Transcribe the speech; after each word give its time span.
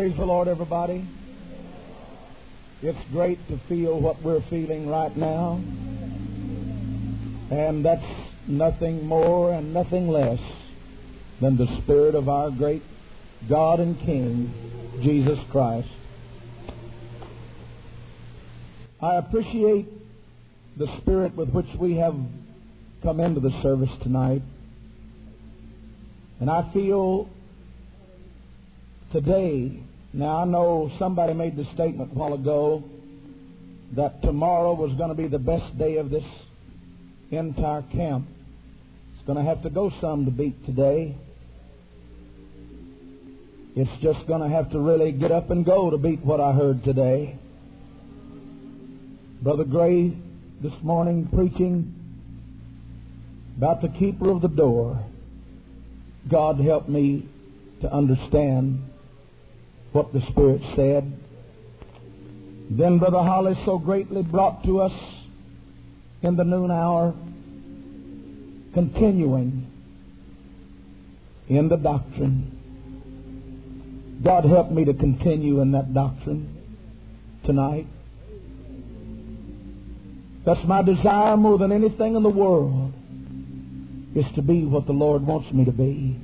Praise 0.00 0.16
the 0.16 0.24
Lord, 0.24 0.48
everybody. 0.48 1.06
It's 2.80 2.98
great 3.12 3.38
to 3.48 3.60
feel 3.68 4.00
what 4.00 4.22
we're 4.22 4.40
feeling 4.48 4.88
right 4.88 5.14
now. 5.14 5.60
And 7.50 7.84
that's 7.84 8.02
nothing 8.48 9.04
more 9.06 9.52
and 9.52 9.74
nothing 9.74 10.08
less 10.08 10.40
than 11.42 11.58
the 11.58 11.66
Spirit 11.82 12.14
of 12.14 12.30
our 12.30 12.50
great 12.50 12.82
God 13.46 13.78
and 13.78 14.00
King, 14.00 15.00
Jesus 15.02 15.38
Christ. 15.52 15.90
I 19.02 19.16
appreciate 19.16 19.86
the 20.78 20.86
spirit 21.02 21.36
with 21.36 21.50
which 21.50 21.68
we 21.78 21.96
have 21.96 22.16
come 23.02 23.20
into 23.20 23.40
the 23.40 23.52
service 23.60 23.90
tonight. 24.02 24.40
And 26.40 26.48
I 26.48 26.72
feel 26.72 27.28
today, 29.12 29.82
now 30.12 30.38
I 30.38 30.44
know 30.44 30.90
somebody 30.98 31.34
made 31.34 31.56
the 31.56 31.64
statement 31.74 32.12
a 32.12 32.14
while 32.14 32.34
ago 32.34 32.82
that 33.96 34.22
tomorrow 34.22 34.74
was 34.74 34.92
going 34.94 35.10
to 35.10 35.14
be 35.14 35.28
the 35.28 35.38
best 35.38 35.76
day 35.78 35.96
of 35.96 36.10
this 36.10 36.24
entire 37.30 37.82
camp. 37.92 38.26
It's 39.14 39.26
going 39.26 39.38
to 39.38 39.44
have 39.44 39.62
to 39.62 39.70
go 39.70 39.92
some 40.00 40.24
to 40.24 40.30
beat 40.30 40.64
today. 40.66 41.16
It's 43.76 44.02
just 44.02 44.26
going 44.26 44.42
to 44.42 44.48
have 44.48 44.70
to 44.72 44.80
really 44.80 45.12
get 45.12 45.30
up 45.30 45.50
and 45.50 45.64
go 45.64 45.90
to 45.90 45.96
beat 45.96 46.24
what 46.24 46.40
I 46.40 46.52
heard 46.52 46.82
today. 46.82 47.38
Brother 49.42 49.64
Gray 49.64 50.12
this 50.60 50.72
morning 50.82 51.28
preaching 51.32 51.94
about 53.56 53.80
the 53.80 53.88
keeper 53.88 54.30
of 54.30 54.42
the 54.42 54.48
door. 54.48 55.04
God 56.28 56.58
help 56.58 56.88
me 56.88 57.28
to 57.80 57.92
understand 57.92 58.89
what 59.92 60.12
the 60.12 60.20
Spirit 60.30 60.60
said. 60.76 61.12
Then 62.70 62.98
Brother 62.98 63.22
Holly 63.22 63.54
so 63.64 63.78
greatly 63.78 64.22
brought 64.22 64.64
to 64.64 64.80
us 64.80 64.92
in 66.22 66.36
the 66.36 66.44
noon 66.44 66.70
hour, 66.70 67.14
continuing 68.74 69.66
in 71.48 71.68
the 71.68 71.76
doctrine. 71.76 72.56
God 74.22 74.44
help 74.44 74.70
me 74.70 74.84
to 74.84 74.94
continue 74.94 75.60
in 75.60 75.72
that 75.72 75.92
doctrine 75.92 76.56
tonight. 77.44 77.86
That's 80.44 80.64
my 80.64 80.82
desire 80.82 81.36
more 81.36 81.58
than 81.58 81.72
anything 81.72 82.14
in 82.14 82.22
the 82.22 82.28
world 82.28 82.92
is 84.14 84.24
to 84.34 84.42
be 84.42 84.64
what 84.64 84.86
the 84.86 84.92
Lord 84.92 85.26
wants 85.26 85.52
me 85.52 85.64
to 85.64 85.72
be. 85.72 86.18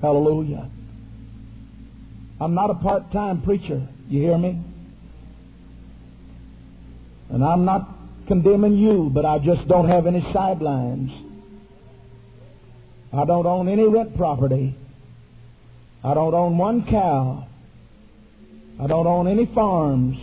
Hallelujah. 0.00 0.70
I'm 2.40 2.54
not 2.54 2.70
a 2.70 2.74
part 2.74 3.12
time 3.12 3.42
preacher. 3.42 3.86
You 4.08 4.22
hear 4.22 4.38
me? 4.38 4.62
And 7.28 7.44
I'm 7.44 7.64
not 7.64 7.88
condemning 8.26 8.76
you, 8.76 9.10
but 9.12 9.24
I 9.24 9.38
just 9.38 9.68
don't 9.68 9.88
have 9.88 10.06
any 10.06 10.20
sidelines. 10.32 11.10
I 13.12 13.24
don't 13.24 13.46
own 13.46 13.68
any 13.68 13.86
rent 13.86 14.16
property. 14.16 14.74
I 16.02 16.14
don't 16.14 16.34
own 16.34 16.56
one 16.56 16.86
cow. 16.86 17.46
I 18.80 18.86
don't 18.86 19.06
own 19.06 19.28
any 19.28 19.46
farms. 19.54 20.16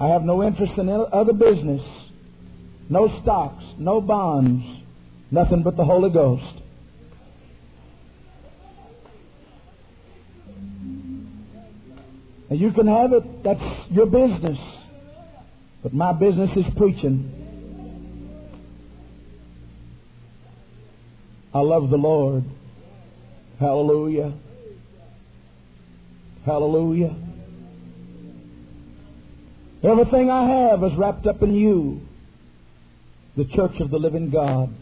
I 0.00 0.08
have 0.08 0.22
no 0.22 0.42
interest 0.42 0.72
in 0.78 0.88
other 0.88 1.32
business. 1.32 1.82
No 2.88 3.20
stocks, 3.22 3.64
no 3.78 4.00
bonds, 4.00 4.64
nothing 5.30 5.62
but 5.62 5.76
the 5.76 5.84
Holy 5.84 6.10
Ghost. 6.10 6.62
And 12.48 12.60
you 12.60 12.72
can 12.72 12.86
have 12.86 13.12
it, 13.12 13.42
that's 13.42 13.90
your 13.90 14.06
business. 14.06 14.58
But 15.82 15.92
my 15.92 16.12
business 16.12 16.50
is 16.56 16.64
preaching. 16.76 17.32
I 21.52 21.60
love 21.60 21.90
the 21.90 21.96
Lord. 21.96 22.44
Hallelujah. 23.58 24.32
Hallelujah. 26.44 27.16
Everything 29.82 30.30
I 30.30 30.48
have 30.48 30.84
is 30.84 30.92
wrapped 30.96 31.26
up 31.26 31.42
in 31.42 31.54
you, 31.54 32.00
the 33.36 33.44
church 33.44 33.80
of 33.80 33.90
the 33.90 33.98
living 33.98 34.30
God. 34.30 34.74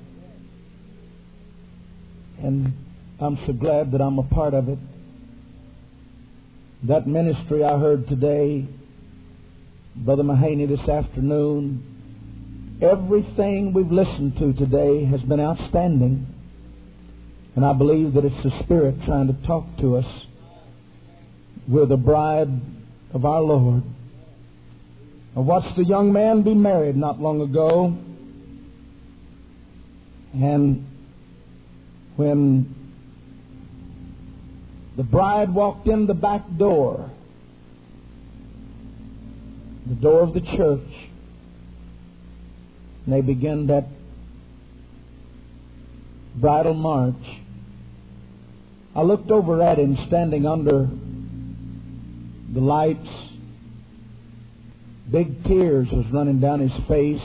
And 2.43 2.73
I'm 3.21 3.39
so 3.47 3.53
glad 3.53 3.93
that 3.93 4.01
I'm 4.01 4.19
a 4.19 4.23
part 4.23 4.55
of 4.55 4.69
it. 4.69 4.79
That 6.87 7.07
ministry 7.07 7.65
I 7.65 7.79
heard 7.79 8.07
today, 8.09 8.69
Brother 9.97 10.23
Mahaney 10.23 10.69
this 10.69 10.87
afternoon, 10.87 12.79
everything 12.83 13.73
we've 13.73 13.91
listened 13.91 14.37
to 14.37 14.53
today 14.53 15.07
has 15.07 15.23
been 15.23 15.41
outstanding. 15.41 16.27
And 17.57 17.65
I 17.65 17.73
believe 17.73 18.13
that 18.13 18.27
it's 18.27 18.43
the 18.43 18.63
Spirit 18.65 18.97
trying 19.07 19.29
to 19.29 19.47
talk 19.47 19.65
to 19.79 19.97
us. 19.97 20.05
We're 21.67 21.87
the 21.87 21.97
bride 21.97 22.51
of 23.15 23.25
our 23.25 23.41
Lord. 23.41 23.83
I 25.35 25.41
watched 25.41 25.79
a 25.79 25.85
young 25.85 26.13
man 26.13 26.43
be 26.43 26.53
married 26.53 26.97
not 26.97 27.19
long 27.19 27.41
ago. 27.41 27.97
And 30.35 30.87
when 32.17 32.84
the 34.97 35.03
bride 35.03 35.53
walked 35.53 35.89
in 35.89 36.07
the 36.07 36.15
back 36.15 36.43
door, 36.57 37.11
the 39.87 39.95
door 39.95 40.23
of 40.23 40.35
the 40.35 40.41
church, 40.41 41.11
and 43.05 43.15
they 43.15 43.21
began 43.21 43.67
that 43.67 43.89
bridal 46.37 46.75
march. 46.75 47.15
I 48.95 49.03
looked 49.03 49.31
over 49.31 49.61
at 49.61 49.79
him 49.79 49.99
standing 50.07 50.47
under 50.47 50.89
the 52.53 52.61
lights. 52.61 53.09
Big 55.11 55.43
tears 55.45 55.89
was 55.91 56.07
running 56.13 56.39
down 56.39 56.61
his 56.61 56.73
face. 56.87 57.21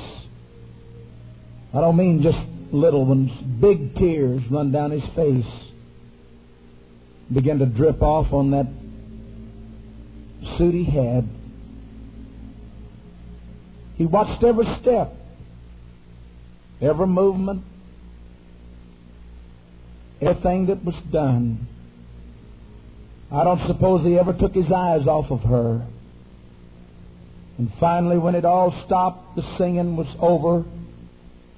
I 1.72 1.82
don't 1.82 1.96
mean 1.96 2.24
just 2.24 2.40
little 2.74 3.06
ones. 3.06 3.32
Big 3.62 3.96
tears 3.96 4.42
run 4.50 4.72
down 4.72 4.90
his 4.90 5.04
face 5.16 5.69
began 7.34 7.60
to 7.60 7.66
drip 7.66 8.02
off 8.02 8.34
on 8.34 8.52
that 8.52 8.68
suit 10.58 10.74
he 10.74 10.86
had. 10.86 11.28
He 13.96 14.06
watched 14.06 14.44
every 14.44 14.66
step, 14.82 15.14
every 16.82 17.08
movement, 17.08 17.64
everything 20.22 20.68
that 20.68 20.84
was 20.84 20.96
done. 21.12 21.68
I 23.32 23.44
don't 23.44 23.68
suppose 23.68 24.06
he 24.06 24.18
ever 24.18 24.34
took 24.34 24.56
his 24.56 24.72
eyes 24.72 25.06
off 25.06 25.30
of 25.30 25.42
her. 25.42 25.86
And 27.58 27.72
finally, 27.80 28.18
when 28.18 28.36
it 28.36 28.46
all 28.46 28.74
stopped, 28.86 29.36
the 29.36 29.44
singing 29.58 29.98
was 29.98 30.08
over, 30.20 30.64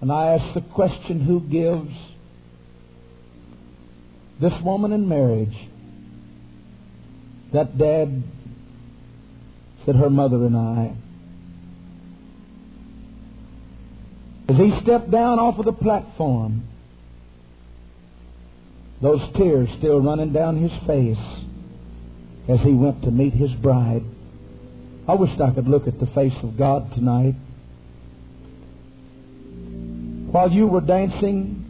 and 0.01 0.11
I 0.11 0.33
asked 0.33 0.55
the 0.55 0.61
question, 0.61 1.21
Who 1.21 1.39
gives? 1.41 1.95
This 4.41 4.53
woman 4.63 4.91
in 4.91 5.07
marriage, 5.07 5.55
that 7.53 7.77
dad 7.77 8.23
said 9.85 9.95
her 9.95 10.09
mother 10.09 10.37
and 10.37 10.57
I. 10.57 10.95
As 14.49 14.57
he 14.57 14.79
stepped 14.81 15.11
down 15.11 15.37
off 15.37 15.59
of 15.59 15.65
the 15.65 15.73
platform, 15.73 16.67
those 19.01 19.21
tears 19.37 19.69
still 19.77 20.01
running 20.01 20.33
down 20.33 20.57
his 20.57 20.71
face 20.87 21.17
as 22.49 22.59
he 22.61 22.71
went 22.71 23.03
to 23.03 23.11
meet 23.11 23.33
his 23.33 23.51
bride. 23.51 24.03
I 25.07 25.13
wish 25.13 25.31
I 25.39 25.51
could 25.51 25.67
look 25.67 25.87
at 25.87 25.99
the 25.99 26.07
face 26.07 26.35
of 26.43 26.57
God 26.57 26.93
tonight. 26.93 27.35
While 30.31 30.51
you 30.51 30.65
were 30.67 30.81
dancing, 30.81 31.65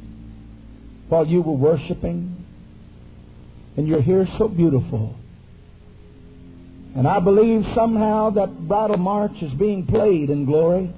while 1.09 1.25
you 1.25 1.41
were 1.41 1.53
worshiping, 1.53 2.40
and 3.77 3.87
you're 3.87 4.01
here 4.01 4.27
so 4.37 4.47
beautiful. 4.47 5.15
And 6.95 7.07
I 7.07 7.19
believe 7.19 7.63
somehow 7.73 8.31
that 8.31 8.67
bridal 8.67 8.97
march 8.97 9.31
is 9.41 9.53
being 9.53 9.85
played 9.87 10.29
in 10.29 10.45
glory. 10.45 10.93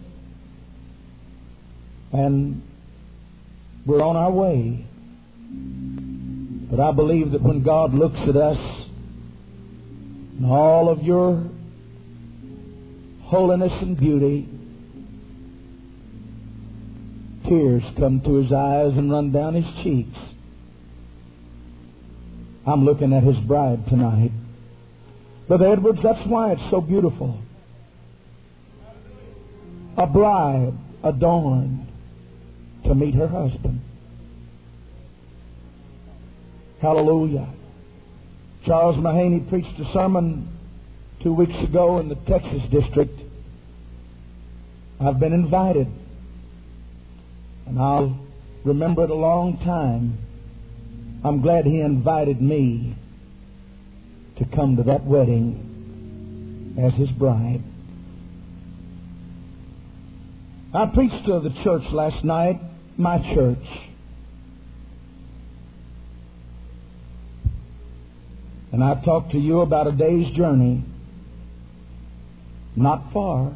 And 2.11 2.63
we're 3.85 4.01
on 4.01 4.15
our 4.15 4.31
way. 4.31 4.85
But 6.71 6.79
I 6.79 6.91
believe 6.91 7.31
that 7.33 7.41
when 7.43 7.61
God 7.63 7.93
looks 7.93 8.19
at 8.27 8.35
us 8.35 8.57
and 10.37 10.45
all 10.47 10.89
of 10.89 11.03
your 11.03 11.47
holiness 13.21 13.73
and 13.81 13.95
beauty, 13.95 14.49
tears 17.47 17.83
come 17.99 18.21
to 18.21 18.35
his 18.35 18.51
eyes 18.51 18.97
and 18.97 19.11
run 19.11 19.31
down 19.31 19.53
his 19.53 19.65
cheeks. 19.83 20.17
I'm 22.65 22.85
looking 22.85 23.13
at 23.13 23.23
his 23.23 23.37
bride 23.39 23.85
tonight. 23.87 24.31
Brother 25.47 25.67
Edwards, 25.73 25.99
that's 26.01 26.25
why 26.27 26.53
it's 26.53 26.71
so 26.71 26.79
beautiful. 26.79 27.39
A 29.97 30.07
bride 30.07 30.73
adorned 31.03 31.87
to 32.85 32.95
meet 32.95 33.15
her 33.15 33.27
husband. 33.27 33.81
Hallelujah. 36.81 37.47
Charles 38.65 38.95
Mahaney 38.95 39.47
preached 39.49 39.79
a 39.79 39.93
sermon 39.93 40.49
two 41.21 41.33
weeks 41.33 41.55
ago 41.63 41.99
in 41.99 42.07
the 42.07 42.15
Texas 42.15 42.61
district. 42.71 43.19
I've 45.01 45.19
been 45.19 45.33
invited, 45.33 45.87
and 47.65 47.79
I'll 47.79 48.17
remember 48.63 49.03
it 49.03 49.09
a 49.09 49.15
long 49.15 49.57
time. 49.59 50.17
I'm 51.25 51.41
glad 51.41 51.65
he 51.65 51.79
invited 51.79 52.41
me 52.41 52.97
to 54.37 54.45
come 54.45 54.75
to 54.75 54.83
that 54.83 55.05
wedding 55.05 56.75
as 56.77 56.93
his 56.95 57.09
bride. 57.11 57.63
I 60.73 60.87
preached 60.87 61.25
to 61.27 61.39
the 61.39 61.51
church 61.63 61.83
last 61.91 62.25
night, 62.25 62.59
my 62.97 63.19
church. 63.33 63.63
And 68.73 68.83
I 68.83 69.01
talked 69.05 69.31
to 69.31 69.37
you 69.37 69.61
about 69.61 69.87
a 69.87 69.91
day's 69.91 70.35
journey, 70.35 70.83
not 72.75 73.13
far. 73.13 73.55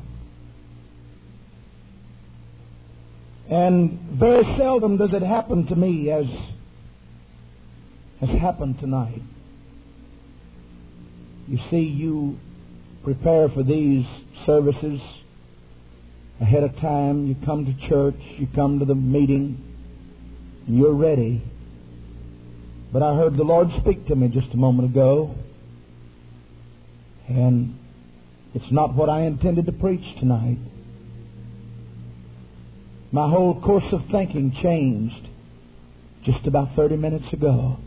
And 3.50 4.00
very 4.12 4.44
seldom 4.58 4.98
does 4.98 5.12
it 5.12 5.24
happen 5.24 5.66
to 5.68 5.76
me 5.76 6.12
as 6.12 6.28
has 8.20 8.30
happened 8.30 8.80
tonight. 8.80 9.22
You 11.48 11.60
see, 11.70 11.80
you 11.80 12.38
prepare 13.04 13.48
for 13.50 13.64
these 13.64 14.06
services 14.46 15.00
ahead 16.42 16.64
of 16.64 16.76
time. 16.78 17.28
You 17.28 17.36
come 17.46 17.66
to 17.66 17.88
church, 17.88 18.20
you 18.38 18.48
come 18.54 18.80
to 18.80 18.86
the 18.86 18.96
meeting, 18.96 19.64
and 20.68 20.78
you're 20.78 20.94
ready. 20.94 21.44
But 22.92 23.04
I 23.04 23.16
heard 23.16 23.38
the 23.38 23.44
Lord 23.44 23.68
speak 23.82 24.08
to 24.08 24.16
me 24.16 24.30
just 24.30 24.54
a 24.54 24.58
moment 24.58 24.90
ago, 24.90 25.36
and 27.28 27.78
it's 28.54 28.72
not 28.72 28.96
what 28.96 29.10
I 29.10 29.22
intended 29.22 29.66
to 29.68 29.72
preach 29.72 30.20
tonight. 30.20 30.58
My 33.12 33.30
whole 33.30 33.62
course 33.62 33.86
of 33.92 34.02
thinking 34.12 34.56
changed 34.62 35.30
just 36.24 36.46
about 36.46 36.76
30 36.76 36.98
minutes 36.98 37.32
ago. 37.32 37.78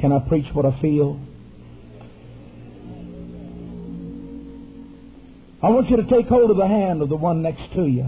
Can 0.00 0.12
I 0.12 0.20
preach 0.20 0.46
what 0.52 0.64
I 0.64 0.80
feel? 0.80 1.20
I 5.60 5.70
want 5.70 5.90
you 5.90 5.96
to 5.96 6.04
take 6.04 6.26
hold 6.26 6.50
of 6.50 6.56
the 6.56 6.68
hand 6.68 7.02
of 7.02 7.08
the 7.08 7.16
one 7.16 7.42
next 7.42 7.72
to 7.74 7.84
you. 7.84 8.06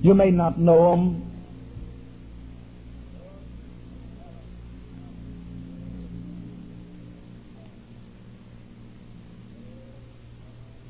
You 0.00 0.14
may 0.14 0.30
not 0.30 0.58
know 0.58 0.92
him. 0.94 1.28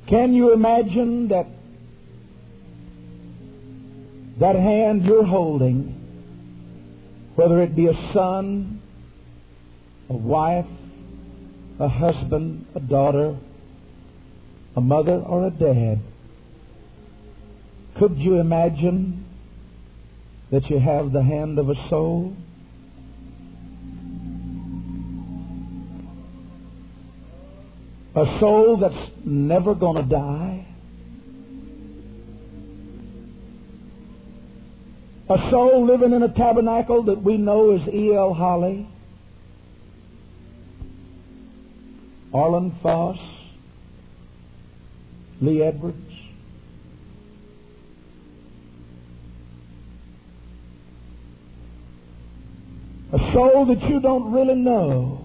Can 0.09 0.35
you 0.35 0.53
imagine 0.53 1.29
that 1.29 1.47
that 4.41 4.57
hand 4.57 5.05
you're 5.05 5.25
holding, 5.25 6.02
whether 7.35 7.63
it 7.63 7.75
be 7.75 7.87
a 7.87 8.13
son, 8.13 8.83
a 10.09 10.13
wife, 10.13 10.67
a 11.79 11.89
husband, 11.89 12.67
a 12.75 12.81
daughter, 12.81 13.37
a 14.77 14.81
mother, 14.81 15.15
or 15.15 15.47
a 15.47 15.51
dad, 15.51 16.01
could 17.99 18.19
you 18.19 18.37
imagine 18.37 19.25
that 20.51 20.69
you 20.69 20.79
have 20.79 21.13
the 21.13 21.23
hand 21.23 21.59
of 21.59 21.71
a 21.71 21.89
soul? 21.89 22.37
A 28.15 28.39
soul 28.39 28.77
that's 28.77 29.11
never 29.25 29.75
going 29.75 29.97
to 29.97 30.03
die? 30.03 30.67
A 35.33 35.51
soul 35.51 35.87
living 35.87 36.13
in 36.13 36.23
a 36.23 36.29
tabernacle 36.29 37.05
that 37.05 37.23
we 37.23 37.39
know 37.39 37.71
is 37.71 37.89
E.L. 37.89 38.35
Holly, 38.35 38.87
Arlen 42.35 42.79
Foss, 42.83 43.17
Lee 45.41 45.63
Edwards, 45.63 45.97
a 53.15 53.19
soul 53.33 53.65
that 53.65 53.83
you 53.89 54.01
don't 54.01 54.33
really 54.33 54.57
know. 54.57 55.22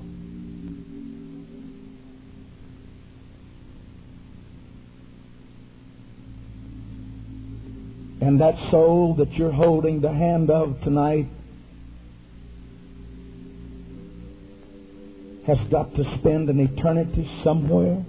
And 8.27 8.41
that 8.41 8.56
soul 8.71 9.15
that 9.19 9.31
you're 9.35 9.53
holding 9.53 10.01
the 10.01 10.12
hand 10.12 10.50
of 10.50 10.81
tonight 10.81 11.27
has 15.47 15.57
got 15.71 15.95
to 15.95 16.03
spend 16.19 16.50
an 16.50 16.59
eternity 16.59 17.25
somewhere. 17.41 18.03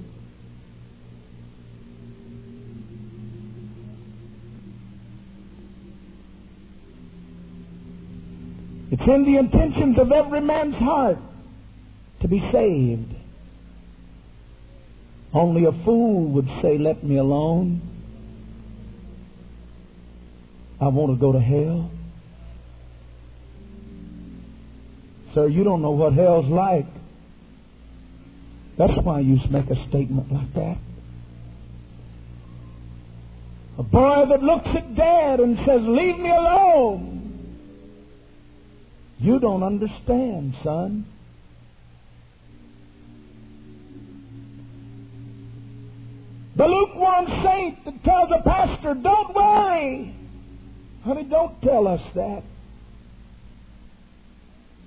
It's 8.90 9.02
in 9.02 9.24
the 9.24 9.38
intentions 9.38 10.00
of 10.00 10.10
every 10.10 10.40
man's 10.40 10.74
heart 10.74 11.18
to 12.22 12.26
be 12.26 12.40
saved. 12.50 13.14
Only 15.32 15.64
a 15.64 15.84
fool 15.84 16.24
would 16.32 16.48
say, 16.60 16.76
Let 16.76 17.04
me 17.04 17.18
alone. 17.18 17.87
I 20.80 20.88
want 20.88 21.12
to 21.12 21.20
go 21.20 21.32
to 21.32 21.40
hell. 21.40 21.90
Sir, 25.34 25.48
you 25.48 25.64
don't 25.64 25.82
know 25.82 25.90
what 25.90 26.12
hell's 26.14 26.46
like. 26.46 26.86
That's 28.78 28.92
why 29.02 29.20
you 29.20 29.38
make 29.50 29.68
a 29.70 29.88
statement 29.88 30.32
like 30.32 30.54
that. 30.54 30.78
A 33.78 33.82
boy 33.82 34.24
that 34.28 34.42
looks 34.42 34.68
at 34.68 34.94
dad 34.94 35.40
and 35.40 35.58
says, 35.58 35.82
Leave 35.82 36.18
me 36.18 36.30
alone. 36.30 37.18
You 39.18 39.40
don't 39.40 39.64
understand, 39.64 40.54
son. 40.62 41.06
The 46.56 46.66
lukewarm 46.66 47.26
saint 47.44 47.84
that 47.84 48.04
tells 48.04 48.30
a 48.30 48.42
pastor, 48.42 48.94
Don't 48.94 49.34
worry. 49.34 50.17
Honey, 51.08 51.24
don't 51.24 51.58
tell 51.62 51.88
us 51.88 52.02
that. 52.16 52.42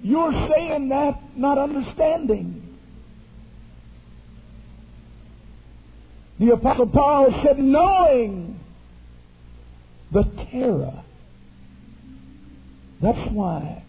You're 0.04 0.50
saying 0.56 0.90
that, 0.90 1.20
not 1.36 1.58
understanding. 1.58 2.78
The 6.40 6.52
Apostle 6.52 6.86
Paul 6.86 7.42
said, 7.44 7.58
knowing 7.58 8.60
the 10.12 10.22
terror. 10.52 11.04
That's 13.02 13.32
why 13.32 13.84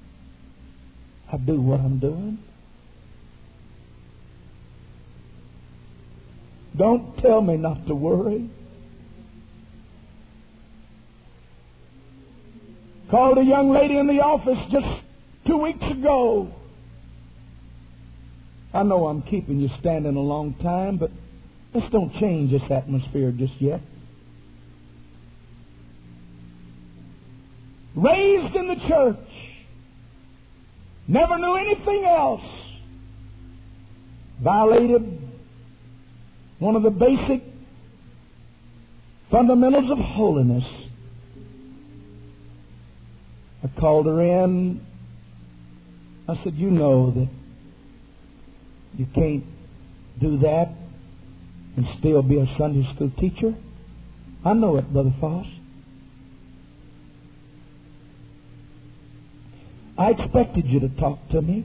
I 1.30 1.36
do 1.36 1.60
what 1.60 1.80
I'm 1.80 1.98
doing. 1.98 2.38
Don't 6.78 7.14
tell 7.18 7.42
me 7.42 7.58
not 7.58 7.86
to 7.88 7.94
worry. 7.94 8.48
Called 13.12 13.38
a 13.38 13.44
young 13.44 13.70
lady 13.70 13.96
in 13.96 14.08
the 14.08 14.20
office 14.20 14.58
just 14.72 14.86
two 15.46 15.58
weeks 15.58 15.84
ago. 15.88 16.52
I 18.74 18.82
know 18.82 19.06
I'm 19.06 19.22
keeping 19.22 19.60
you 19.60 19.68
standing 19.78 20.16
a 20.16 20.20
long 20.20 20.54
time, 20.54 20.96
but 20.96 21.12
let's 21.72 21.88
don't 21.92 22.12
change 22.18 22.50
this 22.50 22.68
atmosphere 22.68 23.30
just 23.30 23.52
yet. 23.60 23.80
Raised 27.94 28.56
in 28.56 28.66
the 28.66 28.88
church 28.88 29.28
Never 31.12 31.36
knew 31.38 31.56
anything 31.56 32.04
else. 32.04 32.44
Violated 34.42 35.20
one 36.58 36.76
of 36.76 36.82
the 36.82 36.90
basic 36.90 37.42
fundamentals 39.30 39.90
of 39.90 39.98
holiness. 39.98 40.64
I 43.62 43.80
called 43.80 44.06
her 44.06 44.20
in. 44.20 44.84
I 46.28 46.42
said, 46.42 46.54
You 46.54 46.70
know 46.70 47.10
that 47.12 47.28
you 48.96 49.06
can't 49.14 49.44
do 50.20 50.38
that 50.38 50.68
and 51.76 51.86
still 51.98 52.22
be 52.22 52.38
a 52.38 52.46
Sunday 52.58 52.86
school 52.94 53.10
teacher. 53.18 53.54
I 54.44 54.52
know 54.52 54.76
it, 54.76 54.92
Brother 54.92 55.14
Foss. 55.20 55.46
I 59.96 60.10
expected 60.10 60.66
you 60.66 60.80
to 60.80 60.88
talk 60.88 61.18
to 61.30 61.40
me. 61.40 61.64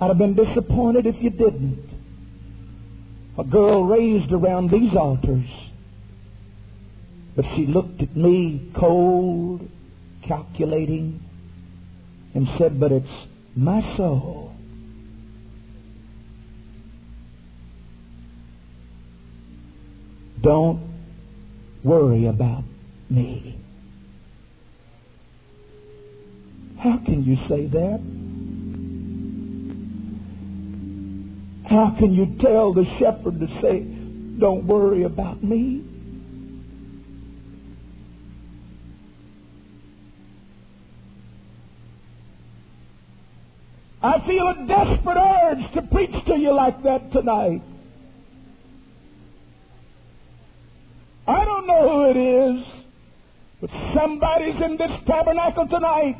I'd 0.00 0.08
have 0.08 0.18
been 0.18 0.34
disappointed 0.34 1.06
if 1.06 1.16
you 1.20 1.30
didn't. 1.30 1.88
A 3.38 3.44
girl 3.44 3.84
raised 3.84 4.32
around 4.32 4.70
these 4.70 4.94
altars. 4.94 5.48
But 7.34 7.44
she 7.56 7.66
looked 7.66 8.00
at 8.00 8.16
me 8.16 8.70
cold, 8.76 9.68
calculating, 10.26 11.22
and 12.34 12.48
said, 12.58 12.78
But 12.80 12.92
it's 12.92 13.06
my 13.56 13.80
soul. 13.96 14.52
Don't 20.42 20.80
worry 21.82 22.26
about 22.26 22.64
me. 23.08 23.58
How 26.78 26.98
can 26.98 27.24
you 27.24 27.36
say 27.48 27.66
that? 27.66 28.00
How 31.66 31.96
can 31.98 32.12
you 32.12 32.36
tell 32.40 32.74
the 32.74 32.84
shepherd 32.98 33.40
to 33.40 33.46
say, 33.62 33.80
Don't 34.38 34.66
worry 34.66 35.04
about 35.04 35.42
me? 35.42 35.93
I 44.04 44.20
feel 44.26 44.46
a 44.48 44.66
desperate 44.66 45.16
urge 45.16 45.72
to 45.72 45.82
preach 45.90 46.26
to 46.26 46.36
you 46.36 46.52
like 46.52 46.82
that 46.82 47.10
tonight. 47.10 47.62
I 51.26 51.42
don't 51.46 51.66
know 51.66 51.88
who 51.88 52.10
it 52.10 52.16
is, 52.18 52.66
but 53.62 53.70
somebody's 53.94 54.60
in 54.60 54.76
this 54.76 54.90
tabernacle 55.06 55.66
tonight. 55.68 56.18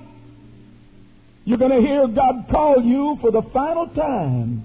You're 1.45 1.59
going 1.59 1.73
to 1.73 1.87
hear 1.87 2.09
God 2.09 2.47
call 2.50 2.83
you 2.83 3.19
for 3.21 3.31
the 3.31 3.43
final 3.53 3.87
time. 3.88 4.64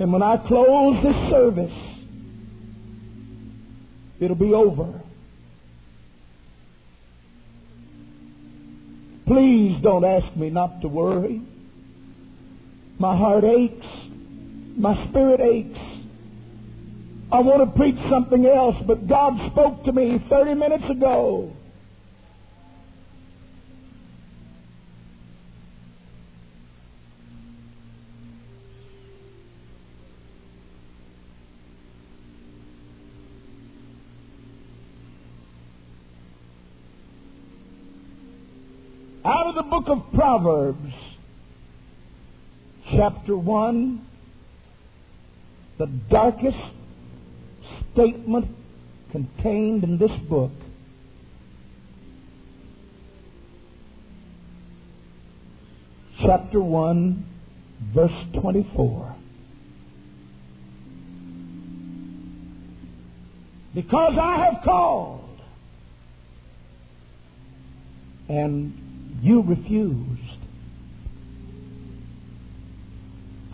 And 0.00 0.12
when 0.12 0.24
I 0.24 0.38
close 0.38 1.00
this 1.04 1.30
service, 1.30 1.78
it'll 4.18 4.34
be 4.34 4.52
over. 4.52 5.02
Please 9.26 9.80
don't 9.82 10.04
ask 10.04 10.36
me 10.36 10.50
not 10.50 10.80
to 10.82 10.88
worry. 10.88 11.42
My 12.98 13.16
heart 13.16 13.44
aches. 13.44 13.86
My 14.76 15.08
spirit 15.08 15.40
aches. 15.40 15.78
I 17.30 17.40
want 17.40 17.68
to 17.68 17.76
preach 17.76 17.96
something 18.10 18.46
else, 18.46 18.76
but 18.86 19.06
God 19.08 19.50
spoke 19.52 19.84
to 19.84 19.92
me 19.92 20.22
30 20.28 20.54
minutes 20.54 20.84
ago. 20.90 21.50
The 39.54 39.62
book 39.62 39.84
of 39.88 40.02
Proverbs, 40.14 40.94
chapter 42.90 43.36
1, 43.36 44.06
the 45.78 45.86
darkest 46.10 46.56
statement 47.92 48.46
contained 49.10 49.84
in 49.84 49.98
this 49.98 50.12
book. 50.28 50.52
Chapter 56.20 56.60
1, 56.60 57.24
verse 57.94 58.40
24. 58.40 59.16
Because 63.74 64.14
I 64.20 64.44
have 64.44 64.62
called 64.64 65.40
and 68.28 68.91
you 69.22 69.42
refused. 69.42 70.20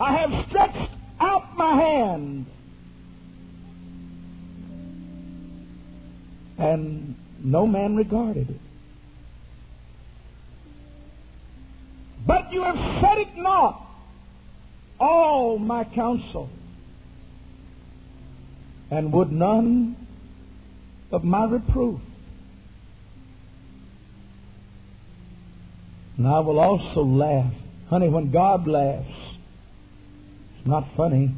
I 0.01 0.17
have 0.17 0.47
stretched 0.49 0.91
out 1.19 1.55
my 1.55 1.75
hand 1.75 2.45
and 6.57 7.15
no 7.43 7.67
man 7.67 7.95
regarded 7.95 8.49
it. 8.49 8.59
But 12.25 12.51
you 12.51 12.63
have 12.63 12.75
said 13.01 13.19
it 13.19 13.37
not 13.37 13.85
all 14.99 15.57
my 15.57 15.85
counsel, 15.85 16.49
and 18.91 19.13
would 19.13 19.31
none 19.31 19.95
of 21.11 21.23
my 21.23 21.45
reproof. 21.45 22.01
And 26.19 26.27
I 26.27 26.39
will 26.41 26.59
also 26.59 27.01
laugh. 27.01 27.53
Honey, 27.89 28.09
when 28.09 28.29
God 28.29 28.67
laughs, 28.67 29.07
it's 30.57 30.67
not 30.67 30.83
funny. 30.97 31.31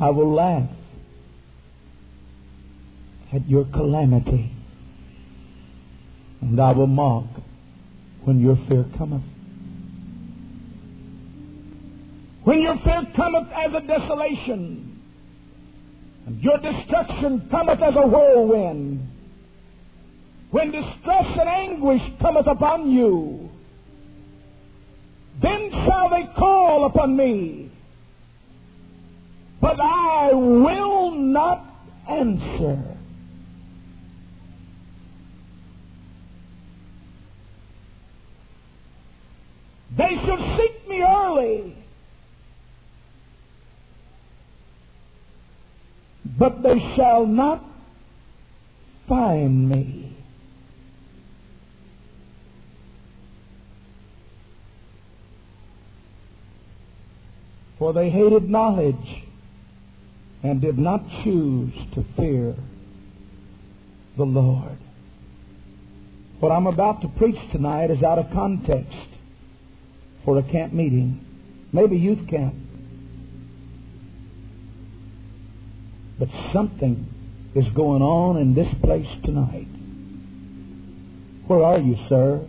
I 0.00 0.08
will 0.08 0.34
laugh 0.34 0.70
at 3.30 3.46
your 3.46 3.66
calamity. 3.66 4.50
And 6.40 6.58
I 6.58 6.72
will 6.72 6.86
mock 6.86 7.26
when 8.24 8.40
your 8.40 8.56
fear 8.68 8.86
cometh. 8.96 9.22
When 12.44 12.62
your 12.62 12.78
fear 12.78 13.02
cometh 13.14 13.48
as 13.52 13.74
a 13.74 13.80
desolation, 13.86 15.02
and 16.26 16.40
your 16.42 16.56
destruction 16.56 17.48
cometh 17.50 17.82
as 17.82 17.94
a 17.94 18.06
whirlwind, 18.06 19.10
when 20.54 20.70
distress 20.70 21.26
and 21.40 21.48
anguish 21.48 22.00
cometh 22.20 22.46
upon 22.46 22.88
you, 22.88 23.50
then 25.42 25.68
shall 25.84 26.08
they 26.10 26.32
call 26.38 26.84
upon 26.84 27.16
me, 27.16 27.72
but 29.60 29.80
I 29.80 30.30
will 30.32 31.10
not 31.10 31.60
answer. 32.08 32.80
They 39.96 40.14
shall 40.24 40.56
seek 40.56 40.88
me 40.88 41.02
early, 41.02 41.76
but 46.38 46.62
they 46.62 46.78
shall 46.94 47.26
not 47.26 47.60
find 49.08 49.68
me. 49.68 50.03
For 57.84 57.92
they 57.92 58.08
hated 58.08 58.48
knowledge 58.48 59.26
and 60.42 60.58
did 60.58 60.78
not 60.78 61.02
choose 61.22 61.74
to 61.94 62.02
fear 62.16 62.54
the 64.16 64.24
Lord. 64.24 64.78
What 66.40 66.50
I'm 66.50 66.66
about 66.66 67.02
to 67.02 67.08
preach 67.08 67.36
tonight 67.52 67.90
is 67.90 68.02
out 68.02 68.18
of 68.18 68.32
context 68.32 68.96
for 70.24 70.38
a 70.38 70.42
camp 70.42 70.72
meeting, 70.72 71.26
maybe 71.74 71.98
youth 71.98 72.26
camp. 72.26 72.54
But 76.18 76.28
something 76.54 77.06
is 77.54 77.66
going 77.74 78.00
on 78.00 78.38
in 78.38 78.54
this 78.54 78.72
place 78.82 79.08
tonight. 79.24 79.68
Where 81.48 81.62
are 81.62 81.80
you, 81.80 81.96
sir? 82.08 82.46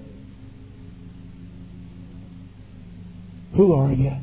Who 3.58 3.74
are 3.74 3.92
you? 3.92 4.14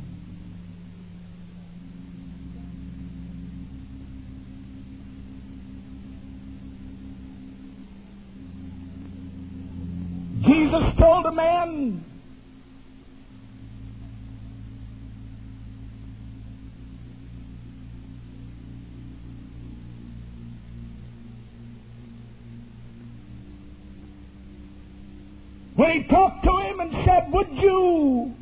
He 25.93 26.03
talked 26.03 26.43
to 26.43 26.57
him 26.57 26.79
and 26.79 26.91
said, 27.05 27.31
Would 27.31 27.49
you 27.51 28.33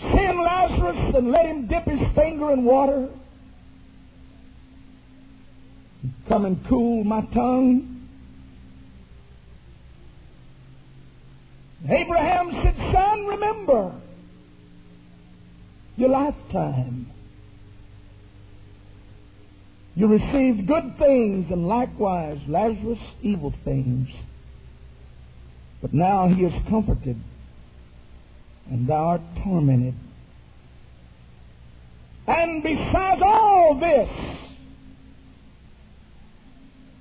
send 0.00 0.38
Lazarus 0.40 1.14
and 1.16 1.30
let 1.30 1.46
him 1.46 1.66
dip 1.66 1.84
his 1.84 2.00
finger 2.14 2.52
in 2.52 2.64
water? 2.64 3.10
Come 6.28 6.44
and 6.44 6.66
cool 6.68 7.04
my 7.04 7.20
tongue. 7.34 8.08
Abraham 11.88 12.50
said, 12.62 12.76
Son, 12.92 13.26
remember 13.26 14.00
your 15.96 16.08
lifetime. 16.08 17.10
You 19.94 20.06
received 20.06 20.66
good 20.66 20.96
things, 20.98 21.50
and 21.50 21.66
likewise 21.66 22.38
Lazarus 22.48 22.98
evil 23.20 23.52
things. 23.64 24.08
But 25.82 25.92
now 25.92 26.28
he 26.28 26.44
is 26.44 26.52
comforted, 26.70 27.20
and 28.70 28.88
thou 28.88 29.04
art 29.04 29.20
tormented. 29.42 29.94
And 32.28 32.62
besides 32.62 33.20
all 33.22 33.78
this, 33.80 34.08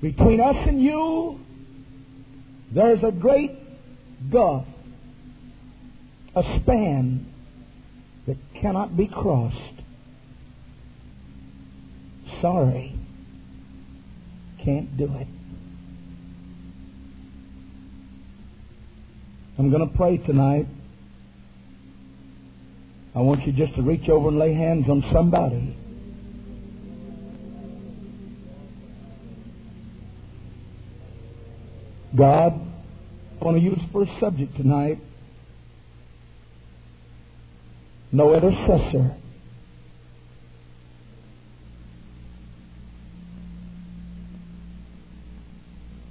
between 0.01 0.41
us 0.41 0.55
and 0.67 0.81
you, 0.81 1.39
there's 2.73 3.03
a 3.03 3.11
great 3.11 3.51
gulf, 4.31 4.65
a 6.35 6.41
span 6.61 7.31
that 8.25 8.38
cannot 8.59 8.97
be 8.97 9.07
crossed. 9.07 9.57
Sorry, 12.41 12.95
can't 14.63 14.97
do 14.97 15.05
it. 15.17 15.27
I'm 19.58 19.70
going 19.70 19.88
to 19.88 19.96
pray 19.96 20.17
tonight. 20.17 20.67
I 23.13 23.20
want 23.20 23.46
you 23.46 23.53
just 23.53 23.75
to 23.75 23.81
reach 23.81 24.10
over 24.10 24.29
and 24.29 24.39
lay 24.39 24.53
hands 24.53 24.89
on 24.89 25.03
somebody. 25.12 25.77
God, 32.17 32.53
I 33.39 33.46
want 33.46 33.58
to 33.58 33.63
use 33.63 33.79
for 33.91 34.03
a 34.03 34.20
subject 34.20 34.55
tonight 34.55 35.00
no 38.12 38.34
intercessor. 38.34 39.15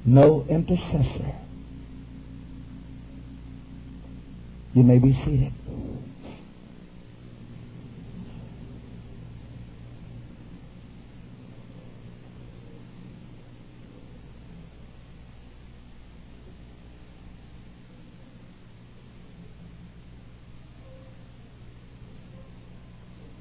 No 0.07 0.47
intercessor. 0.49 1.35
You 4.73 4.85
may 4.85 4.99
be 4.99 5.12
seated. 5.25 5.53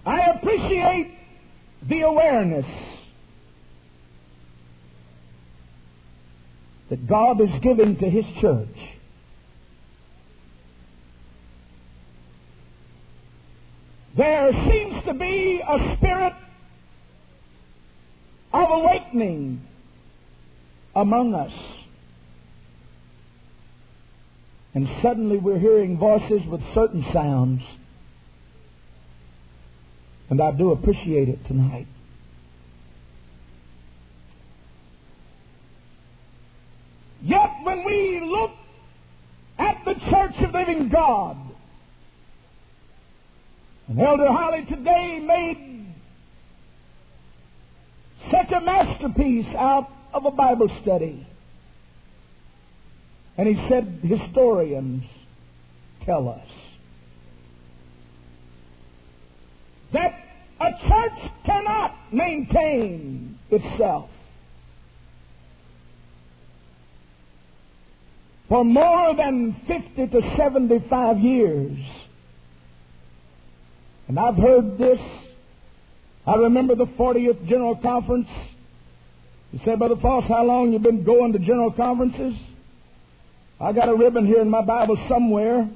I 0.03 0.31
appreciate 0.31 1.15
the 1.87 2.01
awareness 2.01 2.65
that 6.89 7.07
God 7.07 7.39
is 7.39 7.49
giving 7.61 7.97
to 7.97 8.09
His 8.09 8.25
church. 8.41 8.98
There 14.19 14.51
seems 14.51 15.05
to 15.05 15.13
be 15.13 15.61
a 15.65 15.95
spirit 15.95 16.33
of 18.51 18.67
awakening 18.69 19.65
among 20.93 21.33
us. 21.33 21.53
And 24.73 24.89
suddenly 25.01 25.37
we're 25.37 25.57
hearing 25.57 25.97
voices 25.97 26.41
with 26.51 26.59
certain 26.73 27.05
sounds. 27.13 27.61
And 30.29 30.41
I 30.41 30.51
do 30.51 30.71
appreciate 30.71 31.29
it 31.29 31.45
tonight. 31.45 31.87
Yet 37.23 37.51
when 37.63 37.85
we 37.85 38.21
look 38.25 38.51
at 39.57 39.77
the 39.85 39.93
church 39.93 40.35
of 40.45 40.53
living 40.53 40.89
God, 40.89 41.37
and 43.89 43.99
Elder 43.99 44.27
Holly 44.27 44.65
today 44.69 45.19
made 45.19 45.95
such 48.31 48.51
a 48.51 48.61
masterpiece 48.61 49.47
out 49.57 49.89
of 50.13 50.25
a 50.25 50.31
Bible 50.31 50.69
study. 50.83 51.25
And 53.35 53.47
he 53.47 53.67
said, 53.67 53.99
historians 54.03 55.03
tell 56.05 56.29
us 56.29 56.47
that 59.91 60.19
a 60.61 60.71
church 60.87 61.31
cannot 61.47 62.13
maintain 62.13 63.39
itself 63.49 64.11
for 68.47 68.63
more 68.63 69.15
than 69.15 69.55
50 69.67 70.07
to 70.07 70.35
75 70.37 71.17
years. 71.17 71.77
And 74.09 74.19
I've 74.19 74.35
heard 74.35 74.79
this. 74.79 74.99
I 76.25 76.35
remember 76.35 76.73
the 76.75 76.87
40th 76.87 77.47
General 77.47 77.75
Conference. 77.75 78.27
You 79.51 79.59
say, 79.63 79.75
Brother 79.75 79.95
Foss, 80.01 80.27
how 80.27 80.43
long 80.43 80.73
you 80.73 80.79
been 80.79 81.03
going 81.03 81.31
to 81.33 81.39
General 81.39 81.71
Conferences? 81.71 82.33
I 83.59 83.71
got 83.71 83.87
a 83.87 83.95
ribbon 83.95 84.25
here 84.25 84.41
in 84.41 84.49
my 84.49 84.63
Bible 84.63 84.97
somewhere. 85.07 85.69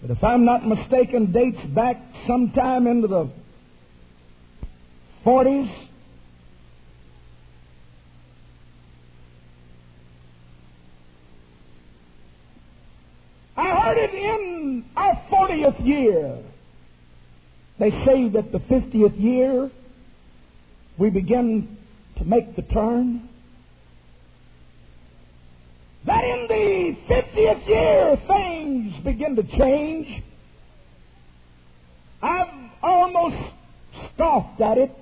But 0.00 0.10
if 0.10 0.24
I'm 0.24 0.46
not 0.46 0.66
mistaken, 0.66 1.32
dates 1.32 1.62
back 1.74 1.98
sometime 2.26 2.86
into 2.86 3.08
the 3.08 3.30
40s. 5.26 5.88
I 13.58 13.70
heard 13.70 13.98
it 13.98 14.14
in 14.14 14.84
our 14.96 15.20
40th 15.32 15.84
year. 15.84 16.38
They 17.80 17.90
say 17.90 18.28
that 18.28 18.52
the 18.52 18.60
50th 18.60 19.20
year 19.20 19.68
we 20.96 21.10
begin 21.10 21.76
to 22.18 22.24
make 22.24 22.54
the 22.54 22.62
turn. 22.62 23.28
That 26.06 26.22
in 26.22 26.46
the 26.46 26.96
50th 27.12 27.66
year 27.66 28.16
things 28.28 29.04
begin 29.04 29.34
to 29.34 29.42
change. 29.42 30.22
I've 32.22 32.70
almost 32.80 33.54
scoffed 34.14 34.60
at 34.60 34.78
it 34.78 34.92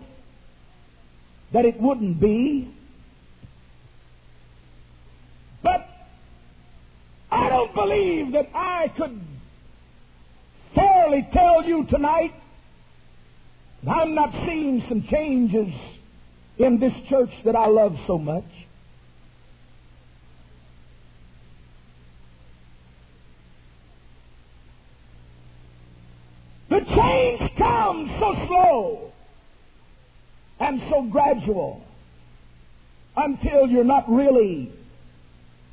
that 1.52 1.66
it 1.66 1.78
wouldn't 1.78 2.18
be. 2.18 2.74
But 5.62 5.86
I 7.30 7.48
don't 7.48 7.74
believe 7.74 8.32
that 8.32 8.48
I 8.54 8.92
could 8.96 9.20
fairly 10.74 11.26
tell 11.32 11.64
you 11.64 11.86
tonight 11.88 12.34
that 13.84 13.90
I'm 13.90 14.14
not 14.14 14.32
seeing 14.46 14.82
some 14.88 15.02
changes 15.10 15.72
in 16.58 16.78
this 16.78 16.92
church 17.08 17.30
that 17.44 17.56
I 17.56 17.66
love 17.66 17.96
so 18.06 18.18
much. 18.18 18.44
The 26.68 26.80
change 26.80 27.56
comes 27.56 28.10
so 28.18 28.46
slow 28.46 29.12
and 30.58 30.80
so 30.90 31.02
gradual 31.10 31.82
until 33.16 33.68
you're 33.68 33.84
not 33.84 34.10
really 34.10 34.72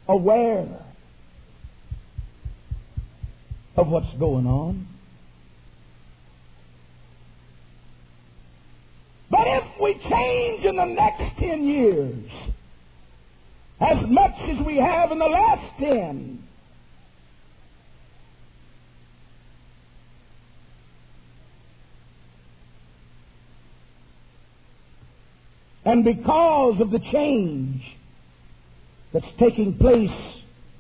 aware 0.08 0.68
of 3.76 3.88
what's 3.88 4.12
going 4.20 4.46
on. 4.46 4.88
But 9.30 9.48
if 9.48 9.64
we 9.82 9.94
change 10.10 10.66
in 10.66 10.76
the 10.76 10.86
next 10.86 11.40
10 11.40 11.66
years 11.66 12.30
as 13.80 13.98
much 14.08 14.36
as 14.50 14.66
we 14.66 14.78
have 14.78 15.12
in 15.12 15.20
the 15.20 15.26
last 15.26 15.80
10, 15.80 16.44
and 25.86 26.06
because 26.06 26.80
of 26.80 26.92
the 26.92 27.00
change 27.12 27.82
that's 29.14 29.26
taking 29.40 29.78
place 29.78 30.10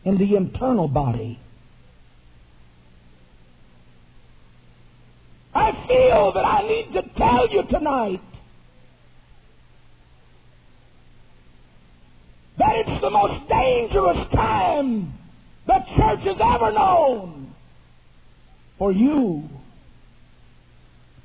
in 0.03 0.17
the 0.17 0.35
internal 0.35 0.87
body. 0.87 1.39
I 5.55 5.71
feel 5.87 6.31
that 6.33 6.45
I 6.45 6.67
need 6.67 6.93
to 6.93 7.03
tell 7.17 7.49
you 7.49 7.63
tonight 7.69 8.21
that 12.57 12.75
it's 12.75 13.01
the 13.01 13.09
most 13.09 13.47
dangerous 13.47 14.27
time 14.33 15.13
the 15.67 15.79
church 15.95 16.19
has 16.21 16.37
ever 16.39 16.71
known 16.71 17.53
for 18.77 18.91
you 18.91 19.43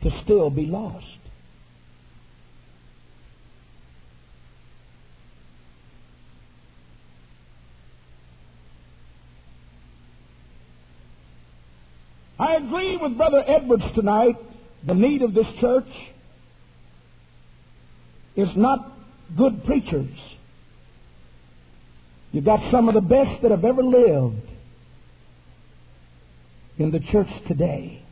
to 0.02 0.22
still 0.24 0.50
be 0.50 0.66
lost. 0.66 1.17
I 12.38 12.54
agree 12.54 12.96
with 12.96 13.16
Brother 13.16 13.42
Edwards 13.46 13.84
tonight. 13.94 14.36
The 14.86 14.94
need 14.94 15.22
of 15.22 15.34
this 15.34 15.46
church 15.60 15.88
is 18.36 18.48
not 18.54 18.92
good 19.36 19.64
preachers. 19.64 20.14
You've 22.30 22.44
got 22.44 22.60
some 22.70 22.88
of 22.88 22.94
the 22.94 23.00
best 23.00 23.42
that 23.42 23.50
have 23.50 23.64
ever 23.64 23.82
lived 23.82 24.48
in 26.78 26.92
the 26.92 27.00
church 27.00 27.28
today. 27.48 28.02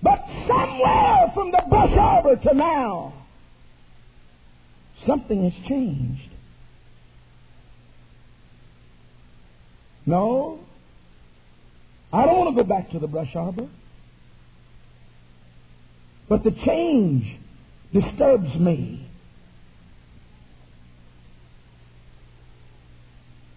But 0.00 0.20
somewhere 0.46 1.32
from 1.34 1.50
the 1.50 1.62
Bush 1.68 1.98
Arbor 1.98 2.36
to 2.36 2.54
now, 2.54 3.14
something 5.04 5.50
has 5.50 5.68
changed. 5.68 6.35
No. 10.06 10.60
I 12.12 12.24
don't 12.24 12.38
want 12.38 12.56
to 12.56 12.62
go 12.62 12.66
back 12.66 12.90
to 12.90 13.00
the 13.00 13.08
brush 13.08 13.34
arbor. 13.34 13.68
But 16.28 16.44
the 16.44 16.52
change 16.64 17.38
disturbs 17.92 18.54
me. 18.56 19.08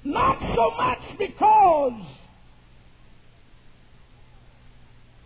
Not 0.04 0.40
so 0.56 0.72
much 0.76 1.00
because 1.18 2.02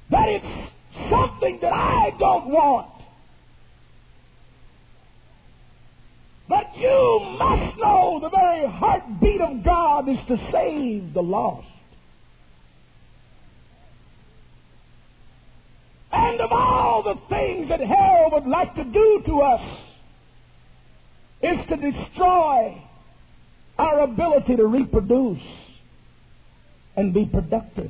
that 0.09 0.29
it's 0.29 0.71
something 1.09 1.59
that 1.61 1.73
I 1.73 2.11
don't 2.19 2.47
want. 2.47 2.92
But 6.53 6.77
you 6.77 7.35
must 7.39 7.79
know 7.79 8.19
the 8.21 8.29
very 8.29 8.67
heartbeat 8.67 9.41
of 9.41 9.63
God 9.65 10.07
is 10.07 10.19
to 10.27 10.37
save 10.51 11.11
the 11.11 11.23
lost. 11.23 11.67
And 16.11 16.39
of 16.39 16.51
all 16.51 17.01
the 17.01 17.19
things 17.27 17.69
that 17.69 17.79
hell 17.79 18.29
would 18.33 18.45
like 18.45 18.75
to 18.75 18.83
do 18.83 19.23
to 19.25 19.41
us 19.41 19.79
is 21.41 21.57
to 21.69 21.75
destroy 21.75 22.79
our 23.79 24.01
ability 24.01 24.55
to 24.55 24.67
reproduce 24.67 25.41
and 26.95 27.15
be 27.15 27.25
productive. 27.25 27.89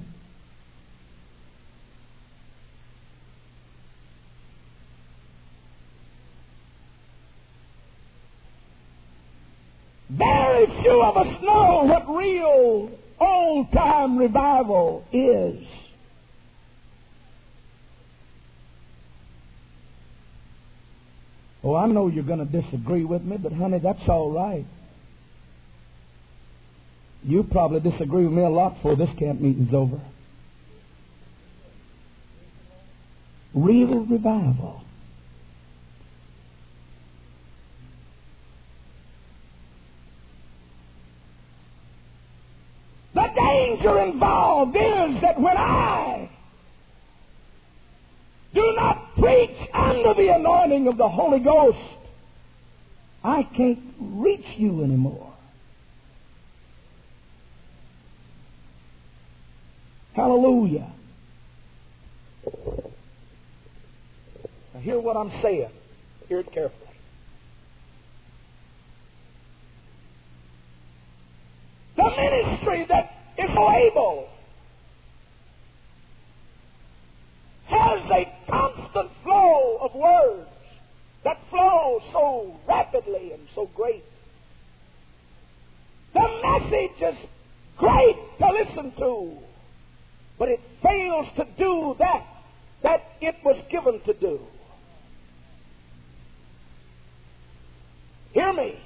Very 10.65 10.81
few 10.81 11.01
of 11.03 11.17
us 11.17 11.41
know 11.41 11.83
what 11.85 12.07
real 12.07 12.91
old 13.19 13.71
time 13.71 14.17
revival 14.17 15.05
is. 15.11 15.65
Oh, 21.63 21.75
I 21.75 21.87
know 21.87 22.07
you're 22.07 22.23
going 22.23 22.45
to 22.45 22.61
disagree 22.61 23.05
with 23.05 23.23
me, 23.23 23.37
but 23.37 23.53
honey, 23.53 23.79
that's 23.79 24.07
all 24.07 24.31
right. 24.31 24.65
You 27.23 27.43
probably 27.43 27.79
disagree 27.79 28.25
with 28.25 28.33
me 28.33 28.43
a 28.43 28.49
lot 28.49 28.75
before 28.75 28.97
this 28.97 29.09
camp 29.17 29.39
meeting's 29.39 29.73
over. 29.73 30.01
Real 33.53 34.05
revival 34.05 34.83
The 43.13 43.29
danger 43.73 44.01
involved 44.01 44.75
is 44.75 45.21
that 45.21 45.39
when 45.39 45.57
I 45.57 46.29
do 48.53 48.73
not 48.75 49.15
preach 49.15 49.57
under 49.73 50.13
the 50.13 50.33
anointing 50.35 50.87
of 50.87 50.97
the 50.97 51.07
Holy 51.09 51.39
Ghost, 51.39 51.77
I 53.23 53.43
can't 53.43 53.79
reach 53.99 54.45
you 54.57 54.83
anymore. 54.83 55.33
Hallelujah. 60.13 60.91
Now, 64.73 64.79
hear 64.81 64.99
what 64.99 65.17
I'm 65.17 65.31
saying. 65.41 65.69
Hear 66.27 66.41
it 66.41 66.51
carefully. 66.51 66.79
The 71.95 72.03
ministry 72.03 72.85
that 72.89 73.22
is 73.37 73.49
so 73.53 73.71
able 73.71 74.29
has 77.67 78.11
a 78.11 78.25
constant 78.49 79.11
flow 79.23 79.77
of 79.81 79.95
words 79.95 80.49
that 81.23 81.37
flow 81.49 81.99
so 82.11 82.59
rapidly 82.67 83.31
and 83.33 83.47
so 83.55 83.69
great. 83.75 84.03
The 86.13 86.41
message 86.43 87.01
is 87.01 87.29
great 87.77 88.17
to 88.39 88.47
listen 88.51 88.93
to, 88.99 89.37
but 90.37 90.49
it 90.49 90.59
fails 90.81 91.27
to 91.37 91.45
do 91.57 91.95
that 91.99 92.25
that 92.83 93.01
it 93.21 93.35
was 93.43 93.63
given 93.71 94.01
to 94.01 94.13
do. 94.13 94.39
Hear 98.33 98.53
me. 98.53 98.79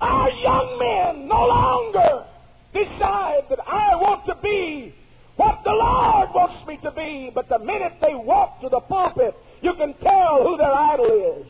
Our 0.00 0.30
young 0.30 0.78
men 0.78 1.28
no 1.28 1.46
longer 1.46 2.26
decide 2.74 3.44
that 3.48 3.60
I 3.66 3.96
want 3.96 4.26
to 4.26 4.36
be 4.42 4.94
what 5.36 5.62
the 5.64 5.70
Lord 5.70 6.28
wants 6.34 6.66
me 6.66 6.78
to 6.82 6.90
be, 6.90 7.30
but 7.34 7.48
the 7.48 7.58
minute 7.58 7.94
they 8.00 8.14
walk 8.14 8.60
to 8.60 8.68
the 8.68 8.80
pulpit, 8.80 9.34
you 9.62 9.72
can 9.74 9.94
tell 9.94 10.42
who 10.42 10.56
their 10.56 10.72
idol 10.72 11.40
is. 11.40 11.46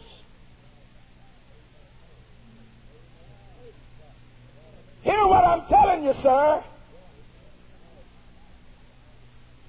Hear 5.02 5.26
what 5.26 5.44
I'm 5.44 5.66
telling 5.68 6.04
you, 6.04 6.14
sir. 6.22 6.64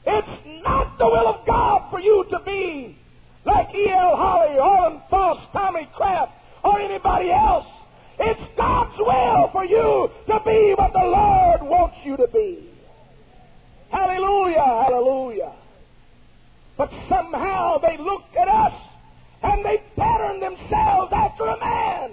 It's 0.07 0.63
not 0.63 0.97
the 0.97 1.05
will 1.05 1.27
of 1.27 1.45
God 1.47 1.89
for 1.89 1.99
you 1.99 2.25
to 2.29 2.39
be 2.45 2.97
like 3.43 3.73
E.L. 3.75 4.15
Holly, 4.15 4.57
Orrin 4.57 5.01
Foss, 5.09 5.39
Tommy 5.51 5.87
Kraft, 5.95 6.31
or 6.63 6.79
anybody 6.79 7.31
else. 7.31 7.65
It's 8.19 8.57
God's 8.57 8.97
will 8.97 9.49
for 9.51 9.65
you 9.65 10.09
to 10.27 10.39
be 10.45 10.73
what 10.77 10.93
the 10.93 10.99
Lord 10.99 11.61
wants 11.63 11.97
you 12.03 12.15
to 12.17 12.27
be. 12.27 12.69
Hallelujah, 13.89 14.63
hallelujah. 14.63 15.53
But 16.77 16.89
somehow 17.09 17.77
they 17.77 17.97
look 17.97 18.23
at 18.39 18.47
us 18.47 18.73
and 19.43 19.63
they 19.65 19.81
pattern 19.95 20.39
themselves 20.39 21.11
after 21.13 21.45
a 21.45 21.59
man. 21.59 22.11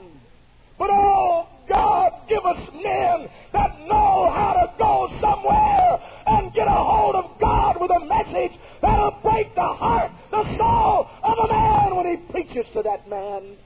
But 0.78 0.90
oh, 0.90 1.48
God, 1.68 2.12
give 2.28 2.44
us 2.44 2.68
men 2.74 3.28
that 3.52 3.78
know 3.80 4.30
how 4.30 4.54
to 4.54 4.72
go 4.78 5.08
somewhere 5.20 6.00
and 6.26 6.52
get 6.52 6.66
a 6.66 6.70
hold 6.70 7.14
of 7.14 7.38
God 7.40 7.80
with 7.80 7.90
a 7.90 8.04
message 8.04 8.58
that'll 8.80 9.18
break 9.22 9.54
the 9.54 9.62
heart, 9.62 10.10
the 10.30 10.42
soul 10.58 11.08
of 11.22 11.38
a 11.38 11.52
man 11.52 11.96
when 11.96 12.06
he 12.06 12.16
preaches 12.32 12.66
to 12.74 12.82
that 12.82 13.08
man. 13.08 13.56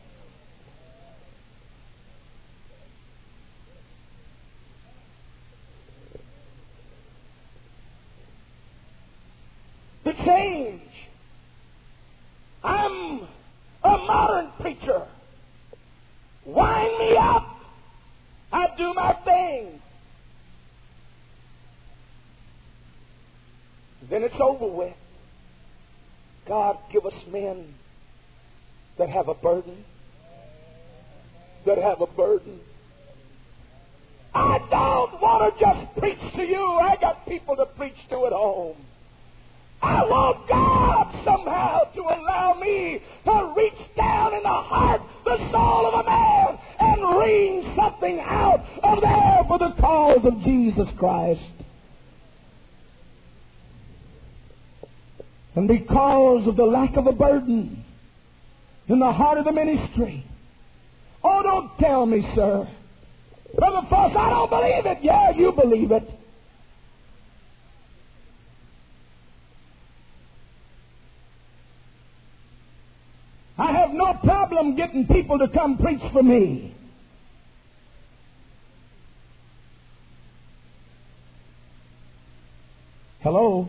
The 10.06 10.12
change. 10.24 10.82
I'm 12.62 13.26
a 13.82 13.98
modern 13.98 14.52
preacher. 14.60 15.04
Wind 16.44 16.98
me 17.00 17.16
up. 17.16 17.44
I 18.52 18.68
do 18.78 18.94
my 18.94 19.16
thing. 19.24 19.82
Then 24.08 24.22
it's 24.22 24.36
over 24.38 24.68
with. 24.68 24.94
God, 26.46 26.78
give 26.92 27.04
us 27.04 27.24
men 27.32 27.74
that 28.98 29.08
have 29.08 29.26
a 29.26 29.34
burden. 29.34 29.84
That 31.66 31.78
have 31.78 32.00
a 32.00 32.06
burden. 32.06 32.60
I 34.32 34.58
don't 34.70 35.20
want 35.20 35.52
to 35.52 35.60
just 35.60 35.98
preach 35.98 36.34
to 36.36 36.44
you. 36.44 36.64
I 36.64 36.94
got 37.00 37.26
people 37.26 37.56
to 37.56 37.66
preach 37.66 37.96
to 38.10 38.26
at 38.26 38.32
home. 38.32 38.76
I 39.82 40.02
want 40.04 40.48
God 40.48 41.24
somehow 41.24 41.84
to 41.94 42.00
allow 42.02 42.58
me 42.60 43.00
to 43.24 43.54
reach 43.56 43.96
down 43.96 44.34
in 44.34 44.42
the 44.42 44.48
heart, 44.48 45.02
the 45.24 45.36
soul 45.50 45.86
of 45.86 45.94
a 45.94 46.08
man, 46.08 46.58
and 46.78 47.18
wring 47.18 47.74
something 47.76 48.20
out 48.20 48.64
of 48.82 49.00
there 49.02 49.42
for 49.46 49.58
the 49.58 49.74
cause 49.80 50.24
of 50.24 50.40
Jesus 50.42 50.88
Christ. 50.98 51.40
And 55.54 55.66
because 55.66 56.46
of 56.46 56.56
the 56.56 56.64
lack 56.64 56.96
of 56.96 57.06
a 57.06 57.12
burden 57.12 57.82
in 58.88 58.98
the 58.98 59.12
heart 59.12 59.38
of 59.38 59.44
the 59.46 59.52
ministry, 59.52 60.24
oh, 61.24 61.42
don't 61.42 61.78
tell 61.78 62.04
me, 62.06 62.30
sir. 62.34 62.68
Brother 63.54 63.86
Foss, 63.88 64.14
I 64.16 64.30
don't 64.30 64.50
believe 64.50 64.86
it. 64.86 64.98
Yeah, 65.02 65.30
you 65.30 65.52
believe 65.52 65.90
it. 65.90 66.10
I 73.58 73.72
have 73.72 73.90
no 73.90 74.12
problem 74.22 74.76
getting 74.76 75.06
people 75.06 75.38
to 75.38 75.48
come 75.48 75.78
preach 75.78 76.02
for 76.12 76.22
me. 76.22 76.74
Hello? 83.20 83.68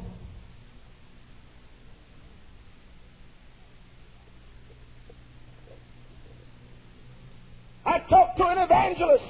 I 7.86 8.00
talked 8.10 8.38
to 8.38 8.46
an 8.46 8.58
evangelist. 8.58 9.24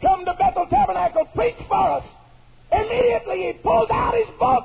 Come 0.00 0.24
to 0.24 0.34
Bethel 0.38 0.66
Tabernacle, 0.70 1.26
preach 1.34 1.56
for 1.68 1.90
us. 1.90 2.04
Immediately 2.72 3.36
he 3.46 3.52
pulls 3.62 3.90
out 3.90 4.14
his 4.14 4.28
book. 4.38 4.64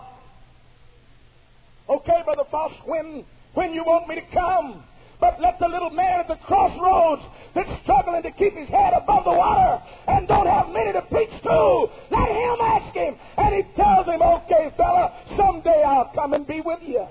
Okay, 1.89 2.21
Brother 2.23 2.45
Foss, 2.49 2.71
when 2.85 3.25
when 3.55 3.73
you 3.73 3.83
want 3.83 4.07
me 4.07 4.15
to 4.15 4.25
come. 4.33 4.83
But 5.19 5.41
let 5.41 5.59
the 5.59 5.67
little 5.67 5.89
man 5.89 6.19
at 6.19 6.27
the 6.27 6.35
crossroads 6.45 7.23
that's 7.55 7.69
struggling 7.83 8.21
to 8.23 8.31
keep 8.31 8.53
his 8.53 8.67
head 8.67 8.93
above 8.93 9.23
the 9.23 9.31
water 9.31 9.81
and 10.07 10.27
don't 10.27 10.45
have 10.45 10.69
many 10.69 10.91
to 10.91 11.01
preach 11.03 11.31
to, 11.43 11.87
let 12.11 12.29
him 12.29 12.57
ask 12.61 12.93
him. 12.93 13.15
And 13.37 13.55
he 13.55 13.63
tells 13.75 14.07
him, 14.07 14.21
okay, 14.21 14.71
fella, 14.75 15.13
someday 15.37 15.83
I'll 15.83 16.11
come 16.13 16.33
and 16.33 16.45
be 16.45 16.61
with 16.61 16.79
you. 16.83 17.07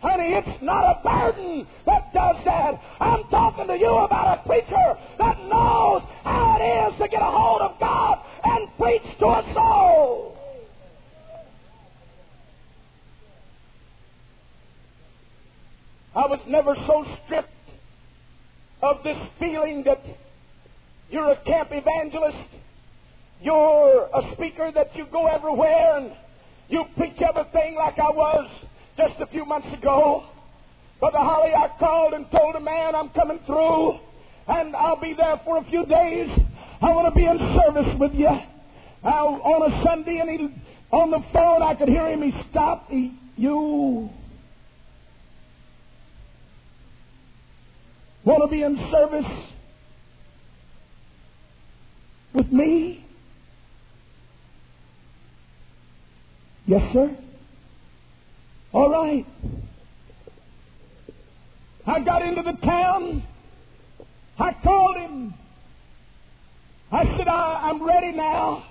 Honey, 0.00 0.34
it's 0.34 0.62
not 0.62 0.84
a 0.84 1.02
burden 1.02 1.66
that 1.86 2.12
does 2.12 2.36
that. 2.44 2.78
I'm 3.00 3.24
talking 3.30 3.66
to 3.66 3.78
you 3.78 3.88
about 3.88 4.38
a 4.38 4.46
preacher 4.46 4.98
that 5.18 5.38
knows 5.48 6.02
how 6.22 6.58
it 6.60 6.92
is 6.92 6.98
to 7.00 7.08
get 7.08 7.22
a 7.22 7.24
hold 7.24 7.62
of 7.62 7.80
God 7.80 8.18
and 8.44 8.68
preach 8.76 9.18
to 9.20 9.26
a 9.26 9.54
soul. 9.54 10.35
I 16.16 16.26
was 16.26 16.40
never 16.48 16.74
so 16.86 17.04
stripped 17.24 17.50
of 18.80 19.02
this 19.04 19.18
feeling 19.38 19.84
that 19.84 20.00
you're 21.10 21.30
a 21.30 21.44
camp 21.44 21.68
evangelist, 21.72 22.48
you're 23.42 24.08
a 24.14 24.32
speaker 24.32 24.72
that 24.74 24.96
you 24.96 25.04
go 25.12 25.26
everywhere 25.26 25.98
and 25.98 26.12
you 26.70 26.84
preach 26.96 27.20
everything 27.20 27.74
like 27.74 27.98
I 27.98 28.08
was 28.08 28.50
just 28.96 29.20
a 29.20 29.26
few 29.26 29.44
months 29.44 29.68
ago. 29.76 30.24
Brother 31.00 31.18
Holly, 31.18 31.52
I 31.54 31.68
called 31.78 32.14
and 32.14 32.30
told 32.30 32.54
a 32.56 32.60
man 32.60 32.94
I'm 32.94 33.10
coming 33.10 33.40
through 33.44 33.98
and 34.48 34.74
I'll 34.74 35.00
be 35.00 35.12
there 35.12 35.38
for 35.44 35.58
a 35.58 35.64
few 35.64 35.84
days. 35.84 36.30
I 36.80 36.94
want 36.94 37.12
to 37.12 37.14
be 37.14 37.26
in 37.26 37.38
service 37.60 37.94
with 38.00 38.14
you. 38.14 38.30
Now, 39.04 39.28
on 39.42 39.70
a 39.70 39.84
Sunday, 39.84 40.18
and 40.18 40.30
he, 40.30 40.48
on 40.90 41.10
the 41.10 41.22
phone, 41.32 41.62
I 41.62 41.74
could 41.74 41.88
hear 41.88 42.08
him. 42.08 42.22
He 42.22 42.32
stopped. 42.50 42.90
He, 42.90 43.18
you 43.36 44.08
want 48.26 48.42
to 48.42 48.48
be 48.48 48.62
in 48.64 48.76
service 48.90 49.32
with 52.34 52.52
me? 52.52 53.04
Yes, 56.66 56.92
sir. 56.92 57.16
All 58.72 58.90
right. 58.90 59.24
I 61.86 62.00
got 62.00 62.22
into 62.22 62.42
the 62.42 62.58
town. 62.66 63.22
I 64.38 64.52
called 64.62 64.96
him. 64.96 65.34
I 66.90 67.04
said, 67.16 67.28
I, 67.28 67.70
am 67.70 67.86
ready 67.86 68.10
now. 68.10 68.64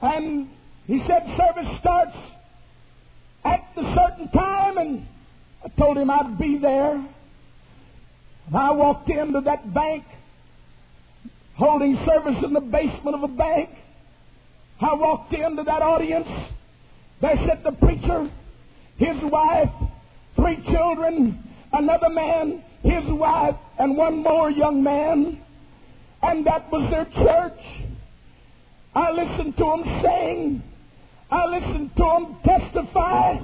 And 0.00 0.48
he 0.86 1.00
said, 1.06 1.22
service 1.36 1.78
starts 1.80 2.16
at 3.44 3.60
a 3.76 3.94
certain 3.94 4.30
time. 4.30 4.78
And 4.78 5.06
I 5.62 5.68
told 5.78 5.98
him 5.98 6.10
I'd 6.10 6.38
be 6.38 6.56
there. 6.58 7.06
And 8.46 8.56
I 8.56 8.70
walked 8.70 9.08
into 9.08 9.40
that 9.42 9.74
bank, 9.74 10.04
holding 11.56 11.96
service 12.06 12.42
in 12.44 12.52
the 12.52 12.60
basement 12.60 13.16
of 13.16 13.22
a 13.22 13.28
bank. 13.28 13.70
I 14.80 14.94
walked 14.94 15.32
into 15.32 15.62
that 15.64 15.82
audience. 15.82 16.28
There 17.20 17.36
sat 17.46 17.64
the 17.64 17.72
preacher, 17.72 18.30
his 18.98 19.16
wife, 19.22 19.70
three 20.36 20.62
children, 20.70 21.42
another 21.72 22.10
man, 22.10 22.62
his 22.82 23.04
wife, 23.08 23.56
and 23.78 23.96
one 23.96 24.22
more 24.22 24.50
young 24.50 24.82
man. 24.82 25.40
And 26.22 26.46
that 26.46 26.70
was 26.70 26.90
their 26.90 27.06
church. 27.06 27.60
I 28.94 29.10
listened 29.10 29.56
to 29.56 29.64
them 29.64 30.02
sing. 30.02 30.62
I 31.30 31.46
listened 31.46 31.90
to 31.96 32.02
them 32.02 32.36
testify. 32.44 33.38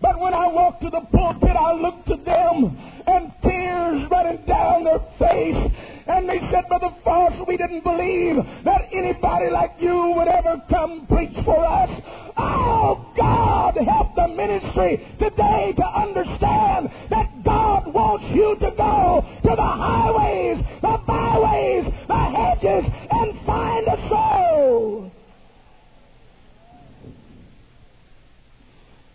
But 0.00 0.18
when 0.18 0.32
I 0.32 0.46
walked 0.46 0.82
to 0.82 0.90
the 0.90 1.00
pulpit, 1.12 1.56
I 1.56 1.72
looked 1.74 2.06
to 2.08 2.16
them 2.16 2.76
and 3.06 3.32
tears 3.42 4.10
running 4.10 4.44
down 4.46 4.84
their 4.84 5.00
face. 5.18 5.72
And 6.06 6.28
they 6.28 6.40
said, 6.50 6.68
Brother 6.68 6.94
Foss, 7.04 7.46
we 7.46 7.56
didn't 7.56 7.84
believe 7.84 8.36
that 8.64 8.88
anybody 8.92 9.50
like 9.50 9.72
you 9.78 10.14
would 10.16 10.28
ever 10.28 10.62
come 10.70 11.06
preach 11.06 11.36
for 11.44 11.64
us. 11.64 11.90
Oh, 12.36 13.12
God, 13.16 13.76
help 13.76 14.14
the 14.14 14.28
ministry 14.28 15.06
today 15.18 15.74
to 15.76 15.84
understand 15.84 16.90
that 17.10 17.44
God 17.44 17.92
wants 17.92 18.24
you 18.34 18.56
to 18.56 18.70
go 18.76 19.24
to 19.42 19.56
the 19.56 19.62
highways, 19.62 20.64
the 20.80 20.98
byways, 21.06 21.84
the 22.08 22.14
hedges, 22.14 22.90
and 23.10 23.46
find 23.46 23.86
a 23.86 24.08
soul. 24.08 25.12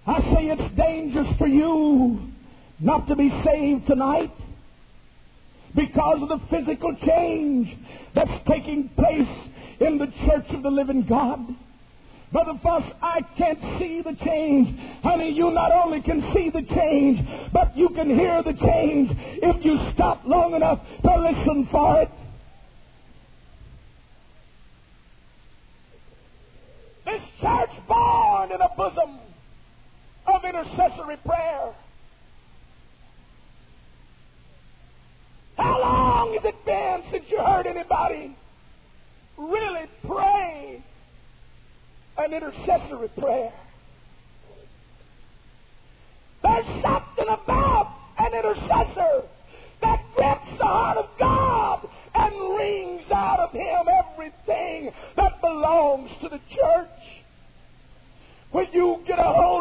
I 0.08 0.20
say 0.20 0.48
it's 0.50 0.76
dangerous 0.76 1.36
for 1.38 1.48
you 1.48 2.20
not 2.80 3.08
to 3.08 3.16
be 3.16 3.30
saved 3.44 3.88
tonight 3.88 4.34
because 5.76 6.22
of 6.22 6.30
the 6.30 6.40
physical 6.50 6.96
change 7.06 7.76
that's 8.14 8.32
taking 8.48 8.90
place 8.90 9.50
in 9.80 9.98
the 9.98 10.08
church 10.28 10.46
of 10.50 10.64
the 10.64 10.70
living 10.70 11.06
God. 11.08 11.40
Brother 12.32 12.60
Foss, 12.62 12.84
I 13.02 13.22
can't 13.38 13.60
see 13.80 14.02
the 14.02 14.16
change. 14.24 14.78
Honey, 15.02 15.32
you 15.32 15.52
not 15.52 15.72
only 15.72 16.02
can 16.02 16.22
see 16.34 16.50
the 16.50 16.64
change, 16.64 17.20
but 17.54 17.76
you 17.78 17.90
can 17.90 18.10
hear 18.10 18.44
the 18.44 18.54
change 18.54 19.10
if 19.12 19.66
you 19.66 19.78
stop 19.94 20.22
long 20.26 20.54
enough 20.54 20.80
to 21.04 21.16
listen 21.16 21.68
for 21.72 22.02
it. 22.02 22.10
This 27.06 27.22
church 27.42 27.70
born 27.88 28.52
in 28.52 28.62
a 28.62 28.70
bosom 28.76 29.20
of 30.28 30.44
intercessory 30.44 31.18
prayer. 31.26 31.74
How 35.58 35.80
long 35.80 36.34
has 36.34 36.44
it 36.44 36.66
been 36.66 37.04
since 37.12 37.26
you 37.30 37.38
heard 37.38 37.66
anybody 37.66 38.36
really 39.38 39.88
pray 40.06 40.84
an 42.18 42.34
intercessory 42.34 43.10
prayer? 43.18 43.54
There's 46.44 46.84
something 46.84 47.28
about 47.28 47.96
an 48.20 48.34
intercessor 48.34 49.24
that 49.82 50.04
grips 50.16 50.58
the 50.58 50.66
heart 50.66 50.98
of 50.98 51.10
God 51.18 51.88
and 52.14 52.34
wrings 52.58 53.10
out 53.12 53.40
of 53.40 53.52
him 53.52 53.88
everything 53.88 54.92
that 55.16 55.42
belongs 55.42 56.12
to 56.22 56.30
the 56.30 56.40
church. 56.50 57.24
When 58.52 58.68
you 58.74 59.02
get 59.08 59.20
a 59.20 59.24
hold 59.24 59.55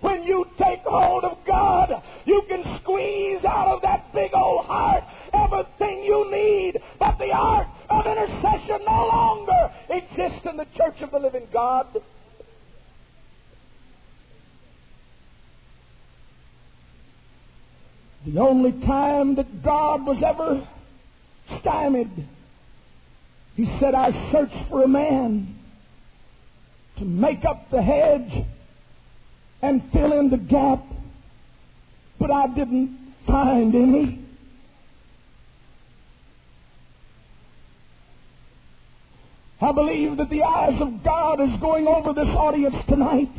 when 0.00 0.22
you 0.22 0.46
take 0.58 0.80
hold 0.84 1.24
of 1.24 1.38
God, 1.46 2.02
you 2.24 2.42
can 2.48 2.62
squeeze 2.80 3.44
out 3.44 3.68
of 3.68 3.82
that 3.82 4.12
big 4.12 4.30
old 4.34 4.64
heart 4.64 5.04
everything 5.32 6.04
you 6.04 6.30
need. 6.30 6.80
But 6.98 7.18
the 7.18 7.32
art 7.32 7.66
of 7.90 8.06
intercession 8.06 8.84
no 8.86 9.06
longer 9.06 9.72
exists 9.90 10.46
in 10.48 10.56
the 10.56 10.66
church 10.76 11.00
of 11.02 11.10
the 11.10 11.18
living 11.18 11.48
God. 11.52 11.86
The 18.26 18.40
only 18.40 18.72
time 18.86 19.36
that 19.36 19.62
God 19.62 20.04
was 20.04 20.22
ever 20.24 20.68
stymied, 21.60 22.28
He 23.56 23.64
said, 23.80 23.94
I 23.94 24.30
searched 24.30 24.68
for 24.68 24.82
a 24.82 24.88
man 24.88 25.56
to 26.98 27.04
make 27.04 27.44
up 27.44 27.70
the 27.70 27.80
hedge 27.80 28.44
and 29.62 29.82
fill 29.92 30.18
in 30.18 30.30
the 30.30 30.36
gap, 30.36 30.84
but 32.18 32.30
I 32.30 32.46
didn't 32.48 33.14
find 33.26 33.74
any. 33.74 34.24
I 39.60 39.72
believe 39.72 40.16
that 40.18 40.30
the 40.30 40.42
eyes 40.44 40.80
of 40.80 41.02
God 41.02 41.40
is 41.40 41.60
going 41.60 41.88
over 41.88 42.12
this 42.12 42.28
audience 42.28 42.76
tonight. 42.88 43.30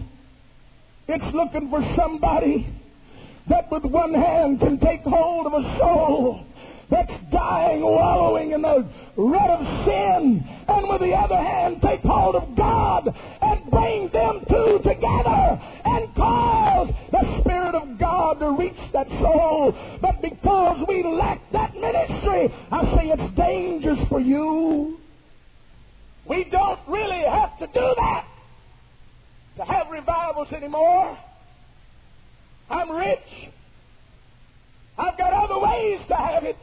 It's 1.08 1.34
looking 1.34 1.69
for 1.69 1.82
somebody 1.95 2.67
that 3.47 3.71
with 3.71 3.86
one 3.86 4.13
hand 4.13 4.60
can 4.60 4.79
take 4.79 5.01
hold 5.01 5.47
of 5.47 5.53
a 5.53 5.77
soul 5.79 6.45
that's 6.89 7.12
dying, 7.32 7.82
wallowing 7.82 8.52
in 8.52 8.62
the 8.62 8.88
rut 9.15 9.49
of 9.49 9.86
sin, 9.86 10.43
and 10.67 10.89
with 10.89 11.02
the 11.02 11.13
other 11.13 11.38
hand 11.38 11.82
take 11.82 12.02
hold 12.02 12.36
of 12.36 12.56
God 12.56 13.08
and 13.41 13.69
bring 13.69 14.10
them 14.10 14.43
two 14.49 14.80
together 14.84 15.62
and 15.86 16.15
cause 16.15 16.89
the 17.12 17.41
Spirit 17.41 17.75
of 17.75 17.99
God 17.99 18.39
to 18.39 18.52
reach 18.52 18.91
that 18.93 19.08
soul. 19.21 19.73
But 20.02 20.21
because 20.21 20.86
we 20.88 21.04
lack 21.04 21.41
that 21.52 21.75
ministry, 21.75 22.54
I 22.71 22.84
say 22.95 23.10
it's 23.10 23.36
dangerous 23.36 23.99
for 24.10 24.19
you. 24.19 24.97
We 26.28 26.45
don't 26.45 26.80
really 26.88 27.23
have 27.28 27.58
to 27.60 27.67
do 27.67 27.93
that 27.97 28.25
to 29.58 29.65
have 29.65 29.89
revivals 29.91 30.52
anymore. 30.54 31.17
I'm 32.69 32.91
rich. 32.91 33.52
I've 34.97 35.17
got 35.17 35.34
other 35.34 35.60
ways 35.60 35.99
to 36.08 36.15
have 36.15 36.43
it. 36.43 36.56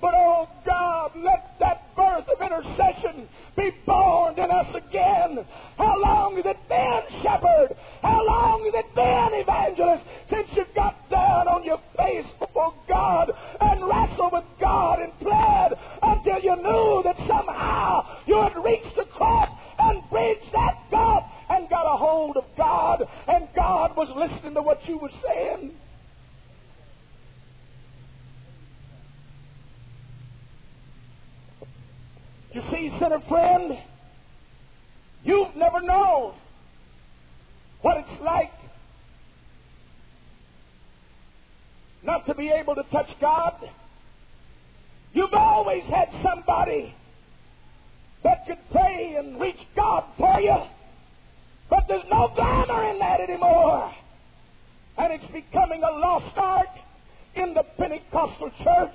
But 0.00 0.14
oh 0.14 0.48
God, 0.64 1.10
let 1.16 1.58
that 1.58 1.96
birth 1.96 2.28
of 2.28 2.40
intercession 2.40 3.28
be 3.56 3.72
born 3.84 4.38
in 4.38 4.50
us 4.50 4.74
again. 4.74 5.44
How 5.76 6.00
long 6.00 6.36
has 6.36 6.46
it 6.46 6.68
been, 6.68 7.22
shepherd? 7.22 7.76
How 8.02 8.24
long 8.24 8.62
has 8.66 8.74
it 8.84 8.94
been, 8.94 9.40
evangelist, 9.40 10.04
since 10.30 10.48
you 10.54 10.64
got 10.74 10.94
down 11.10 11.48
on 11.48 11.64
your 11.64 11.80
face 11.96 12.26
before 12.38 12.74
God 12.86 13.32
and 13.60 13.88
wrestled 13.88 14.32
with 14.32 14.44
God 14.60 15.00
and 15.00 15.18
pled 15.18 15.74
until 16.00 16.38
you 16.40 16.56
knew 16.62 17.02
that 17.02 17.16
somehow 17.26 18.06
you 18.26 18.40
had 18.40 18.56
reached 18.62 18.94
the 18.96 19.04
cross 19.04 19.50
and 19.80 20.08
bridged 20.10 20.52
that 20.52 20.78
gulf 20.92 21.24
and 21.50 21.68
got 21.68 21.92
a 21.92 21.96
hold 21.96 22.36
of 22.36 22.44
God 22.56 23.02
and 23.26 23.48
God 23.54 23.96
was 23.96 24.08
listening 24.14 24.54
to 24.54 24.62
what 24.62 24.88
you 24.88 24.98
were 24.98 25.10
saying? 25.26 25.72
You 32.52 32.62
see, 32.70 32.96
sinner 32.98 33.20
friend, 33.28 33.78
you've 35.22 35.54
never 35.54 35.80
known 35.80 36.34
what 37.82 37.98
it's 37.98 38.22
like 38.22 38.52
not 42.02 42.24
to 42.26 42.34
be 42.34 42.48
able 42.48 42.74
to 42.74 42.84
touch 42.84 43.08
God. 43.20 43.54
You've 45.12 45.34
always 45.34 45.84
had 45.84 46.08
somebody 46.22 46.94
that 48.22 48.46
could 48.46 48.58
pray 48.72 49.16
and 49.18 49.40
reach 49.40 49.60
God 49.76 50.04
for 50.16 50.40
you, 50.40 50.56
but 51.68 51.84
there's 51.86 52.04
no 52.10 52.32
glamour 52.34 52.90
in 52.90 52.98
that 52.98 53.20
anymore. 53.20 53.92
And 54.96 55.12
it's 55.12 55.30
becoming 55.32 55.82
a 55.82 55.90
lost 55.90 56.36
art 56.36 56.68
in 57.34 57.54
the 57.54 57.62
Pentecostal 57.62 58.50
church. 58.64 58.94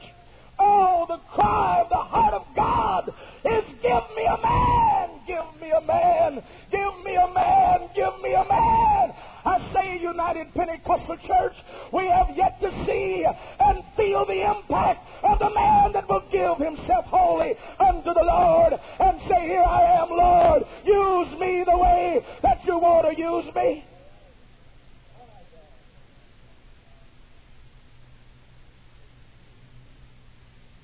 Oh, 0.59 1.05
the 1.07 1.17
cry 1.33 1.81
of 1.81 1.89
the 1.89 1.95
heart 1.95 2.33
of 2.33 2.43
God 2.55 3.09
is 3.45 3.65
give 3.81 4.05
me 4.15 4.25
a 4.25 4.37
man, 4.41 5.19
give 5.27 5.61
me 5.61 5.71
a 5.71 5.81
man, 5.81 6.43
give 6.71 6.93
me 7.03 7.15
a 7.15 7.33
man, 7.33 7.89
give 7.95 8.13
me 8.21 8.33
a 8.33 8.45
man. 8.45 9.13
I 9.45 9.71
say, 9.73 9.99
United 10.01 10.53
Pentecostal 10.53 11.17
Church, 11.27 11.53
we 11.91 12.05
have 12.07 12.29
yet 12.35 12.59
to 12.61 12.71
see 12.85 13.25
and 13.59 13.83
feel 13.97 14.25
the 14.25 14.41
impact 14.45 15.05
of 15.23 15.39
the 15.39 15.49
man 15.49 15.91
that 15.93 16.07
will 16.07 16.23
give 16.31 16.65
himself 16.65 17.05
wholly 17.05 17.55
unto 17.79 18.13
the 18.13 18.23
Lord 18.23 18.73
and 18.99 19.19
say, 19.27 19.47
Here 19.47 19.63
I 19.63 20.01
am, 20.01 20.09
Lord. 20.09 20.63
Use 20.85 21.39
me 21.39 21.63
the 21.65 21.77
way 21.77 22.25
that 22.41 22.63
you 22.65 22.77
want 22.77 23.07
to 23.09 23.21
use 23.21 23.53
me. 23.55 23.85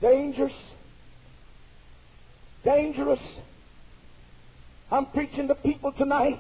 Dangerous. 0.02 0.54
Dangerous. 2.64 3.20
I'm 4.92 5.06
preaching 5.08 5.48
to 5.48 5.56
people 5.56 5.92
tonight. 5.92 6.40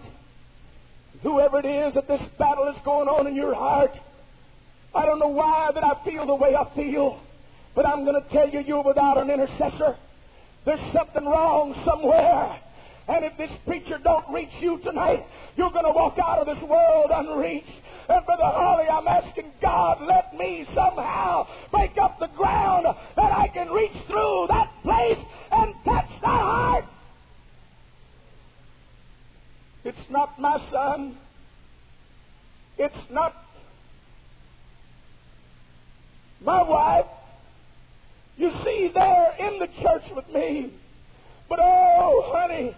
Whoever 1.24 1.60
it 1.60 1.66
is 1.66 1.94
that 1.96 2.08
this 2.08 2.22
battle 2.38 2.68
is 2.70 2.78
going 2.86 3.08
on 3.08 3.28
in 3.28 3.36
your 3.36 3.54
heart, 3.54 3.92
I 4.96 5.06
don't 5.06 5.20
know 5.20 5.28
why 5.28 5.72
that 5.74 5.84
I 5.84 6.04
feel 6.04 6.26
the 6.26 6.36
way 6.36 6.56
I 6.56 6.74
feel, 6.76 7.22
but 7.76 7.86
I'm 7.86 8.06
going 8.06 8.22
to 8.22 8.30
tell 8.30 8.50
you, 8.50 8.60
you're 8.62 8.84
without 8.84 9.18
an 9.18 9.30
intercessor. 9.30 9.98
There's 10.66 10.94
something 10.94 11.26
wrong 11.26 11.76
somewhere. 11.86 12.60
And 13.10 13.26
if 13.26 13.36
this 13.38 13.50
preacher 13.66 13.98
don't 14.04 14.32
reach 14.32 14.54
you 14.60 14.78
tonight, 14.84 15.26
you're 15.56 15.72
going 15.72 15.86
to 15.86 15.92
walk 15.92 16.20
out 16.20 16.38
of 16.38 16.46
this 16.46 16.64
world 16.64 17.10
unreached. 17.12 17.68
And 18.08 18.24
Brother 18.24 18.44
Harley, 18.44 18.88
I'm 18.88 19.08
asking 19.08 19.52
God, 19.60 19.98
let 20.08 20.38
me 20.38 20.64
somehow 20.76 21.48
break 21.72 21.98
up 21.98 22.20
the 22.20 22.28
ground 22.28 22.86
that 23.16 23.32
I 23.32 23.48
can 23.48 23.70
reach 23.70 23.96
through 24.06 24.46
that 24.50 24.72
place 24.84 25.18
and 25.52 25.74
touch 25.84 26.10
that 26.22 26.42
heart. 26.42 26.86
It's 29.84 30.10
not 30.12 30.40
my 30.40 30.60
son. 30.72 31.18
It's 32.78 33.12
not 33.12 33.34
my 36.42 36.62
wife. 36.62 37.06
You 38.38 38.52
see, 38.64 38.92
they're 38.94 39.34
in 39.40 39.58
the 39.58 39.68
church 39.82 40.04
with 40.16 40.30
me. 40.30 40.74
But 41.50 41.60
oh, 41.60 42.32
honey, 42.36 42.76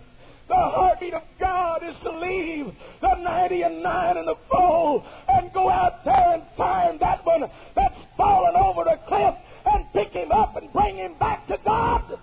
the 0.51 0.57
heartbeat 0.57 1.13
of 1.13 1.23
God 1.39 1.81
is 1.81 1.95
to 2.03 2.11
leave 2.11 2.73
the 2.99 3.15
90 3.15 3.61
and 3.61 3.81
9 3.81 4.17
in 4.17 4.25
the 4.25 4.35
fold 4.51 5.05
and 5.29 5.53
go 5.53 5.69
out 5.69 6.03
there 6.03 6.33
and 6.33 6.43
find 6.57 6.99
that 6.99 7.25
one 7.25 7.49
that's 7.73 7.95
fallen 8.17 8.57
over 8.57 8.83
the 8.83 8.99
cliff 9.07 9.33
and 9.65 9.85
pick 9.93 10.09
him 10.09 10.29
up 10.33 10.57
and 10.57 10.71
bring 10.73 10.97
him 10.97 11.13
back 11.17 11.47
to 11.47 11.57
God. 11.63 12.19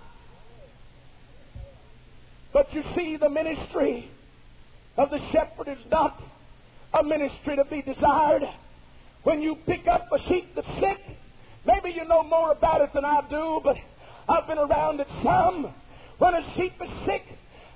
But 2.53 2.71
you 2.75 2.83
see, 2.95 3.17
the 3.17 3.31
ministry 3.31 4.11
of 4.99 5.09
the 5.09 5.21
shepherd 5.33 5.69
is 5.69 5.83
not 5.91 6.23
a 6.93 7.03
ministry 7.03 7.57
to 7.57 7.65
be 7.65 7.81
desired. 7.81 8.43
When 9.23 9.41
you 9.41 9.57
pick 9.67 9.87
up 9.87 10.13
a 10.13 10.19
sheep 10.29 10.55
that's 10.55 10.69
sick, 10.81 10.99
maybe 11.65 11.97
you 11.97 12.05
know 12.05 12.25
more 12.25 12.53
about 12.53 12.83
it 12.83 12.93
than 12.93 13.07
I 13.07 13.23
do, 13.31 13.63
but 13.65 13.77
I've 14.29 14.47
been 14.47 14.59
around 14.59 15.01
it 15.01 15.09
some. 15.23 15.73
When 16.19 16.35
a 16.35 16.55
sheep 16.57 16.75
is 16.83 16.91
sick, 17.07 17.23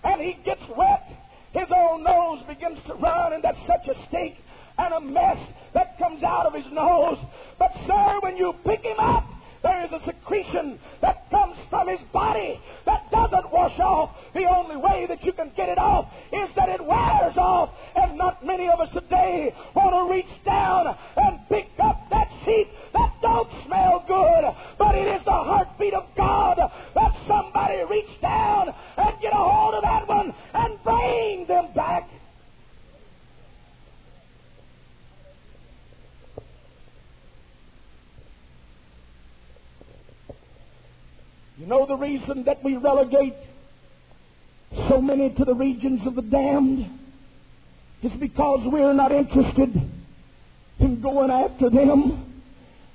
and 0.04 0.20
he 0.20 0.38
gets 0.44 0.62
wet, 0.76 1.06
his 1.52 1.68
own 1.74 2.02
nose 2.02 2.42
begins 2.48 2.78
to 2.86 2.94
run, 2.94 3.32
and 3.32 3.44
that's 3.44 3.58
such 3.66 3.88
a 3.88 4.06
stink 4.08 4.36
and 4.78 4.94
a 4.94 5.00
mess 5.00 5.38
that 5.74 5.98
comes 5.98 6.22
out 6.22 6.46
of 6.46 6.54
his 6.54 6.70
nose. 6.72 7.18
But, 7.58 7.72
sir, 7.86 8.20
when 8.20 8.36
you 8.36 8.54
pick 8.64 8.82
him 8.82 8.98
up, 8.98 9.24
there 9.62 9.84
is 9.84 9.92
a 9.92 10.04
secretion 10.04 10.78
that 11.00 11.30
comes 11.30 11.56
from 11.70 11.88
his 11.88 12.00
body 12.12 12.60
that 12.86 13.10
doesn't 13.10 13.52
wash 13.52 13.78
off. 13.80 14.10
The 14.34 14.44
only 14.44 14.76
way 14.76 15.06
that 15.08 15.22
you 15.24 15.32
can 15.32 15.52
get 15.56 15.68
it 15.68 15.78
off 15.78 16.06
is 16.32 16.48
that 16.56 16.68
it 16.68 16.84
wears 16.84 17.36
off. 17.36 17.70
And 17.96 18.18
not 18.18 18.44
many 18.44 18.68
of 18.68 18.80
us 18.80 18.88
today 18.92 19.54
want 19.74 19.94
to 19.94 20.12
reach 20.12 20.44
down 20.44 20.96
and 21.16 21.40
pick 21.48 21.68
up 21.82 22.08
that 22.10 22.28
sheep 22.44 22.68
that 22.92 23.12
don't 23.22 23.48
smell 23.66 24.04
good. 24.06 24.44
But 24.78 24.94
it 24.94 25.08
is 25.08 25.24
the 25.24 25.30
heartbeat 25.30 25.94
of 25.94 26.06
God 26.16 26.58
that 26.94 27.12
somebody 27.26 27.82
reach 27.88 28.20
down 28.20 28.74
and 28.96 29.20
get 29.20 29.32
a 29.32 29.36
hold 29.36 29.74
of 29.74 29.82
that 29.82 30.08
one 30.08 30.34
and 30.54 30.82
bring 30.82 31.46
them 31.46 31.68
back. 31.74 32.08
You 41.62 41.68
know 41.68 41.86
the 41.86 41.96
reason 41.96 42.42
that 42.46 42.64
we 42.64 42.76
relegate 42.76 43.36
so 44.88 45.00
many 45.00 45.30
to 45.30 45.44
the 45.44 45.54
regions 45.54 46.04
of 46.08 46.16
the 46.16 46.22
damned? 46.22 46.90
It's 48.02 48.16
because 48.16 48.66
we're 48.66 48.92
not 48.92 49.12
interested 49.12 49.70
in 50.80 51.00
going 51.00 51.30
after 51.30 51.70
them. 51.70 52.42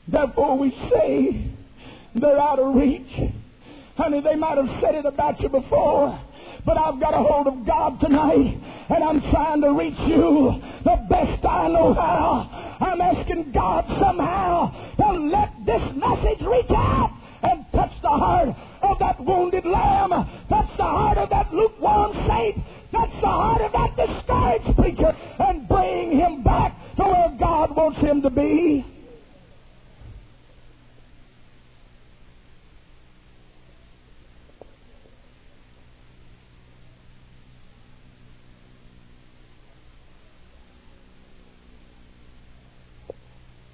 Therefore, 0.09 0.57
we 0.57 0.71
say 0.91 1.49
they're 2.13 2.37
out 2.37 2.59
of 2.59 2.75
reach. 2.75 3.07
Honey, 3.95 4.19
they 4.19 4.35
might 4.35 4.57
have 4.57 4.81
said 4.81 4.95
it 4.95 5.05
about 5.05 5.39
you 5.39 5.47
before, 5.47 6.19
but 6.65 6.77
I've 6.77 6.99
got 6.99 7.13
a 7.13 7.23
hold 7.23 7.47
of 7.47 7.65
God 7.65 8.01
tonight, 8.01 8.61
and 8.89 9.01
I'm 9.01 9.21
trying 9.31 9.61
to 9.61 9.71
reach 9.71 9.99
you 9.99 10.61
the 10.83 11.07
best 11.09 11.45
I 11.45 11.69
know 11.69 11.93
how. 11.93 12.77
I'm 12.81 12.99
asking 12.99 13.53
God 13.53 13.85
somehow 13.97 14.93
to 14.97 15.19
let 15.29 15.53
this 15.65 15.95
message 15.95 16.45
reach 16.45 16.71
out 16.71 17.17
and 17.43 17.65
touch 17.71 17.91
the 18.01 18.09
heart 18.09 18.49
of 18.81 18.99
that 18.99 19.19
wounded 19.23 19.65
lamb, 19.65 20.11
touch 20.49 20.77
the 20.77 20.83
heart 20.83 21.17
of 21.17 21.29
that 21.29 21.53
lukewarm 21.53 22.13
saint, 22.27 22.57
touch 22.91 23.11
the 23.21 23.27
heart 23.27 23.61
of 23.61 23.71
that 23.71 23.95
discouraged 23.95 24.77
preacher, 24.77 25.15
and 25.39 25.67
bring 25.67 26.11
him 26.11 26.43
back 26.43 26.73
to 26.95 27.03
where 27.03 27.35
God 27.39 27.75
wants 27.75 27.99
him 27.99 28.21
to 28.21 28.29
be. 28.29 28.85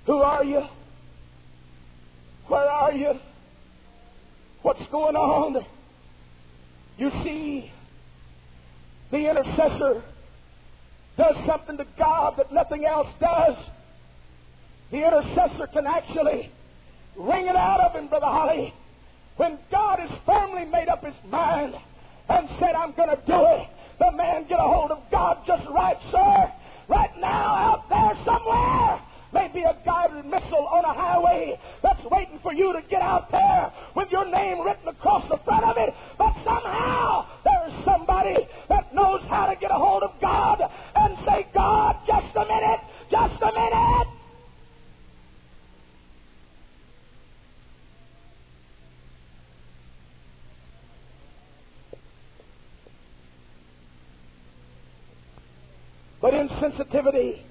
Who 0.05 0.21
are 0.21 0.43
you? 0.43 0.63
Where 2.47 2.69
are 2.69 2.91
you? 2.91 3.19
What's 4.63 4.85
going 4.87 5.17
on? 5.17 5.63
You 6.97 7.11
see, 7.23 7.69
the 9.11 9.29
intercessor 9.29 10.01
does 11.17 11.35
something 11.45 11.77
to 11.77 11.85
God 11.97 12.35
that 12.37 12.51
nothing 12.53 12.85
else 12.85 13.07
does. 13.19 13.57
The 14.89 15.05
intercessor 15.05 15.67
can 15.67 15.85
actually 15.85 16.49
wring 17.17 17.47
it 17.47 17.57
out 17.57 17.81
of 17.81 17.93
him, 17.93 18.07
Brother 18.07 18.25
Holly. 18.25 18.73
When 19.35 19.59
God 19.69 19.99
has 19.99 20.11
firmly 20.25 20.63
made 20.63 20.87
up 20.87 21.03
his 21.03 21.15
mind 21.27 21.75
and 22.29 22.47
said, 22.57 22.73
I'm 22.73 22.93
going 22.93 23.09
to 23.09 23.21
do 23.27 23.45
it, 23.45 23.67
the 23.99 24.11
man 24.13 24.47
get 24.47 24.59
a 24.59 24.63
hold 24.63 24.91
of 24.91 24.99
God 25.11 25.39
just 25.45 25.67
right, 25.69 25.97
sir. 26.09 26.51
Right 26.87 27.11
now, 27.19 27.55
out 27.55 27.89
there 27.89 28.13
somewhere 28.23 29.01
may 29.33 29.49
be 29.53 29.63
a 29.63 29.75
guided 29.85 30.25
missile 30.25 30.67
on 30.67 30.85
a 30.85 30.93
highway 30.93 31.59
that's 31.81 32.03
waiting 32.11 32.39
for 32.41 32.53
you 32.53 32.73
to 32.73 32.81
get 32.89 33.01
out 33.01 33.31
there 33.31 33.71
with 33.95 34.11
your 34.11 34.29
name 34.29 34.61
written 34.61 34.87
across 34.87 35.27
the 35.29 35.37
front 35.43 35.65
of 35.65 35.77
it. 35.77 35.93
But 36.17 36.33
somehow 36.43 37.25
there's 37.43 37.85
somebody 37.85 38.47
that 38.69 38.93
knows 38.93 39.21
how 39.29 39.47
to 39.47 39.55
get 39.55 39.71
a 39.71 39.75
hold 39.75 40.03
of 40.03 40.11
God 40.21 40.61
and 40.95 41.17
say, 41.25 41.47
God, 41.53 41.97
just 42.05 42.35
a 42.35 42.45
minute, 42.45 42.79
just 43.09 43.41
a 43.41 43.51
minute. 43.51 44.07
But 56.21 56.33
insensitivity 56.33 57.41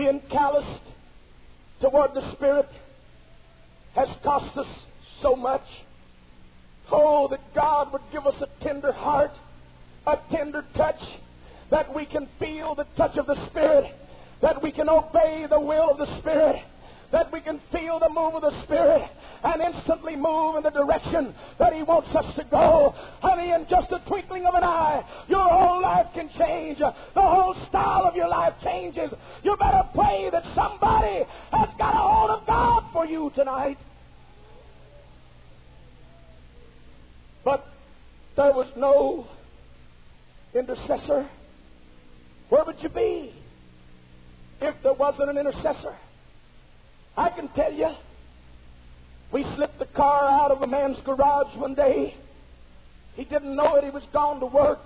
being 0.00 0.22
calloused 0.30 0.82
toward 1.82 2.14
the 2.14 2.32
Spirit 2.32 2.68
has 3.94 4.08
cost 4.24 4.56
us 4.56 4.66
so 5.20 5.36
much. 5.36 5.66
Oh, 6.90 7.28
that 7.28 7.54
God 7.54 7.92
would 7.92 8.00
give 8.10 8.26
us 8.26 8.34
a 8.40 8.64
tender 8.64 8.92
heart, 8.92 9.32
a 10.06 10.16
tender 10.30 10.64
touch, 10.74 11.00
that 11.70 11.94
we 11.94 12.06
can 12.06 12.26
feel 12.38 12.74
the 12.74 12.86
touch 12.96 13.18
of 13.18 13.26
the 13.26 13.46
Spirit, 13.48 13.94
that 14.40 14.62
we 14.62 14.72
can 14.72 14.88
obey 14.88 15.46
the 15.50 15.60
will 15.60 15.90
of 15.90 15.98
the 15.98 16.18
Spirit, 16.20 16.56
that 17.12 17.32
we 17.32 17.40
can 17.40 17.60
feel 17.72 17.98
the 17.98 18.08
move 18.08 18.34
of 18.34 18.42
the 18.42 18.62
Spirit 18.64 19.10
and 19.42 19.60
instantly 19.60 20.16
move 20.16 20.56
in 20.56 20.62
the 20.62 20.70
direction 20.70 21.34
that 21.58 21.72
He 21.72 21.82
wants 21.82 22.08
us 22.14 22.34
to 22.36 22.44
go. 22.44 22.94
Honey, 23.20 23.50
in 23.50 23.66
just 23.68 23.90
a 23.90 24.00
twinkling 24.06 24.46
of 24.46 24.54
an 24.54 24.62
eye, 24.62 25.04
your 25.28 25.48
whole 25.48 25.82
life 25.82 26.06
can 26.14 26.30
change. 26.38 26.78
The 26.78 26.92
whole 27.20 27.56
style 27.68 28.04
of 28.04 28.14
your 28.14 28.28
life 28.28 28.54
changes. 28.62 29.12
You 29.42 29.56
better 29.56 29.82
pray 29.94 30.28
that 30.30 30.44
somebody 30.54 31.24
has 31.52 31.68
got 31.78 31.94
a 31.94 31.98
hold 31.98 32.30
of 32.30 32.46
God 32.46 32.84
for 32.92 33.06
you 33.06 33.32
tonight. 33.34 33.78
But 37.44 37.66
there 38.36 38.52
was 38.52 38.68
no 38.76 39.26
intercessor. 40.54 41.28
Where 42.50 42.64
would 42.64 42.82
you 42.82 42.88
be 42.88 43.32
if 44.60 44.74
there 44.82 44.92
wasn't 44.92 45.30
an 45.30 45.38
intercessor? 45.38 45.96
I 47.20 47.28
can 47.28 47.48
tell 47.48 47.70
you, 47.70 47.90
we 49.30 49.44
slipped 49.54 49.78
the 49.78 49.84
car 49.84 50.26
out 50.26 50.52
of 50.52 50.62
a 50.62 50.66
man's 50.66 50.96
garage 51.04 51.54
one 51.54 51.74
day. 51.74 52.14
He 53.14 53.24
didn't 53.24 53.54
know 53.54 53.74
it. 53.76 53.84
He 53.84 53.90
was 53.90 54.04
gone 54.10 54.40
to 54.40 54.46
work. 54.46 54.80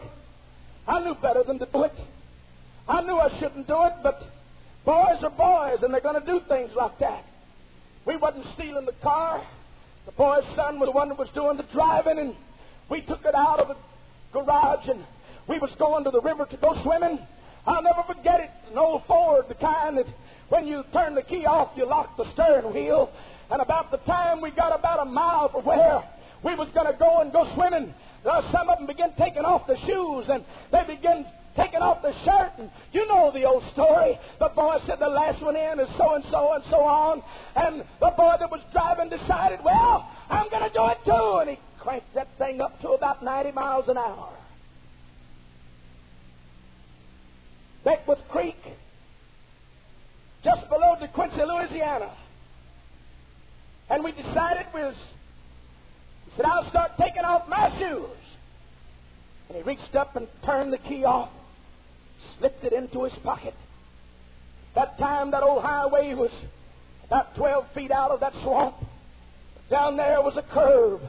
I 0.89 0.99
knew 0.99 1.15
better 1.15 1.45
than 1.45 1.61
to 1.61 1.67
do 1.67 1.85
it. 1.85 1.97
I 2.89 3.03
knew 3.03 3.17
I 3.17 3.39
shouldn't 3.39 3.69
do 3.69 3.85
it, 3.85 3.93
but 4.03 4.21
boys 4.85 5.23
are 5.23 5.31
boys, 5.31 5.85
and 5.85 5.95
they're 5.95 6.01
going 6.01 6.21
to 6.21 6.27
do 6.27 6.41
things 6.49 6.73
like 6.75 6.99
that. 6.99 7.25
We 8.05 8.17
wasn't 8.17 8.47
stealing 8.55 8.85
the 8.85 9.01
car. 9.01 9.41
The 10.07 10.13
boy's 10.13 10.45
son 10.57 10.81
was 10.81 10.89
the 10.89 10.93
one 10.93 11.11
that 11.11 11.19
was 11.19 11.29
doing 11.37 11.57
the 11.57 11.67
driving, 11.73 12.19
and 12.19 12.35
we 12.91 13.03
took 13.03 13.25
it 13.25 13.37
out 13.37 13.61
of 13.61 13.69
the 13.69 13.77
garage, 14.33 14.89
and 14.89 15.05
we 15.49 15.61
was 15.61 15.71
going 15.79 16.03
to 16.03 16.11
the 16.11 16.21
river 16.21 16.47
to 16.47 16.57
go 16.57 16.83
swimming. 16.83 17.17
I'll 17.65 17.83
never 17.83 18.03
forget 18.03 18.41
it. 18.41 18.51
An 18.73 18.79
old 18.79 19.05
Ford, 19.07 19.45
the 19.49 19.55
kind 19.55 19.99
that 19.99 20.07
when 20.55 20.69
you 20.69 20.85
turn 20.93 21.17
the 21.17 21.23
key 21.23 21.47
off, 21.47 21.73
you 21.75 21.85
lock 21.85 22.17
the 22.17 22.25
steering 22.33 22.73
wheel. 22.73 23.11
And 23.51 23.61
about 23.61 23.91
the 23.91 23.97
time 23.99 24.41
we 24.41 24.53
got 24.53 24.79
about 24.79 25.05
a 25.05 25.11
mile 25.11 25.51
from 25.51 25.65
where 25.65 26.05
we 26.45 26.55
was 26.55 26.69
going 26.73 26.87
to 26.87 26.97
go 26.97 27.21
and 27.23 27.33
go 27.33 27.51
swimming, 27.57 27.93
uh, 28.25 28.53
some 28.53 28.69
of 28.69 28.79
them 28.79 28.87
began 28.87 29.13
taking 29.19 29.43
off 29.43 29.67
the 29.67 29.77
shoes 29.85 30.27
and 30.31 30.45
they 30.71 30.85
began 30.87 31.27
taking 31.57 31.81
off 31.81 32.03
the 32.03 32.13
shirt. 32.25 32.53
And 32.59 32.71
you 32.93 33.05
know 33.09 33.33
the 33.35 33.43
old 33.43 33.65
story. 33.73 34.17
The 34.39 34.49
boy 34.55 34.79
said 34.87 35.01
the 35.01 35.09
last 35.09 35.43
one 35.43 35.57
in 35.57 35.81
is 35.81 35.89
so 35.99 36.15
and 36.15 36.25
so 36.31 36.53
and 36.53 36.63
so 36.71 36.77
on. 36.77 37.21
And 37.57 37.81
the 37.99 38.15
boy 38.17 38.37
that 38.39 38.49
was 38.49 38.61
driving 38.73 39.11
decided, 39.11 39.59
well, 39.65 40.09
I'm 40.31 40.49
going 40.51 40.63
to 40.63 40.73
do 40.73 40.87
it 40.87 40.99
too. 41.05 41.39
And 41.41 41.51
he 41.51 41.59
cranked 41.81 42.15
that 42.15 42.29
thing 42.39 42.61
up 42.61 42.81
to 42.83 42.91
about 42.91 43.25
90 43.25 43.51
miles 43.51 43.89
an 43.89 43.99
hour. 43.99 44.31
Beckwith 47.85 48.23
Creek 48.29 48.57
just 50.45 50.69
below 50.69 50.95
De 51.01 51.09
DeQuincy, 51.09 51.47
Louisiana. 51.47 52.13
And 53.89 54.05
we 54.05 54.13
decided 54.13 54.67
was, 54.75 54.95
he 56.27 56.33
said, 56.37 56.45
I'll 56.45 56.69
start 56.69 56.93
taking 57.01 57.23
off 57.23 57.49
my 57.49 57.77
shoes. 57.79 58.09
And 59.49 59.57
he 59.57 59.63
reached 59.63 59.97
up 59.97 60.17
and 60.17 60.29
turned 60.45 60.73
the 60.73 60.79
key 60.79 61.05
off, 61.05 61.31
slipped 62.39 62.65
it 62.65 62.73
into 62.73 63.05
his 63.05 63.13
pocket. 63.23 63.55
That 64.75 64.99
time, 64.99 65.31
that 65.31 65.43
old 65.43 65.63
highway 65.63 66.15
was 66.15 66.31
about 67.07 67.35
12 67.37 67.67
feet 67.75 67.91
out 67.91 68.11
of 68.11 68.21
that 68.21 68.33
swamp. 68.43 68.77
Down 69.71 69.97
there 69.97 70.21
was 70.21 70.37
a 70.37 70.43
curve. 70.43 71.01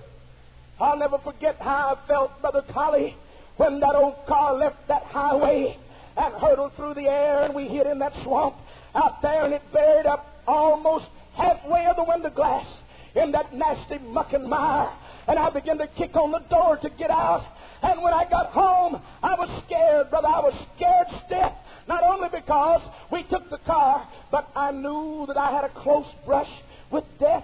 I'll 0.79 0.97
never 0.97 1.17
forget 1.17 1.57
how 1.59 1.97
I 1.97 2.07
felt, 2.07 2.41
Brother 2.41 2.63
Collie, 2.71 3.15
when 3.57 3.79
that 3.79 3.95
old 3.95 4.15
car 4.27 4.53
left 4.55 4.87
that 4.87 5.03
highway 5.03 5.77
and 6.17 6.33
hurtled 6.35 6.73
through 6.75 6.93
the 6.93 7.07
air 7.07 7.43
and 7.43 7.53
we 7.53 7.67
hit 7.67 7.87
in 7.87 7.99
that 7.99 8.13
swamp 8.23 8.55
out 8.95 9.21
there 9.21 9.45
and 9.45 9.53
it 9.53 9.61
buried 9.73 10.05
up 10.05 10.25
almost 10.47 11.05
halfway 11.33 11.85
of 11.85 11.95
the 11.95 12.03
window 12.03 12.29
glass 12.29 12.65
in 13.15 13.31
that 13.31 13.53
nasty 13.53 13.97
muck 13.99 14.33
and 14.33 14.47
mire. 14.47 14.89
And 15.27 15.39
I 15.39 15.49
began 15.49 15.77
to 15.79 15.87
kick 15.87 16.15
on 16.15 16.31
the 16.31 16.43
door 16.49 16.77
to 16.77 16.89
get 16.89 17.09
out. 17.09 17.45
And 17.81 18.01
when 18.01 18.13
I 18.13 18.29
got 18.29 18.47
home, 18.47 19.01
I 19.23 19.35
was 19.35 19.63
scared, 19.65 20.09
brother. 20.09 20.27
I 20.27 20.39
was 20.39 20.67
scared 20.75 21.07
stiff. 21.25 21.53
Not 21.87 22.03
only 22.03 22.29
because 22.29 22.81
we 23.11 23.23
took 23.23 23.49
the 23.49 23.59
car, 23.59 24.07
but 24.31 24.49
I 24.55 24.71
knew 24.71 25.25
that 25.27 25.37
I 25.37 25.51
had 25.51 25.63
a 25.63 25.69
close 25.69 26.07
brush 26.25 26.49
with 26.91 27.03
death. 27.19 27.43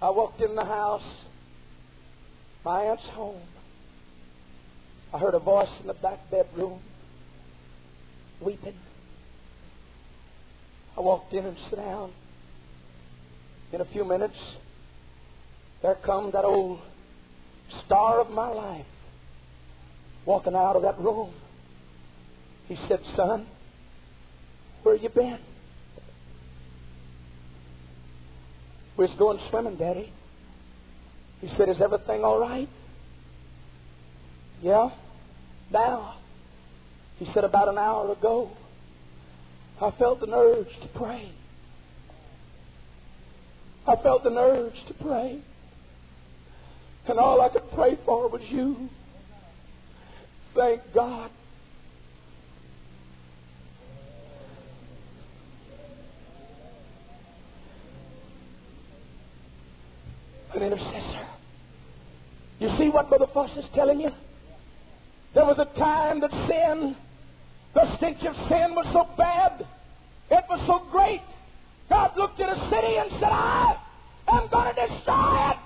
I 0.00 0.10
walked 0.10 0.40
in 0.40 0.56
the 0.56 0.64
house. 0.64 1.02
My 2.64 2.82
aunt's 2.82 3.04
home. 3.10 3.40
I 5.12 5.18
heard 5.18 5.34
a 5.34 5.38
voice 5.38 5.68
in 5.80 5.86
the 5.86 5.94
back 5.94 6.30
bedroom 6.30 6.80
weeping. 8.40 8.74
I 10.96 11.00
walked 11.00 11.32
in 11.34 11.44
and 11.44 11.56
sat 11.68 11.76
down. 11.76 12.12
In 13.72 13.80
a 13.80 13.84
few 13.86 14.04
minutes, 14.04 14.36
there 15.82 15.96
come 16.04 16.30
that 16.32 16.44
old 16.44 16.80
star 17.84 18.20
of 18.20 18.30
my 18.30 18.48
life 18.48 18.86
walking 20.26 20.54
out 20.54 20.76
of 20.76 20.82
that 20.82 20.98
room. 20.98 21.32
He 22.68 22.76
said, 22.88 23.00
Son, 23.16 23.46
where 24.82 24.94
you 24.94 25.08
been? 25.08 25.38
We 28.96 29.06
was 29.06 29.14
going 29.18 29.40
swimming, 29.50 29.76
Daddy. 29.76 30.12
He 31.40 31.48
said, 31.56 31.68
Is 31.68 31.80
everything 31.80 32.24
all 32.24 32.38
right? 32.38 32.68
Yeah? 34.60 34.90
down. 35.72 36.14
He 37.18 37.26
said, 37.32 37.44
About 37.44 37.68
an 37.68 37.78
hour 37.78 38.12
ago, 38.12 38.50
I 39.80 39.90
felt 39.98 40.22
an 40.22 40.32
urge 40.32 40.68
to 40.82 40.88
pray. 40.94 41.32
I 43.86 43.96
felt 43.96 44.24
an 44.26 44.36
urge 44.36 44.74
to 44.88 44.94
pray. 44.94 45.42
And 47.06 47.18
all 47.18 47.40
I 47.40 47.48
could 47.48 47.68
pray 47.74 47.98
for 48.04 48.28
was 48.28 48.42
you. 48.48 48.88
Thank 50.54 50.82
God. 50.94 51.30
An 60.54 60.62
intercessor. 60.62 61.26
You 62.60 62.68
see 62.78 62.88
what 62.90 63.08
Brother 63.08 63.26
Foss 63.32 63.50
is 63.56 63.64
telling 63.74 64.00
you? 64.00 64.10
There 65.34 65.44
was 65.44 65.58
a 65.58 65.78
time 65.78 66.20
that 66.20 66.30
sin, 66.30 66.96
the 67.74 67.96
stench 67.96 68.22
of 68.24 68.34
sin 68.48 68.74
was 68.74 68.86
so 68.92 69.08
bad, 69.16 69.66
it 70.30 70.44
was 70.48 70.60
so 70.66 70.90
great. 70.90 71.22
God 71.88 72.12
looked 72.16 72.40
at 72.40 72.48
a 72.48 72.70
city 72.70 72.96
and 72.96 73.10
said, 73.12 73.24
I 73.24 73.76
am 74.28 74.48
going 74.50 74.74
to 74.74 74.86
destroy 74.88 75.50
it. 75.50 75.56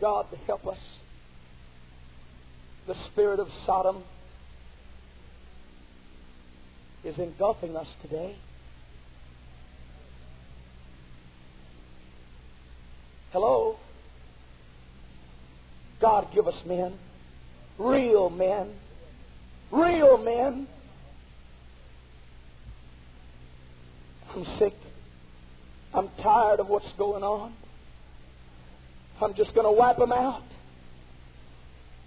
God 0.00 0.26
help 0.46 0.66
us. 0.66 0.78
The 2.86 2.94
spirit 3.12 3.40
of 3.40 3.48
Sodom 3.64 4.02
is 7.04 7.18
engulfing 7.18 7.76
us 7.76 7.86
today. 8.02 8.36
Hello? 13.32 13.76
God 16.04 16.28
give 16.34 16.46
us 16.46 16.54
men, 16.66 16.98
real 17.78 18.28
men, 18.28 18.74
real 19.72 20.18
men. 20.18 20.68
I'm 24.34 24.44
sick. 24.58 24.74
I'm 25.94 26.10
tired 26.22 26.60
of 26.60 26.68
what's 26.68 26.92
going 26.98 27.22
on. 27.22 27.54
I'm 29.18 29.32
just 29.34 29.54
going 29.54 29.64
to 29.64 29.72
wipe 29.72 29.96
them 29.96 30.12
out. 30.12 30.42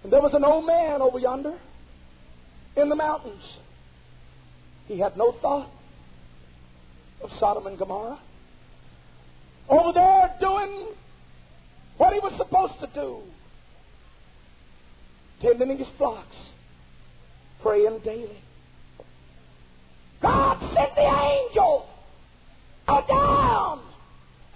And 0.04 0.12
there 0.12 0.20
was 0.20 0.32
an 0.32 0.44
old 0.44 0.64
man 0.64 1.02
over 1.02 1.18
yonder 1.18 1.58
in 2.76 2.88
the 2.88 2.94
mountains. 2.94 3.42
He 4.86 5.00
had 5.00 5.16
no 5.16 5.32
thought 5.42 5.72
of 7.20 7.30
Sodom 7.40 7.66
and 7.66 7.76
Gomorrah. 7.76 8.20
Over 9.68 9.92
there 9.92 10.36
doing 10.40 10.86
what 11.96 12.12
he 12.12 12.20
was 12.20 12.32
supposed 12.38 12.78
to 12.78 12.86
do, 12.94 13.22
tending 15.40 15.78
his 15.78 15.88
flocks, 15.96 16.36
praying 17.62 18.00
daily. 18.04 18.38
God 20.20 20.58
sent 20.74 20.94
the 20.94 21.02
angel 21.02 21.88
down 23.08 23.80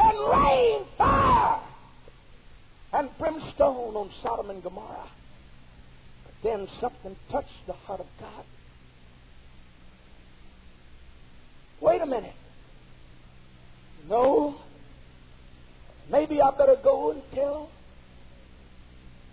and 0.01 0.18
rain 0.30 0.85
fire 0.99 1.61
and 2.93 3.09
brimstone 3.18 3.95
on 3.97 4.11
Sodom 4.22 4.51
and 4.51 4.62
Gomorrah. 4.62 5.11
But 6.24 6.35
then 6.43 6.68
something 6.80 7.16
touched 7.30 7.66
the 7.66 7.72
heart 7.72 8.01
of 8.01 8.07
God. 8.20 8.45
Wait 11.80 12.01
a 12.01 12.07
minute. 12.07 12.35
No. 14.09 14.57
Maybe 16.11 16.41
I 16.41 16.51
better 16.51 16.76
go 16.83 17.12
and 17.12 17.22
tell 17.35 17.70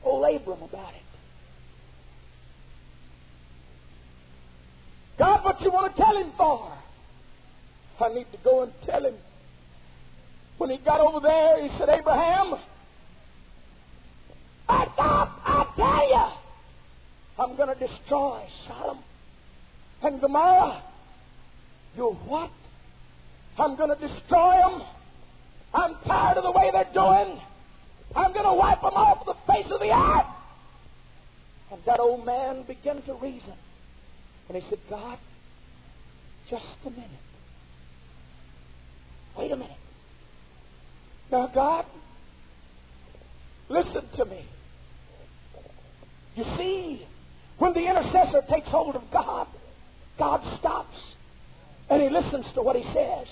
old 0.04 0.36
Abram 0.36 0.62
about 0.62 0.94
it. 0.94 1.09
God, 5.20 5.44
what 5.44 5.62
you 5.62 5.70
want 5.70 5.94
to 5.94 6.02
tell 6.02 6.18
him 6.18 6.32
for? 6.38 6.72
I 8.00 8.08
need 8.14 8.32
to 8.32 8.38
go 8.42 8.64
and 8.64 8.72
tell 8.86 9.06
him. 9.06 9.16
When 10.58 10.70
he 10.70 10.78
got 10.78 11.02
over 11.02 11.20
there, 11.20 11.62
he 11.62 11.78
said, 11.78 11.90
Abraham, 11.90 12.56
I 14.70 14.86
thought 14.96 15.42
I 15.46 15.66
tell 15.76 16.10
you, 16.10 17.44
I'm 17.44 17.58
going 17.58 17.78
to 17.78 17.88
destroy 17.88 18.46
Sodom 18.66 19.00
and 20.02 20.22
Gomorrah. 20.22 20.84
You 21.98 22.18
what? 22.26 22.52
I'm 23.58 23.76
going 23.76 23.90
to 23.90 24.08
destroy 24.08 24.58
them. 24.62 24.82
I'm 25.74 25.96
tired 26.06 26.38
of 26.38 26.44
the 26.44 26.52
way 26.52 26.72
they're 26.72 26.94
doing. 26.94 27.42
I'm 28.16 28.32
going 28.32 28.46
to 28.46 28.54
wipe 28.54 28.82
them 28.82 28.94
off 28.94 29.26
the 29.26 29.36
face 29.52 29.68
of 29.70 29.82
the 29.82 29.94
earth. 29.94 30.26
And 31.72 31.82
that 31.86 32.00
old 32.00 32.26
man 32.26 32.64
began 32.64 33.02
to 33.04 33.14
reason. 33.16 33.54
And 34.50 34.58
he 34.58 34.68
said, 34.70 34.80
God, 34.90 35.20
just 36.50 36.66
a 36.86 36.90
minute. 36.90 37.10
Wait 39.38 39.52
a 39.52 39.56
minute. 39.56 39.78
Now, 41.32 41.48
God, 41.54 41.86
listen 43.70 44.04
to 44.18 44.26
me. 44.26 44.46
You 46.36 46.44
see, 46.58 47.06
when 47.60 47.74
the 47.74 47.88
intercessor 47.88 48.42
takes 48.50 48.68
hold 48.70 48.96
of 48.96 49.04
God, 49.14 49.48
God 50.18 50.42
stops 50.60 50.98
and 51.90 52.02
he 52.02 52.10
listens 52.10 52.46
to 52.56 52.62
what 52.64 52.76
he 52.76 52.84
says. 52.94 53.28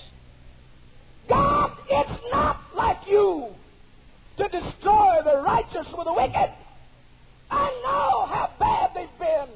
God, 1.28 1.72
it's 1.90 2.22
not 2.30 2.60
like 2.76 2.98
you 3.08 3.48
to 4.38 4.48
destroy 4.48 5.16
the 5.24 5.42
righteous 5.42 5.86
with 5.96 6.06
the 6.06 6.12
wicked. 6.12 6.52
I 7.50 7.70
know 7.82 8.26
how 8.26 8.50
bad 8.58 8.90
they've 8.94 9.18
been. 9.18 9.48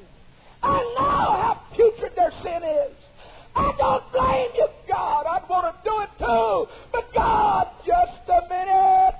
I 0.63 0.81
know 0.97 1.31
how 1.41 1.61
putrid 1.75 2.13
their 2.15 2.31
sin 2.41 2.63
is. 2.63 2.95
I 3.55 3.73
don't 3.77 4.11
blame 4.11 4.49
you, 4.55 4.67
God. 4.87 5.25
I'd 5.27 5.47
want 5.49 5.75
to 5.75 5.89
do 5.89 6.01
it 6.01 6.09
too. 6.17 6.73
But 6.91 7.13
God, 7.13 7.67
just 7.85 8.29
a 8.29 8.41
minute. 8.49 9.15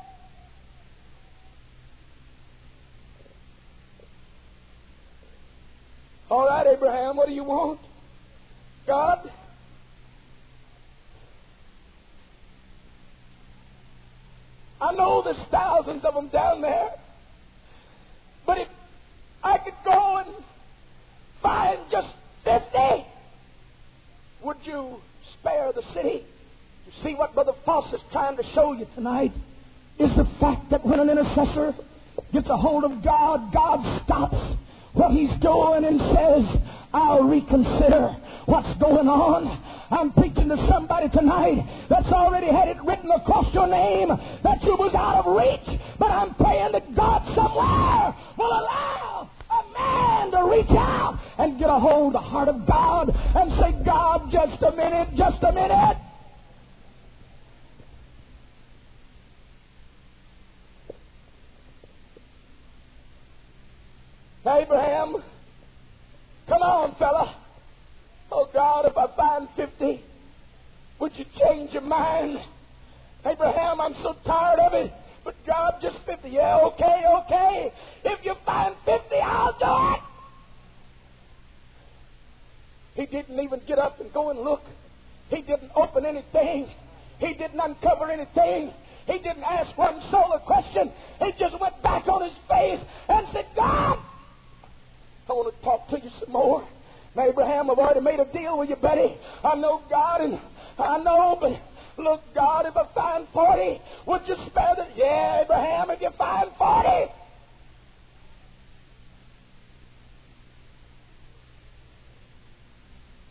All 6.31 6.47
right, 6.47 6.65
Abraham, 6.65 7.17
what 7.17 7.27
do 7.27 7.33
you 7.33 7.43
want? 7.43 7.79
God, 8.87 9.29
I 14.81 14.93
know 14.93 15.21
there's 15.21 15.37
thousands 15.51 16.03
of 16.03 16.13
them 16.13 16.29
down 16.29 16.61
there. 16.61 16.89
But 18.45 18.57
if 18.57 18.67
I 19.43 19.57
could 19.57 19.75
go 19.85 20.17
and 20.17 20.27
find 21.43 21.79
just 21.91 22.07
50, 22.45 23.05
would 24.43 24.57
you 24.63 24.97
spare 25.39 25.71
the 25.73 25.83
city? 25.93 26.23
You 26.85 26.91
see 27.03 27.13
what 27.13 27.33
Brother 27.33 27.53
Foss 27.65 27.93
is 27.93 28.01
trying 28.11 28.37
to 28.37 28.43
show 28.55 28.73
you 28.73 28.87
tonight 28.95 29.33
is 29.99 30.09
the 30.17 30.27
fact 30.39 30.71
that 30.71 30.85
when 30.85 30.99
an 30.99 31.09
intercessor 31.09 31.75
gets 32.31 32.49
a 32.49 32.57
hold 32.57 32.83
of 32.83 33.03
God, 33.03 33.53
God 33.53 34.01
stops 34.03 34.57
what 34.93 35.11
he's 35.11 35.29
doing 35.41 35.85
and 35.85 35.99
says, 35.99 36.61
I'll 36.93 37.23
reconsider 37.23 38.15
what's 38.45 38.79
going 38.79 39.07
on. 39.07 39.59
I'm 39.91 40.11
preaching 40.13 40.49
to 40.49 40.67
somebody 40.69 41.09
tonight 41.09 41.87
that's 41.89 42.07
already 42.07 42.47
had 42.47 42.67
it 42.67 42.77
written 42.83 43.11
across 43.11 43.53
your 43.53 43.67
name 43.67 44.09
that 44.43 44.63
you 44.63 44.75
was 44.75 44.93
out 44.95 45.25
of 45.25 45.35
reach, 45.35 45.79
but 45.99 46.11
I'm 46.11 46.33
praying 46.35 46.71
that 46.73 46.95
God 46.95 47.21
somewhere 47.35 48.15
will 48.37 48.51
allow 48.51 49.12
to 50.31 50.49
reach 50.49 50.69
out 50.71 51.19
and 51.37 51.59
get 51.59 51.69
a 51.69 51.79
hold 51.79 52.15
of 52.15 52.21
the 52.21 52.29
heart 52.29 52.47
of 52.47 52.65
God 52.65 53.09
and 53.09 53.51
say, 53.59 53.83
God, 53.83 54.29
just 54.31 54.61
a 54.63 54.71
minute, 54.71 55.09
just 55.15 55.43
a 55.43 55.51
minute. 55.51 55.97
Abraham, 64.45 65.23
come 66.47 66.61
on, 66.61 66.95
fella. 66.95 67.35
Oh, 68.31 68.49
God, 68.51 68.85
if 68.85 68.97
I 68.97 69.07
find 69.15 69.47
50, 69.55 70.03
would 70.99 71.11
you 71.17 71.25
change 71.39 71.71
your 71.71 71.81
mind? 71.81 72.39
Abraham, 73.25 73.79
I'm 73.79 73.93
so 74.03 74.15
tired 74.25 74.59
of 74.59 74.73
it. 74.73 74.91
But 75.23 75.45
job, 75.45 75.81
just 75.81 75.97
50. 76.05 76.29
Yeah, 76.29 76.59
okay, 76.65 77.03
okay. 77.19 77.71
If 78.03 78.25
you 78.25 78.35
find 78.45 78.75
50, 78.85 79.15
I'll 79.23 79.53
do 79.53 79.95
it. 79.95 80.01
He 82.95 83.05
didn't 83.05 83.39
even 83.39 83.61
get 83.65 83.79
up 83.79 83.99
and 83.99 84.11
go 84.13 84.29
and 84.29 84.39
look. 84.39 84.61
He 85.29 85.41
didn't 85.41 85.71
open 85.75 86.05
anything. 86.05 86.67
He 87.19 87.33
didn't 87.33 87.59
uncover 87.59 88.11
anything. 88.11 88.71
He 89.07 89.17
didn't 89.19 89.43
ask 89.43 89.75
one 89.77 90.01
soul 90.11 90.31
a 90.33 90.39
question. 90.39 90.91
He 91.19 91.31
just 91.39 91.59
went 91.59 91.81
back 91.81 92.07
on 92.07 92.23
his 92.23 92.37
face 92.47 92.79
and 93.09 93.27
said, 93.33 93.45
God, 93.55 93.97
I 95.29 95.33
want 95.33 95.55
to 95.55 95.63
talk 95.63 95.87
to 95.89 95.99
you 95.99 96.09
some 96.19 96.31
more. 96.31 96.67
Abraham, 97.17 97.69
I've 97.69 97.77
already 97.77 97.99
made 98.01 98.19
a 98.19 98.25
deal 98.25 98.57
with 98.57 98.69
you, 98.69 98.75
buddy. 98.75 99.17
I 99.43 99.55
know 99.55 99.81
God, 99.89 100.21
and 100.21 100.39
I 100.79 100.97
know, 100.97 101.37
but 101.39 101.59
look, 101.97 102.21
God, 102.33 102.65
if 102.65 102.75
I 102.75 102.85
find 102.93 103.27
40, 103.33 103.81
would 104.05 104.27
you 104.27 104.35
spare 104.47 104.75
the. 104.75 104.87
Yeah, 104.95 105.41
Abraham, 105.41 105.89
if 105.91 106.01
you 106.01 106.09
find 106.17 106.49
40. 106.57 107.11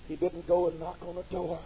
He 0.08 0.16
didn't 0.16 0.46
go 0.46 0.68
and 0.68 0.78
knock 0.78 0.98
on 1.06 1.14
the 1.14 1.22
door. 1.22 1.60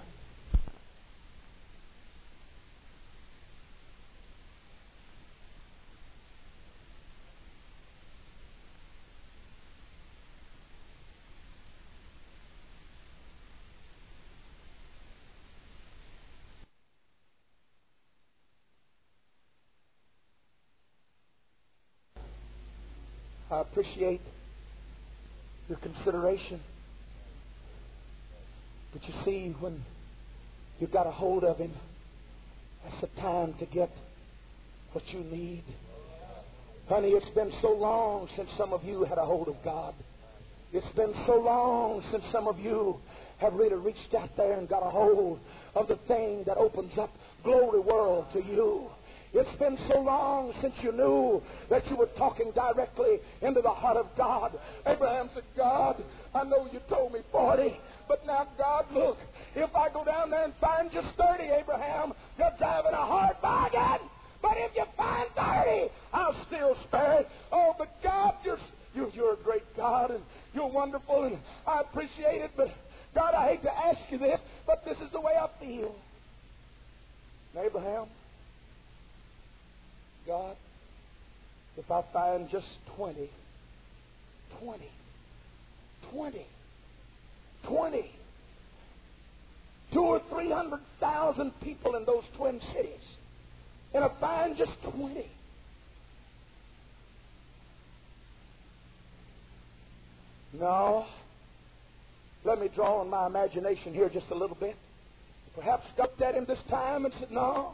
I 23.57 23.63
appreciate 23.63 24.21
your 25.67 25.79
consideration. 25.79 26.61
But 28.93 29.03
you 29.09 29.15
see, 29.25 29.55
when 29.61 29.83
you've 30.79 30.93
got 30.93 31.07
a 31.07 31.11
hold 31.11 31.43
of 31.43 31.57
Him, 31.57 31.73
that's 32.85 33.01
the 33.01 33.21
time 33.23 33.55
to 33.55 33.65
get 33.65 33.91
what 34.93 35.09
you 35.09 35.21
need. 35.21 35.65
Honey, 36.87 37.13
it's 37.13 37.35
been 37.35 37.51
so 37.63 37.71
long 37.71 38.29
since 38.37 38.51
some 38.59 38.75
of 38.75 38.85
you 38.85 39.05
had 39.05 39.17
a 39.17 39.25
hold 39.25 39.49
of 39.49 39.57
God. 39.65 39.95
It's 40.75 40.95
been 40.95 41.15
so 41.27 41.37
long 41.37 42.05
since 42.11 42.25
some 42.31 42.49
of 42.49 42.59
you 42.59 42.99
have 43.39 43.55
really 43.55 43.77
reached 43.77 44.13
out 44.19 44.37
there 44.37 44.53
and 44.53 44.69
got 44.69 44.87
a 44.87 44.91
hold 44.91 45.41
of 45.75 45.89
the 45.89 45.97
thing 46.09 46.45
that 46.47 46.59
opens 46.59 46.99
up 46.99 47.11
glory 47.43 47.81
world 47.81 48.27
to 48.35 48.45
you. 48.45 48.91
It's 49.39 49.59
been 49.59 49.77
so 49.91 50.01
long 50.01 50.55
since 50.63 50.75
you 50.83 50.93
knew 50.93 51.43
that 51.69 51.87
you 51.91 51.97
were 51.97 52.09
talking 52.17 52.53
directly 52.53 53.19
into 53.43 53.61
the 53.61 53.71
heart 53.71 53.99
of 53.99 54.07
God. 54.17 54.59
Abraham 54.87 55.29
said, 55.35 55.43
God, 55.55 56.03
I 56.35 56.43
know 56.45 56.67
you 56.73 56.81
told 56.89 57.13
me 57.13 57.21
40, 57.31 57.79
but 58.09 58.27
now, 58.27 58.49
God, 58.57 58.87
look, 58.95 59.19
if 59.55 59.77
I 59.77 59.91
go 59.91 60.07
down 60.07 60.31
there 60.31 60.45
and 60.45 60.55
find 60.59 60.91
just 60.91 61.09
30, 61.19 61.45
Abraham, 61.45 62.15
you're 62.39 62.55
driving 62.59 62.95
a 62.95 63.05
hard 63.05 63.37
bargain. 63.43 64.09
But 64.41 64.55
if 64.57 64.75
you 64.75 64.85
find 64.97 65.29
30, 65.37 65.93
I'll 66.15 66.47
still 66.47 66.75
spare 66.85 67.21
it. 67.21 67.29
Oh, 67.53 67.75
but 67.77 67.91
God, 68.03 68.37
you're, 68.43 68.59
you're, 68.95 69.35
a 69.35 69.45
great 69.45 69.77
God, 69.77 70.13
and 70.13 70.23
you're 70.55 70.71
wonderful, 70.71 71.25
and 71.25 71.37
I 71.67 71.83
appreciate 71.83 72.41
it, 72.41 72.53
but 72.57 72.69
God, 73.15 73.35
I 73.35 73.49
hate 73.49 73.63
to 73.65 73.77
ask 73.77 73.99
you 74.09 74.17
this, 74.17 74.41
but 74.67 74.83
this 74.87 74.97
is 74.97 75.13
the 75.13 75.21
way 75.21 75.35
I 75.39 75.49
feel. 75.61 75.95
And 77.55 77.67
Abraham, 77.67 78.07
God, 80.27 80.57
if 81.77 81.91
I 81.91 82.03
find 82.13 82.49
just 82.51 82.67
20, 82.97 83.31
20, 84.61 84.91
20, 86.11 86.47
20, 87.69 88.11
two 89.93 90.01
or 90.01 90.21
three 90.31 90.51
hundred 90.51 90.81
thousand 91.01 91.53
people 91.63 91.97
in 91.97 92.05
those 92.05 92.25
twin 92.37 92.61
cities, 92.75 93.01
and 93.95 94.05
I 94.05 94.11
find 94.21 94.57
just 94.57 94.73
20, 94.83 95.27
no, 100.59 101.07
let 102.45 102.61
me 102.61 102.69
draw 102.75 103.01
on 103.01 103.11
my 103.11 103.27
imagination 103.27 103.95
here 103.95 104.09
just 104.09 104.27
a 104.31 104.35
little 104.35 104.57
bit. 104.59 104.77
Perhaps 105.55 105.87
looked 105.99 106.21
at 106.21 106.35
him 106.35 106.45
this 106.47 106.59
time 106.69 107.07
and 107.07 107.15
said, 107.19 107.31
No. 107.31 107.73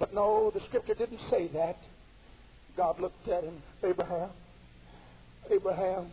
But 0.00 0.14
no, 0.14 0.50
the 0.52 0.60
scripture 0.60 0.94
didn't 0.94 1.20
say 1.30 1.48
that. 1.48 1.76
God 2.76 2.98
looked 2.98 3.28
at 3.28 3.44
him, 3.44 3.62
Abraham, 3.84 4.30
Abraham, 5.50 6.10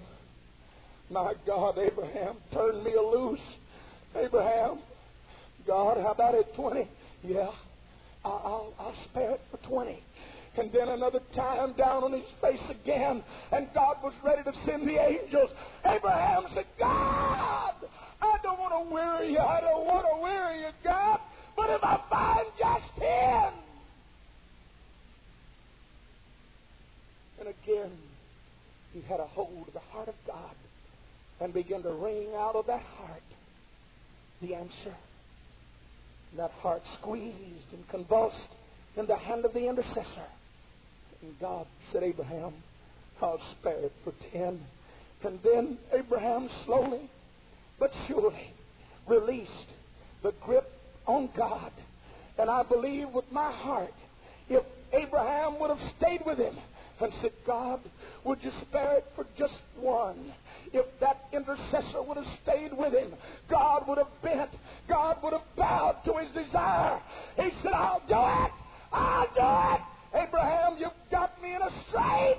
my 1.10 1.34
God, 1.46 1.78
Abraham, 1.78 2.36
turn 2.54 2.84
me 2.84 2.94
loose. 2.96 3.40
Abraham, 4.16 4.80
God, 5.66 5.98
how 5.98 6.12
about 6.12 6.36
it, 6.36 6.54
20? 6.56 6.88
Yeah, 7.24 7.50
I'll, 8.26 8.74
I'll 8.78 8.96
spare 9.10 9.32
it 9.32 9.42
for 9.50 9.58
20 9.70 10.04
and 10.58 10.72
then 10.72 10.90
another 10.90 11.20
time 11.36 11.74
down 11.74 12.04
on 12.04 12.14
his 12.14 12.26
face 12.42 12.60
again, 12.70 13.24
and 13.52 13.68
God 13.76 13.98
was 14.04 14.14
ready 14.24 14.44
to 14.44 14.52
send 14.66 14.88
the 14.88 14.98
angels. 14.98 15.52
Abraham 15.86 16.46
said, 16.56 16.66
God, 16.80 17.76
I 18.22 18.38
don't 18.42 18.60
want 18.60 18.74
to 18.74 18.94
weary 18.94 19.34
you. 19.34 19.40
I 19.40 19.62
don't 19.62 19.86
want 19.86 20.06
to 20.12 20.24
weary 20.24 20.62
you, 20.62 20.70
God, 20.84 21.20
but 21.56 21.70
if 21.70 21.84
I 21.84 22.02
find 22.10 22.48
just 22.58 23.00
ten. 23.00 23.67
And 27.40 27.50
again, 27.50 27.92
he 28.94 29.02
had 29.02 29.20
a 29.20 29.28
hold 29.28 29.68
of 29.68 29.74
the 29.74 29.80
heart 29.92 30.08
of 30.08 30.16
God 30.26 30.56
and 31.40 31.54
began 31.54 31.84
to 31.84 31.92
wring 31.92 32.30
out 32.36 32.56
of 32.56 32.66
that 32.68 32.82
heart 32.82 33.22
the 34.42 34.56
answer. 34.56 34.96
And 36.32 36.40
that 36.40 36.52
heart 36.52 36.82
squeezed 37.00 37.74
and 37.74 37.88
convulsed 37.90 38.50
in 38.96 39.06
the 39.06 39.18
hand 39.18 39.46
of 39.46 39.54
the 39.54 39.68
intercessor. 39.68 40.28
And 41.22 41.40
God 41.40 41.68
said, 41.92 42.04
Abraham, 42.04 42.54
I'll 43.22 43.42
spare 43.60 43.80
it 43.80 43.94
for 44.04 44.14
ten. 44.32 44.60
And 45.24 45.40
then 45.44 45.78
Abraham 45.94 46.50
slowly 46.66 47.10
but 47.80 47.92
surely 48.08 48.54
released 49.08 49.52
the 50.24 50.34
grip 50.44 50.70
on 51.06 51.30
God. 51.36 51.72
And 52.38 52.50
I 52.50 52.64
believe 52.64 53.10
with 53.10 53.32
my 53.32 53.52
heart, 53.52 53.94
if 54.50 54.64
Abraham 54.94 55.60
would 55.60 55.70
have 55.70 55.92
stayed 55.98 56.22
with 56.26 56.38
him 56.38 56.56
and 57.00 57.14
said, 57.22 57.32
God, 57.46 57.80
would 58.24 58.44
you 58.44 58.52
spare 58.62 58.98
it 58.98 59.06
for 59.16 59.26
just 59.38 59.54
one? 59.76 60.34
If 60.74 60.86
that 61.00 61.26
intercessor 61.32 62.02
would 62.02 62.18
have 62.18 62.38
stayed 62.44 62.72
with 62.76 62.94
him, 62.94 63.14
God 63.50 63.88
would 63.88 63.98
have 63.98 64.22
bent, 64.24 64.52
God 64.88 65.18
would 65.24 65.34
have 65.34 65.56
bowed 65.56 65.98
to 66.06 66.14
his 66.14 66.32
desire. 66.32 67.00
He 67.36 67.50
said, 67.62 67.74
I'll 67.74 68.02
do 68.08 68.46
it. 68.46 68.52
I'll 68.92 69.28
do 69.28 69.76
it. 69.76 69.82
Abraham, 70.28 70.78
you've 70.80 70.92
got 71.12 71.42
me 71.42 71.54
in 71.56 71.62
a 71.62 71.70
strait. 71.88 72.38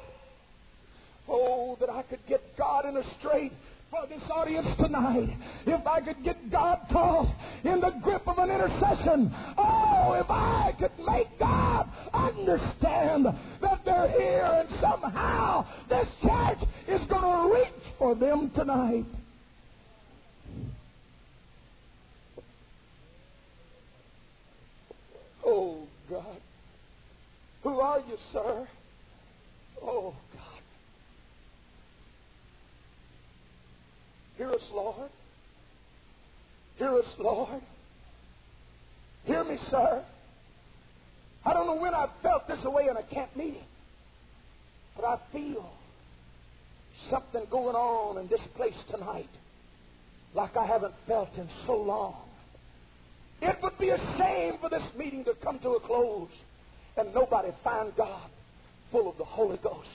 Oh, 1.29 1.77
that 1.81 1.91
I 1.91 2.03
could 2.03 2.25
get 2.27 2.57
God 2.57 2.87
in 2.87 2.97
a 2.97 3.03
strait 3.19 3.53
for 3.91 4.07
this 4.07 4.23
audience 4.31 4.69
tonight. 4.79 5.31
If 5.67 5.87
I 5.87 6.01
could 6.01 6.23
get 6.23 6.51
God 6.51 6.79
caught 6.91 7.35
in 7.65 7.81
the 7.81 7.91
grip 8.03 8.27
of 8.27 8.39
an 8.39 8.51
intercession. 8.51 9.35
Oh, 9.57 10.17
if 10.21 10.31
I 10.31 10.75
could 10.79 10.93
make 10.99 11.39
God 11.39 11.89
understand 12.13 13.27
that 13.61 13.81
they're 13.85 14.11
here 14.11 14.67
and 14.67 14.69
somehow 14.81 15.67
this 15.89 16.07
church 16.23 16.69
is 16.87 17.07
going 17.09 17.23
to 17.23 17.55
reach 17.55 17.93
for 17.99 18.15
them 18.15 18.51
tonight. 18.55 19.07
Oh, 25.45 25.79
God. 26.11 26.37
Who 27.63 27.81
are 27.81 28.01
you, 28.01 28.19
sir? 28.33 28.69
Oh, 29.83 30.15
God. 30.35 30.58
Hear 34.39 34.51
us, 34.53 34.63
Lord. 34.73 35.11
Hear 36.77 36.97
us, 36.97 37.05
Lord. 37.19 37.61
Hear 39.25 39.45
me, 39.45 39.59
sir. 39.69 40.05
I 41.45 41.53
don't 41.53 41.67
know 41.67 41.77
when 41.77 41.93
I've 41.93 42.11
felt 42.23 42.47
this 42.47 42.63
way 42.65 42.87
in 42.89 42.97
a 42.97 43.03
camp 43.03 43.37
meeting, 43.37 43.67
but 44.95 45.05
I 45.05 45.19
feel 45.33 45.69
something 47.11 47.45
going 47.51 47.75
on 47.75 48.19
in 48.19 48.29
this 48.29 48.41
place 48.57 48.77
tonight 48.91 49.29
like 50.35 50.57
I 50.57 50.67
haven't 50.67 50.95
felt 51.07 51.35
in 51.35 51.49
so 51.67 51.77
long. 51.77 52.15
It 53.43 53.57
would 53.63 53.77
be 53.79 53.91
a 53.91 53.99
shame 54.19 54.55
for 54.61 54.71
this 54.71 54.83
meeting 54.97 55.25
to 55.25 55.35
come 55.43 55.59
to 55.61 55.71
a 55.71 55.81
close 55.81 56.31
and 56.97 57.13
nobody 57.13 57.51
find 57.65 57.95
God 57.97 58.31
full 58.93 59.09
of 59.09 59.19
the 59.19 59.25
Holy 59.25 59.59
Ghost. 59.59 59.89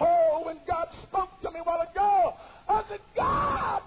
Oh, 0.00 0.42
when 0.44 0.58
God 0.66 0.88
spoke 1.08 1.40
to 1.42 1.50
me 1.50 1.60
a 1.60 1.62
while 1.62 1.80
ago, 1.80 2.34
I 2.68 2.82
said, 2.88 3.00
God, 3.16 3.82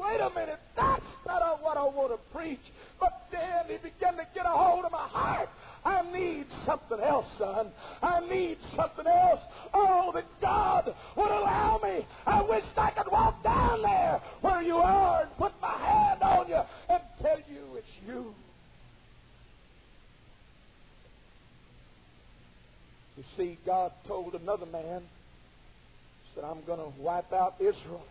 wait 0.00 0.20
a 0.20 0.30
minute, 0.30 0.60
that's 0.76 1.04
not 1.26 1.62
what 1.62 1.76
I 1.76 1.84
want 1.84 2.12
to 2.12 2.36
preach. 2.36 2.60
But 3.00 3.28
then 3.30 3.66
he 3.68 3.76
began 3.76 4.16
to 4.16 4.26
get 4.34 4.46
a 4.46 4.50
hold 4.50 4.84
of 4.84 4.92
my 4.92 5.06
heart. 5.06 5.48
I 5.84 6.02
need 6.12 6.46
something 6.66 6.98
else, 7.00 7.26
son. 7.38 7.70
I 8.02 8.20
need 8.28 8.58
something 8.76 9.06
else. 9.06 9.40
Oh, 9.74 10.10
that 10.14 10.24
God 10.40 10.94
would 11.16 11.30
allow 11.30 11.80
me. 11.82 12.06
I 12.26 12.42
wish 12.42 12.64
I 12.76 12.90
could 12.90 13.10
walk 13.10 13.42
down 13.42 13.82
there 13.82 14.20
where 14.40 14.62
you 14.62 14.76
are 14.76 15.22
and 15.22 15.36
put 15.36 15.52
my 15.60 15.76
hand 15.76 16.22
on 16.22 16.48
you 16.48 16.60
and 16.88 17.02
tell 17.20 17.38
you 17.48 17.76
it's 17.76 17.86
you. 18.06 18.34
You 23.16 23.24
see, 23.36 23.58
God 23.66 23.92
told 24.06 24.34
another 24.34 24.66
man, 24.66 25.02
said, 26.38 26.48
I'm 26.48 26.62
going 26.66 26.78
to 26.78 27.00
wipe 27.00 27.32
out 27.32 27.54
Israel. 27.58 28.04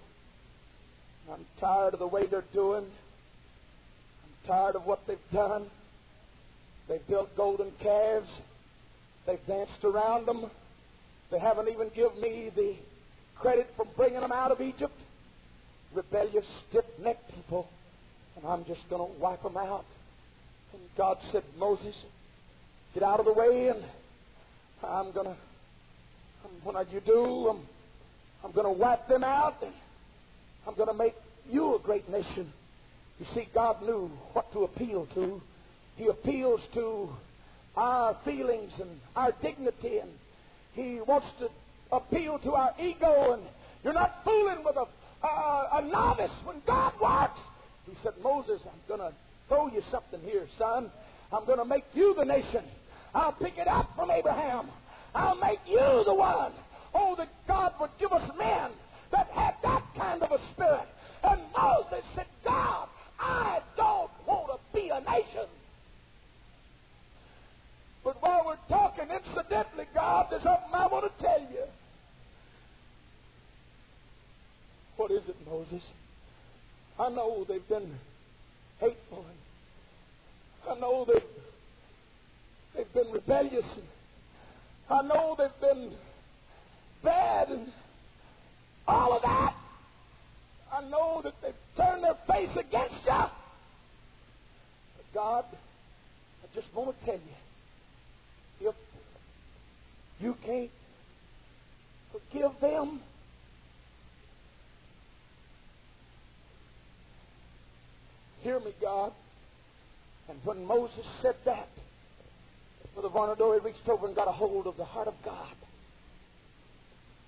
I'm 1.32 1.46
tired 1.60 1.94
of 1.94 2.00
the 2.00 2.08
way 2.08 2.26
they're 2.26 2.44
doing. 2.54 2.84
I'm 2.84 4.48
tired 4.48 4.76
of 4.76 4.86
what 4.86 5.06
they've 5.08 5.18
done. 5.32 5.68
They've 6.90 7.06
built 7.08 7.36
golden 7.38 7.72
calves. 7.82 8.30
They've 9.26 9.46
danced 9.48 9.84
around 9.84 10.26
them. 10.26 10.50
They 11.32 11.40
haven't 11.40 11.70
even 11.70 11.90
given 11.96 12.20
me 12.20 12.52
the 12.56 12.76
credit 13.40 13.70
for 13.78 13.86
bringing 13.96 14.22
them 14.22 14.32
out 14.32 14.52
of 14.52 14.60
Egypt. 14.60 15.00
Rebellious, 15.94 16.46
stiff-necked 16.70 17.34
people. 17.34 17.70
And 18.36 18.46
I'm 18.46 18.66
just 18.66 18.90
going 18.90 19.10
to 19.10 19.20
wipe 19.20 19.44
them 19.44 19.58
out. 19.58 19.86
And 20.74 20.82
God 20.98 21.18
said, 21.32 21.44
Moses, 21.58 21.96
get 22.94 23.04
out 23.04 23.20
of 23.20 23.26
the 23.26 23.34
way 23.34 23.70
and 23.70 23.84
I'm 24.84 25.12
going 25.14 25.28
to, 25.28 25.36
when 26.64 26.76
you 26.92 27.02
do, 27.06 27.48
I'm, 27.50 27.60
I'm 28.44 28.52
going 28.52 28.66
to 28.66 28.72
wipe 28.72 29.08
them 29.08 29.24
out 29.24 29.64
I'm 30.68 30.76
going 30.76 30.90
to 30.90 30.94
make 30.94 31.16
you 31.50 31.76
a 31.76 31.80
great 31.80 32.10
nation. 32.10 32.52
You 33.20 33.26
see, 33.34 33.48
God 33.54 33.82
knew 33.82 34.12
what 34.34 34.52
to 34.52 34.66
appeal 34.66 35.08
to. 35.16 35.42
He 35.96 36.08
appeals 36.08 36.60
to 36.74 37.10
our 37.78 38.18
feelings 38.26 38.74
and 38.80 39.00
our 39.16 39.32
dignity, 39.42 40.00
and 40.00 40.12
He 40.74 41.00
wants 41.00 41.28
to 41.40 41.50
appeal 41.92 42.38
to 42.40 42.52
our 42.54 42.72
ego, 42.80 43.34
and 43.34 43.44
you're 43.84 43.94
not 43.94 44.24
fooling 44.26 44.64
with 44.66 44.76
a, 44.76 45.26
a, 45.26 45.70
a 45.76 45.82
novice 45.90 46.32
when 46.44 46.62
God 46.68 46.94
works. 47.02 47.40
He 47.86 47.96
said, 48.04 48.14
Moses, 48.22 48.62
I'm 48.66 48.82
going 48.90 49.00
to 49.00 49.16
throw 49.48 49.68
you 49.68 49.82
something 49.90 50.20
here, 50.22 50.48
son. 50.60 50.92
I'm 51.32 51.46
going 51.46 51.60
to 51.60 51.66
make 51.66 51.86
you 51.94 52.14
the 52.14 52.26
nation. 52.26 52.64
I'll 53.16 53.32
pick 53.32 53.58
it 53.58 53.68
up 53.68 53.90
from 53.96 54.12
Abraham. 54.12 54.68
I'll 55.16 55.40
make 55.40 55.60
you 55.66 56.04
the 56.06 56.14
one. 56.14 56.52
Oh, 56.98 57.16
that 57.16 57.30
God 57.48 57.74
would 57.80 57.92
give 58.00 58.12
us 58.12 58.28
men 58.38 58.72
that 59.12 59.28
had 59.28 59.54
that 59.64 59.84
kind 59.96 60.24
of 60.24 60.32
a 60.32 60.40
spirit. 60.54 60.88
And 61.24 61.42
Moses 61.56 62.04
said, 62.16 62.26
God, 62.44 62.90
I 63.20 63.60
don't 63.76 64.10
want 64.26 64.48
to 64.52 64.78
be 64.78 64.90
a 64.90 65.00
nation. 65.00 65.48
But 68.04 68.22
while 68.22 68.44
we're 68.46 68.58
talking, 68.70 69.10
incidentally, 69.12 69.86
God, 69.94 70.28
there's 70.32 70.44
something 70.44 70.70
I 70.74 70.88
want 70.88 71.06
to 71.06 71.24
tell 71.24 71.42
you. 71.42 71.64
What 74.96 75.12
is 75.12 75.24
it, 75.30 75.36
Moses? 75.46 75.84
I 77.00 77.10
know 77.10 77.46
they've 77.48 77.68
been 77.70 77.94
hateful 78.80 79.26
and 79.30 80.78
I 80.78 80.80
know 80.80 81.06
they've, 81.06 81.22
they've 82.76 82.94
been 82.94 83.14
rebellious 83.14 83.66
and 83.76 83.86
I 84.90 85.02
know 85.04 85.36
they've 85.38 85.62
been 85.62 85.92
bad 87.04 87.50
and 87.50 87.68
all 88.88 89.16
of 89.16 89.22
that. 89.22 89.54
I 90.72 90.82
know 90.90 91.22
that 91.24 91.34
they've 91.42 91.54
turned 91.76 92.04
their 92.04 92.18
face 92.28 92.56
against 92.58 93.06
you. 93.06 93.12
But 93.12 93.32
God, 95.14 95.46
I 95.52 96.56
just 96.56 96.68
want 96.74 96.98
to 97.00 97.06
tell 97.06 97.16
you, 97.16 98.70
if 98.70 98.76
you 100.20 100.36
can't 100.46 100.70
forgive 102.12 102.52
them, 102.60 103.02
hear 108.42 108.60
me, 108.60 108.74
God. 108.82 109.14
And 110.30 110.40
when 110.44 110.66
Moses 110.66 111.06
said 111.22 111.36
that, 111.46 111.70
Brother 112.94 113.10
Varnadori 113.10 113.64
reached 113.64 113.88
over 113.88 114.08
and 114.08 114.16
got 114.16 114.28
a 114.28 114.32
hold 114.32 114.68
of 114.68 114.76
the 114.76 114.86
heart 114.86 115.08
of 115.08 115.14
God. 115.24 115.54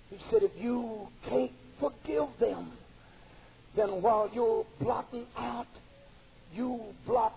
He 0.10 0.18
said, 0.32 0.44
if 0.44 0.52
you 0.58 1.08
can't 1.28 1.52
forgive 1.80 2.28
them, 2.40 2.72
then 3.76 4.02
while 4.02 4.30
you're 4.34 4.66
blotting 4.80 5.26
out, 5.38 5.68
you 6.54 6.82
blot 7.06 7.36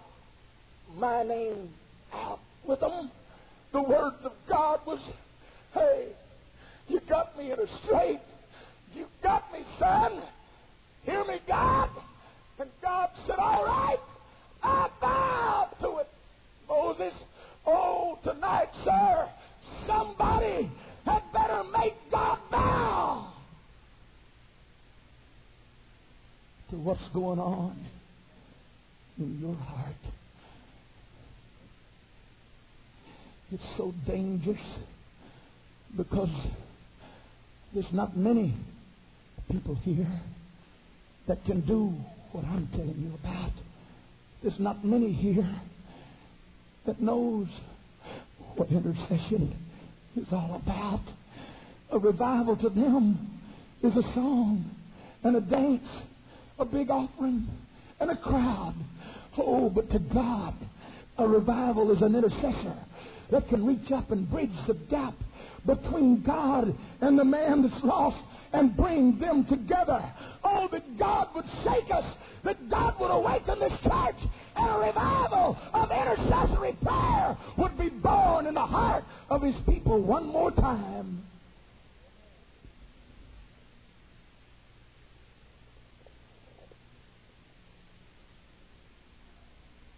my 0.97 1.23
name 1.23 1.71
out 2.13 2.41
with 2.67 2.81
them. 2.81 3.11
The 3.73 3.83
words 3.83 4.17
of 4.25 4.33
God 4.49 4.81
was, 4.87 5.01
hey, 5.75 6.09
you 6.89 7.01
got 7.09 7.37
me 7.37 7.53
in 7.53 7.59
a 7.59 7.67
strait. 7.85 8.21
You 8.95 9.07
got 9.23 9.53
me, 9.53 9.61
son. 9.79 10.23
Hear 11.05 11.25
me, 11.25 11.41
God. 11.47 11.91
And 12.59 12.71
God 12.83 13.09
said, 13.27 13.37
all 13.39 13.65
right, 13.65 13.99
I 14.63 14.89
bow 15.01 15.69
to 15.81 15.99
it. 15.99 16.09
Moses, 16.69 17.15
oh, 17.67 18.19
tonight, 18.23 18.69
sir, 18.85 19.29
somebody 19.87 20.71
had 21.05 21.23
better 21.33 21.65
make 21.65 21.95
God 22.11 22.39
bow 22.51 23.33
to 26.71 26.77
what's 26.77 27.09
going 27.13 27.39
on 27.39 27.77
in 29.19 29.41
your 29.41 29.55
heart. 29.55 29.95
It's 33.51 33.63
so 33.77 33.93
dangerous 34.07 34.61
because 35.97 36.31
there's 37.75 37.93
not 37.93 38.17
many 38.17 38.55
people 39.51 39.75
here 39.83 40.09
that 41.29 41.45
can 41.45 41.61
do 41.63 41.93
what 42.33 42.45
I'm 42.45 42.69
telling 42.73 42.97
you 42.99 43.13
about. 43.23 43.53
There's 44.43 44.59
not 44.59 44.85
many 44.85 45.13
here 45.13 45.49
that 46.87 47.01
knows 47.01 47.49
what 48.57 48.71
intercession 48.71 49.55
is 50.17 50.27
all 50.33 50.61
about. 50.65 51.01
A 51.91 51.99
revival 51.99 52.57
to 52.57 52.69
them 52.69 53.41
is 53.83 53.97
a 53.97 54.03
song 54.15 54.71
and 55.23 55.37
a 55.37 55.41
dance, 55.41 55.89
a 56.59 56.65
big 56.65 56.91
offering 56.91 57.47
and 58.01 58.11
a 58.11 58.17
crowd. 58.17 58.75
Oh, 59.39 59.71
but 59.71 59.91
to 59.91 59.99
God, 59.99 60.55
a 61.19 61.27
revival 61.27 61.91
is 61.91 62.03
an 62.03 62.15
intercessor 62.15 62.77
that 63.31 63.49
can 63.49 63.65
reach 63.65 63.91
up 63.91 64.11
and 64.11 64.31
bridge 64.31 64.51
the 64.67 64.75
gap 64.75 65.15
between 65.67 66.23
God 66.23 66.75
and 67.01 67.19
the 67.19 67.25
man 67.25 67.63
that's 67.63 67.85
lost 67.85 68.23
and 68.53 68.77
bring 68.77 69.19
them 69.19 69.45
together. 69.45 70.03
Oh, 70.45 70.69
that 70.73 70.99
God 70.99 71.29
would 71.35 71.45
shake 71.65 71.91
us, 71.93 72.05
that 72.45 72.69
God 72.69 72.99
would 73.01 73.11
awaken 73.11 73.59
this 73.61 73.73
church, 73.83 74.17
and 74.57 74.71
a 74.71 74.79
revival 74.87 75.57
of 75.73 75.91
intercessory 75.91 76.77
prayer 76.83 77.37
would 77.57 77.79
be 77.79 77.89
born 77.89 78.47
in 78.47 78.55
the 78.55 78.67
heart 78.67 79.05
of 79.31 79.43
His 79.43 79.55
people 79.67 80.01
one 80.01 80.27
more 80.27 80.51
time. 80.51 81.23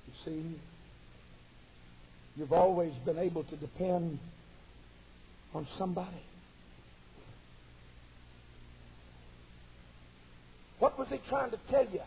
You 0.06 0.12
see, 0.24 0.56
you've 2.36 2.52
always 2.52 2.92
been 3.04 3.18
able 3.18 3.44
to 3.44 3.56
depend 3.56 4.18
on 5.54 5.66
somebody. 5.78 6.22
What 10.78 10.98
was 10.98 11.08
he 11.08 11.18
trying 11.28 11.50
to 11.52 11.58
tell 11.70 11.86
you? 11.86 12.00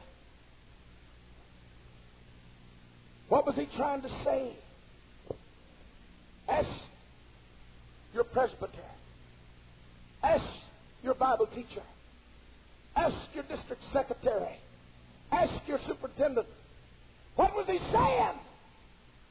What 3.29 3.45
was 3.45 3.55
he 3.55 3.67
trying 3.77 4.01
to 4.01 4.09
say? 4.23 4.53
Ask 6.47 6.69
your 8.13 8.23
presbyter. 8.25 8.71
Ask 10.23 10.45
your 11.03 11.13
Bible 11.13 11.47
teacher. 11.47 11.83
Ask 12.95 13.15
your 13.33 13.43
district 13.43 13.81
secretary. 13.93 14.57
Ask 15.31 15.67
your 15.67 15.79
superintendent. 15.87 16.47
What 17.35 17.55
was 17.55 17.67
he 17.67 17.79
saying? 17.91 18.39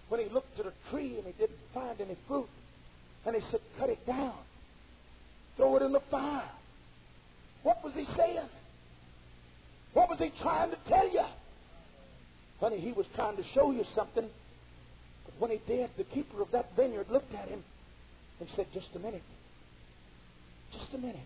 When 0.08 0.20
he 0.20 0.28
looked 0.28 0.58
at 0.60 0.66
a 0.66 0.72
tree 0.90 1.16
and 1.16 1.26
he 1.26 1.32
didn't 1.32 1.58
find 1.74 2.00
any 2.00 2.16
fruit, 2.28 2.48
and 3.27 3.35
he 3.35 3.43
said, 3.51 3.61
Cut 3.79 3.91
it 3.91 4.07
down, 4.07 4.35
throw 5.57 5.77
it 5.77 5.83
in 5.83 5.93
the 5.93 6.01
fire. 6.11 6.49
What 7.62 7.83
was 7.83 7.93
he 7.95 8.07
saying? 8.16 8.49
What 9.93 10.09
was 10.09 10.18
he 10.18 10.31
trying 10.41 10.70
to 10.70 10.77
tell 10.89 11.11
you? 11.11 11.24
Honey, 12.61 12.79
he 12.79 12.93
was 12.93 13.07
trying 13.14 13.37
to 13.37 13.43
show 13.55 13.72
you 13.72 13.85
something. 13.95 14.29
But 15.24 15.35
when 15.41 15.51
he 15.51 15.61
did, 15.66 15.91
the 15.99 16.05
keeper 16.05 16.41
of 16.41 16.51
that 16.53 16.74
vineyard 16.77 17.07
looked 17.11 17.35
at 17.35 17.49
him 17.49 17.62
and 18.41 18.49
said, 18.55 18.66
Just 18.72 18.89
a 18.95 18.99
minute. 18.99 19.22
Just 20.72 20.95
a 20.95 20.99
minute. 20.99 21.16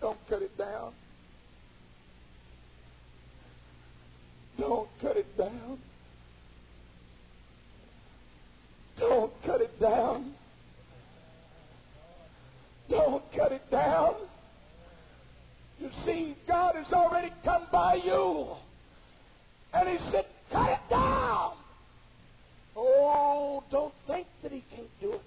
Don't 0.00 0.18
cut 0.28 0.42
it 0.42 0.56
down. 0.58 0.92
Don't 4.58 4.88
cut 5.00 5.16
it 5.16 5.38
down. 5.38 5.78
Don't 8.98 9.32
cut 9.44 9.60
it 9.60 9.80
down. 9.80 10.34
Don't 12.90 13.22
cut 13.36 13.52
it 13.52 13.70
down. 13.70 14.14
You 15.78 15.90
see, 16.04 16.36
God 16.48 16.74
has 16.74 16.92
already 16.92 17.32
come 17.44 17.66
by 17.70 17.94
you. 17.94 18.48
And 19.72 19.88
He 19.88 19.98
said, 20.10 20.26
cut 20.50 20.70
it 20.70 20.90
down. 20.90 21.52
Oh, 22.76 23.62
don't 23.70 23.94
think 24.06 24.26
that 24.42 24.50
He 24.52 24.64
can't 24.74 25.00
do 25.00 25.12
it. 25.12 25.20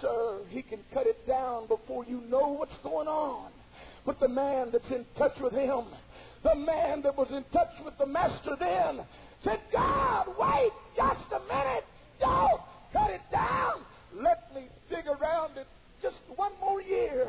Sir, 0.00 0.38
He 0.50 0.62
can 0.62 0.80
cut 0.92 1.06
it 1.06 1.26
down 1.26 1.66
before 1.66 2.04
you 2.04 2.20
know 2.28 2.48
what's 2.48 2.76
going 2.82 3.08
on. 3.08 3.50
But 4.06 4.20
the 4.20 4.28
man 4.28 4.68
that's 4.72 4.90
in 4.90 5.04
touch 5.16 5.38
with 5.40 5.52
Him, 5.52 5.84
the 6.42 6.54
man 6.54 7.02
that 7.02 7.16
was 7.16 7.30
in 7.30 7.44
touch 7.52 7.72
with 7.84 7.98
the 7.98 8.06
Master 8.06 8.56
then, 8.58 9.00
said, 9.42 9.60
God, 9.72 10.26
wait 10.38 10.70
just 10.96 11.32
a 11.32 11.40
minute. 11.52 11.84
Don't 12.20 12.60
cut 12.92 13.10
it 13.10 13.22
down. 13.32 13.84
Let 14.14 14.54
me 14.54 14.68
dig 14.88 15.06
around 15.06 15.56
it 15.56 15.66
just 16.02 16.22
one 16.36 16.52
more 16.60 16.80
year. 16.82 17.28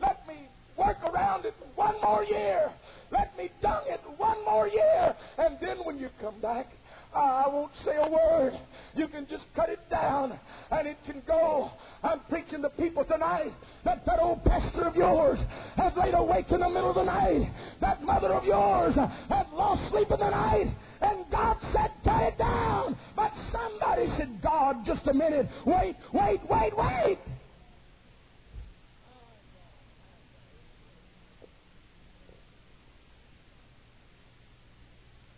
Let 0.00 0.26
me 0.26 0.34
work 0.76 0.98
around 1.04 1.44
it 1.44 1.54
one 1.74 2.00
more 2.02 2.24
year. 2.24 2.70
Let 3.10 3.36
me 3.36 3.50
dung 3.60 3.82
it 3.86 4.00
one 4.16 4.44
more 4.44 4.68
year. 4.68 5.14
And 5.38 5.58
then 5.60 5.78
when 5.84 5.98
you 5.98 6.10
come 6.20 6.40
back, 6.40 6.66
I 7.14 7.48
won't 7.48 7.72
say 7.84 7.96
a 7.96 8.08
word. 8.08 8.52
You 8.94 9.08
can 9.08 9.26
just 9.28 9.44
cut 9.56 9.68
it 9.70 9.80
down 9.90 10.38
and 10.70 10.88
it 10.88 10.98
can 11.06 11.22
go. 11.26 11.70
I'm 12.02 12.20
preaching 12.28 12.62
to 12.62 12.70
people 12.70 13.04
tonight 13.04 13.52
that 13.84 14.04
that 14.06 14.20
old 14.20 14.44
pastor 14.44 14.84
of 14.84 14.94
yours 14.94 15.38
has 15.76 15.92
laid 15.96 16.14
awake 16.14 16.46
in 16.50 16.60
the 16.60 16.68
middle 16.68 16.90
of 16.90 16.96
the 16.96 17.04
night. 17.04 17.50
That 17.80 18.02
mother 18.02 18.32
of 18.32 18.44
yours 18.44 18.94
has 18.94 19.46
lost 19.52 19.90
sleep 19.90 20.10
in 20.10 20.20
the 20.20 20.30
night. 20.30 20.74
And 21.00 21.24
God 21.30 21.56
said, 21.72 21.90
cut 22.04 22.22
it 22.22 22.38
down. 22.38 22.96
But 23.16 23.32
somebody 23.52 24.08
said, 24.16 24.40
God, 24.42 24.84
just 24.84 25.06
a 25.06 25.14
minute. 25.14 25.48
Wait, 25.64 25.96
wait, 26.12 26.40
wait, 26.48 26.76
wait. 26.76 27.18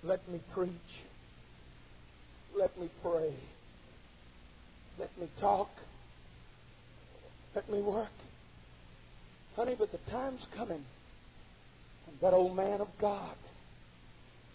Let 0.03 0.27
me 0.29 0.41
preach. 0.53 0.71
Let 2.57 2.79
me 2.79 2.89
pray. 3.03 3.33
Let 4.99 5.17
me 5.19 5.29
talk. 5.41 5.71
Let 7.55 7.71
me 7.71 7.81
work. 7.81 8.09
Honey, 9.57 9.75
but 9.79 9.91
the 9.93 9.99
time's 10.11 10.45
coming. 10.57 10.85
And 12.07 12.21
that 12.21 12.35
old 12.35 12.57
man 12.57 12.81
of 12.81 12.89
God 13.01 13.37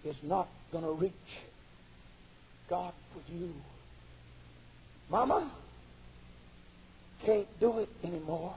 is 0.03 0.15
not 0.23 0.47
going 0.71 0.83
to 0.83 0.91
reach 0.91 1.11
God 2.69 2.93
for 3.13 3.31
you. 3.31 3.53
Mama, 5.09 5.51
can't 7.25 7.47
do 7.59 7.79
it 7.79 7.89
anymore. 8.03 8.55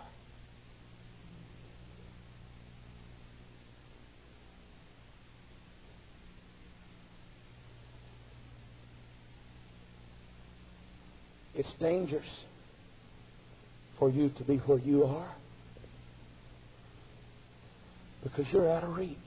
It's 11.58 11.68
dangerous 11.80 12.22
for 13.98 14.08
you 14.08 14.30
to 14.38 14.44
be 14.44 14.58
where 14.58 14.78
you 14.78 15.02
are 15.02 15.34
because 18.22 18.46
you're 18.52 18.70
out 18.70 18.84
of 18.84 18.94
reach 18.96 19.18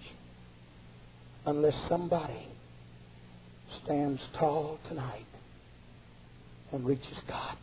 unless 1.46 1.76
somebody 1.90 2.48
stands 3.84 4.22
tall 4.40 4.80
tonight 4.88 5.26
and 6.72 6.86
reaches 6.86 7.20
God. 7.28 7.58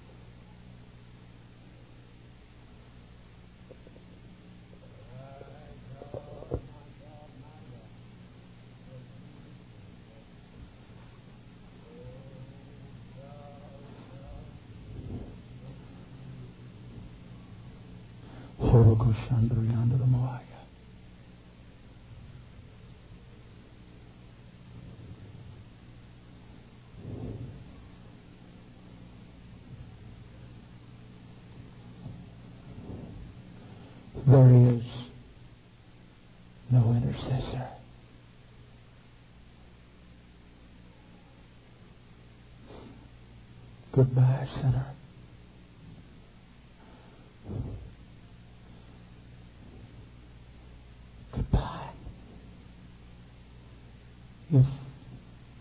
There 34.29 34.51
is 34.51 34.83
no 36.71 36.93
intercessor. 36.93 37.67
Goodbye, 43.99 44.47
sinner. 44.55 44.87
Goodbye. 51.35 51.91
If 54.53 54.67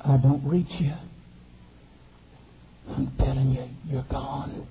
I 0.01 0.17
don't 0.17 0.45
reach 0.45 0.67
you, 0.77 0.93
I'm 2.89 3.11
telling 3.17 3.53
you, 3.53 3.67
you're 3.89 4.03
gone. 4.03 4.67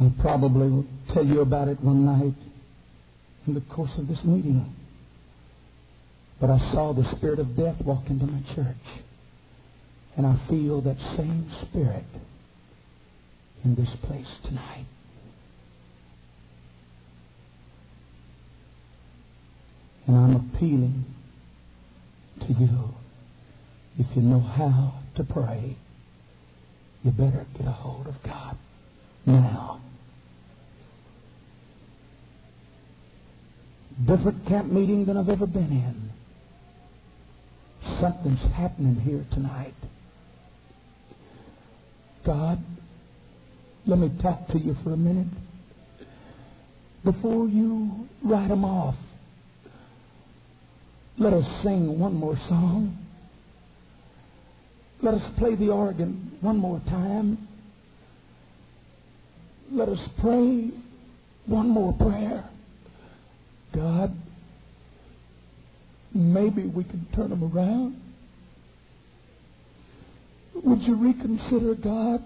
I 0.00 0.10
probably 0.22 0.86
tell 1.12 1.26
you 1.26 1.42
about 1.42 1.68
it 1.68 1.78
one 1.82 2.06
night 2.06 2.47
in 3.48 3.54
the 3.54 3.60
course 3.62 3.90
of 3.96 4.06
this 4.06 4.22
meeting. 4.24 4.74
But 6.40 6.50
I 6.50 6.58
saw 6.72 6.92
the 6.92 7.10
spirit 7.16 7.40
of 7.40 7.56
death 7.56 7.80
walk 7.84 8.04
into 8.08 8.26
my 8.26 8.42
church. 8.54 9.02
And 10.16 10.26
I 10.26 10.38
feel 10.48 10.80
that 10.82 10.96
same 11.16 11.50
spirit 11.62 12.04
in 13.64 13.74
this 13.74 13.88
place 14.04 14.26
tonight. 14.44 14.86
And 20.06 20.16
I'm 20.16 20.36
appealing 20.36 21.04
to 22.40 22.52
you. 22.52 22.94
If 23.98 24.06
you 24.14 24.22
know 24.22 24.40
how 24.40 25.00
to 25.16 25.24
pray, 25.24 25.76
you 27.02 27.10
better 27.10 27.46
get 27.56 27.66
a 27.66 27.72
hold 27.72 28.06
of 28.06 28.14
God 28.24 28.56
now. 29.26 29.80
Different 34.06 34.46
camp 34.46 34.70
meeting 34.72 35.04
than 35.06 35.16
I've 35.16 35.28
ever 35.28 35.46
been 35.46 35.70
in. 35.70 36.10
Something's 38.00 38.40
happening 38.54 38.96
here 38.96 39.24
tonight. 39.32 39.74
God, 42.24 42.62
let 43.86 43.98
me 43.98 44.10
talk 44.22 44.48
to 44.48 44.58
you 44.58 44.76
for 44.84 44.92
a 44.92 44.96
minute. 44.96 45.28
Before 47.04 47.48
you 47.48 48.08
write 48.22 48.48
them 48.48 48.64
off, 48.64 48.96
let 51.16 51.32
us 51.32 51.44
sing 51.62 51.98
one 51.98 52.14
more 52.14 52.36
song. 52.48 52.98
Let 55.00 55.14
us 55.14 55.22
play 55.38 55.54
the 55.54 55.70
organ 55.70 56.36
one 56.40 56.58
more 56.58 56.80
time. 56.88 57.48
Let 59.70 59.88
us 59.88 59.98
pray 60.20 60.70
one 61.46 61.68
more 61.68 61.92
prayer. 61.94 62.48
God, 63.78 64.12
maybe 66.12 66.62
we 66.62 66.82
can 66.82 67.06
turn 67.14 67.30
them 67.30 67.44
around. 67.44 67.96
Would 70.64 70.82
you 70.82 70.96
reconsider, 70.96 71.76
God? 71.76 72.24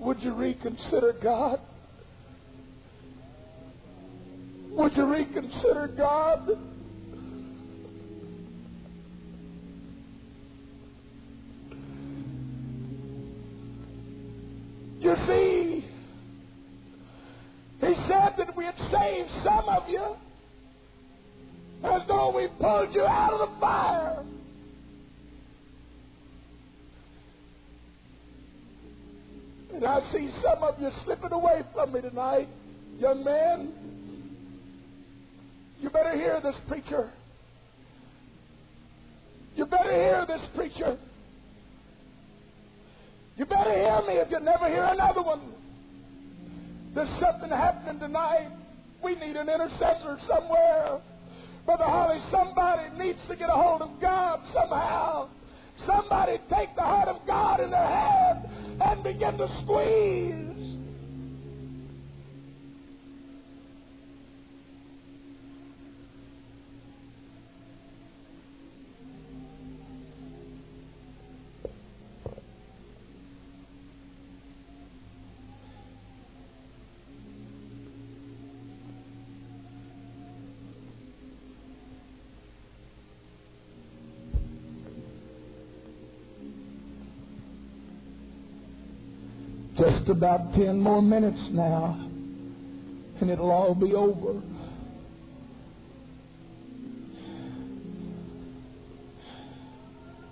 Would 0.00 0.20
you 0.20 0.32
reconsider, 0.32 1.14
God? 1.22 1.60
Would 4.70 4.96
you 4.96 5.04
reconsider, 5.04 5.94
God? 5.96 6.58
See, 15.26 15.84
he 17.80 17.94
said 18.08 18.34
that 18.36 18.56
we 18.56 18.64
had 18.64 18.76
saved 18.76 19.30
some 19.44 19.68
of 19.68 19.88
you 19.88 20.16
as 21.82 22.02
though 22.06 22.34
we 22.36 22.48
pulled 22.60 22.94
you 22.94 23.04
out 23.04 23.32
of 23.32 23.48
the 23.48 23.60
fire. 23.60 24.24
And 29.74 29.84
I 29.84 30.00
see 30.12 30.30
some 30.42 30.62
of 30.62 30.80
you 30.80 30.90
slipping 31.04 31.32
away 31.32 31.62
from 31.72 31.92
me 31.92 32.00
tonight. 32.02 32.48
Young 32.98 33.24
man, 33.24 33.72
you 35.80 35.88
better 35.88 36.14
hear 36.14 36.40
this 36.42 36.56
preacher. 36.68 37.10
You 39.56 39.64
better 39.64 39.90
hear 39.90 40.26
this 40.26 40.42
preacher. 40.54 40.98
You 43.40 43.46
better 43.46 43.72
hear 43.72 44.02
me 44.06 44.20
if 44.20 44.30
you 44.30 44.38
never 44.38 44.68
hear 44.68 44.84
another 44.84 45.22
one. 45.22 45.40
There's 46.94 47.08
something 47.18 47.48
happening 47.48 47.98
tonight. 47.98 48.50
We 49.02 49.14
need 49.14 49.34
an 49.34 49.48
intercessor 49.48 50.18
somewhere. 50.28 51.00
Brother 51.64 51.84
Holly, 51.84 52.20
somebody 52.30 52.90
needs 52.98 53.18
to 53.30 53.36
get 53.36 53.48
a 53.48 53.54
hold 53.54 53.80
of 53.80 53.98
God 53.98 54.40
somehow. 54.52 55.30
Somebody 55.86 56.36
take 56.50 56.76
the 56.76 56.82
heart 56.82 57.08
of 57.08 57.26
God 57.26 57.60
in 57.60 57.70
their 57.70 57.80
hand 57.80 58.46
and 58.78 59.02
begin 59.02 59.38
to 59.38 59.48
squeeze. 59.62 60.49
Just 90.00 90.12
about 90.12 90.54
ten 90.54 90.80
more 90.80 91.02
minutes 91.02 91.40
now, 91.50 91.94
and 93.20 93.28
it'll 93.28 93.50
all 93.50 93.74
be 93.74 93.92
over. 93.92 94.40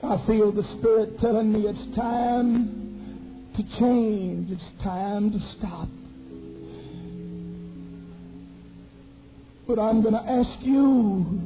I 0.03 0.27
feel 0.27 0.53
the 0.53 0.63
Spirit 0.79 1.21
telling 1.21 1.53
me 1.53 1.67
it's 1.67 1.95
time 1.95 3.51
to 3.57 3.63
change. 3.79 4.51
It's 4.53 4.83
time 4.83 5.33
to 5.33 5.39
stop. 5.59 5.89
But 9.67 9.79
I'm 9.79 10.01
going 10.01 10.15
to 10.15 10.21
ask 10.21 10.63
you, 10.65 11.41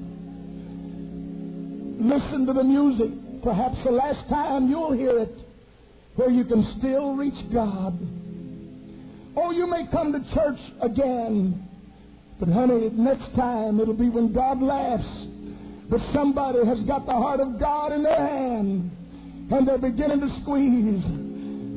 listen 1.98 2.46
to 2.46 2.52
the 2.52 2.62
music. 2.62 3.42
Perhaps 3.42 3.78
the 3.84 3.90
last 3.90 4.28
time 4.28 4.68
you'll 4.68 4.92
hear 4.92 5.18
it 5.18 5.41
where 6.16 6.30
you 6.30 6.44
can 6.44 6.76
still 6.78 7.14
reach 7.14 7.52
God. 7.52 7.98
Oh, 9.36 9.50
you 9.50 9.66
may 9.66 9.86
come 9.90 10.12
to 10.12 10.34
church 10.34 10.58
again, 10.82 11.68
but 12.38 12.48
honey, 12.48 12.90
next 12.90 13.34
time 13.34 13.80
it'll 13.80 13.94
be 13.94 14.10
when 14.10 14.32
God 14.32 14.60
laughs. 14.60 15.08
But 15.88 16.00
somebody 16.12 16.64
has 16.64 16.80
got 16.86 17.06
the 17.06 17.12
heart 17.12 17.40
of 17.40 17.58
God 17.58 17.92
in 17.92 18.02
their 18.02 18.26
hand, 18.26 18.90
and 19.50 19.68
they're 19.68 19.78
beginning 19.78 20.20
to 20.20 20.40
squeeze. 20.42 21.02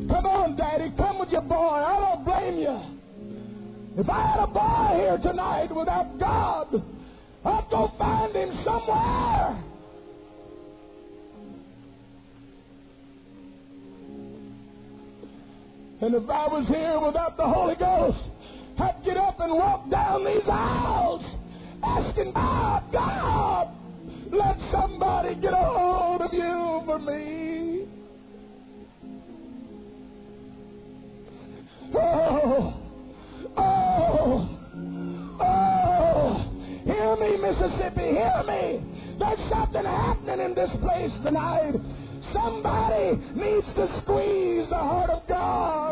Come 0.10 0.26
on, 0.26 0.56
Daddy, 0.56 0.94
come 0.98 1.20
with 1.20 1.30
your 1.30 1.42
boy. 1.42 1.56
I 1.56 2.00
don't 2.00 2.26
blame 2.26 2.60
you. 2.60 2.82
If 3.98 4.10
I 4.10 4.22
had 4.22 4.44
a 4.44 4.48
boy 4.48 5.00
here 5.00 5.18
tonight 5.18 5.74
without 5.74 6.20
God, 6.20 6.84
I'd 7.46 7.68
go 7.70 7.92
find 7.98 8.36
him 8.36 8.64
somewhere. 8.64 9.64
And 16.02 16.14
if 16.14 16.30
I 16.30 16.48
was 16.48 16.68
here 16.68 17.00
without 17.00 17.38
the 17.38 17.48
Holy 17.48 17.76
Ghost, 17.76 18.18
I'd 18.78 19.02
get 19.06 19.18
up 19.18 19.40
and 19.40 19.54
walk 19.54 19.90
down 19.90 20.26
these 20.26 20.48
aisles 20.48 21.24
asking 21.84 22.34
God, 22.34 22.84
God, 22.92 23.68
let 24.32 24.58
somebody 24.72 25.36
get 25.36 25.54
a 25.54 25.56
hold 25.56 26.22
of 26.22 26.34
you 26.34 26.82
for 26.86 27.00
me. 27.00 27.88
Oh, 31.94 32.74
oh, 33.58 34.50
oh. 35.40 36.52
Hear 36.84 37.16
me, 37.16 37.38
Mississippi, 37.38 38.02
hear 38.02 38.44
me. 38.46 39.16
There's 39.18 39.50
something 39.50 39.86
happening 39.86 40.46
in 40.46 40.56
this 40.56 40.72
place 40.82 41.12
tonight. 41.24 41.74
Somebody 42.34 43.18
needs 43.36 43.68
to 43.76 44.02
squeeze 44.02 44.68
the 44.70 44.76
heart 44.76 45.10
of 45.10 45.28
God. 45.28 45.85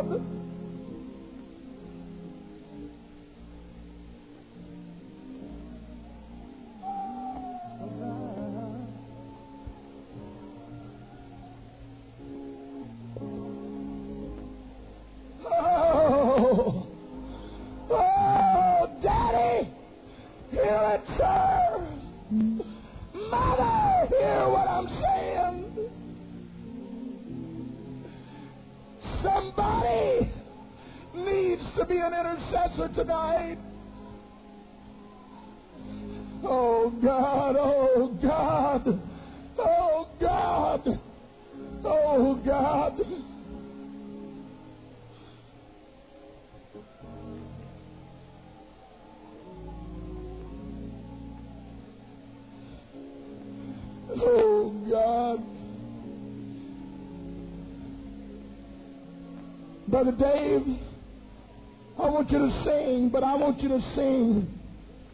Sing, 62.64 63.10
but 63.10 63.24
I 63.24 63.36
want 63.36 63.62
you 63.62 63.70
to 63.70 63.82
sing 63.96 64.60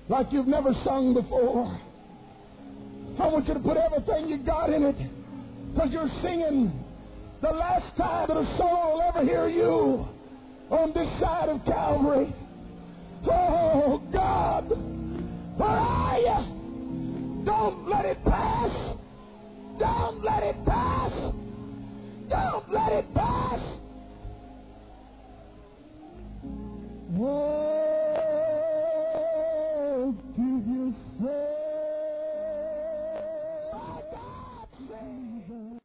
like 0.08 0.28
you've 0.32 0.48
never 0.48 0.74
sung 0.84 1.14
before. 1.14 1.80
I 3.20 3.28
want 3.28 3.48
you 3.48 3.54
to 3.54 3.60
put 3.60 3.78
everything 3.78 4.30
you 4.30 4.38
got 4.38 4.72
in 4.72 4.84
it 4.84 4.96
because 5.74 5.90
you're 5.92 6.10
singing 6.22 6.72
the 7.42 7.50
last 7.50 7.96
time 7.98 8.28
that 8.28 8.38
a 8.38 8.58
soul 8.58 8.94
will 8.94 9.02
ever 9.02 9.24
hear 9.24 9.48
you 9.48 10.08
on 10.70 10.94
this 10.94 11.08
side 11.20 11.50
of 11.50 11.64
Calvary. 11.66 12.34
Oh, 13.26 14.02
God, 14.12 14.70
where? 15.58 16.00
Don't 17.46 17.90
let 17.90 18.06
it 18.06 18.24
pass. 18.26 18.96
Don't 19.80 20.24
let 20.24 20.44
it 20.44 20.66
pass. 20.66 21.12
Don't 22.30 22.72
let 22.72 22.92
it 22.94 23.14
pass. 23.14 23.79
Whoa! 27.10 27.99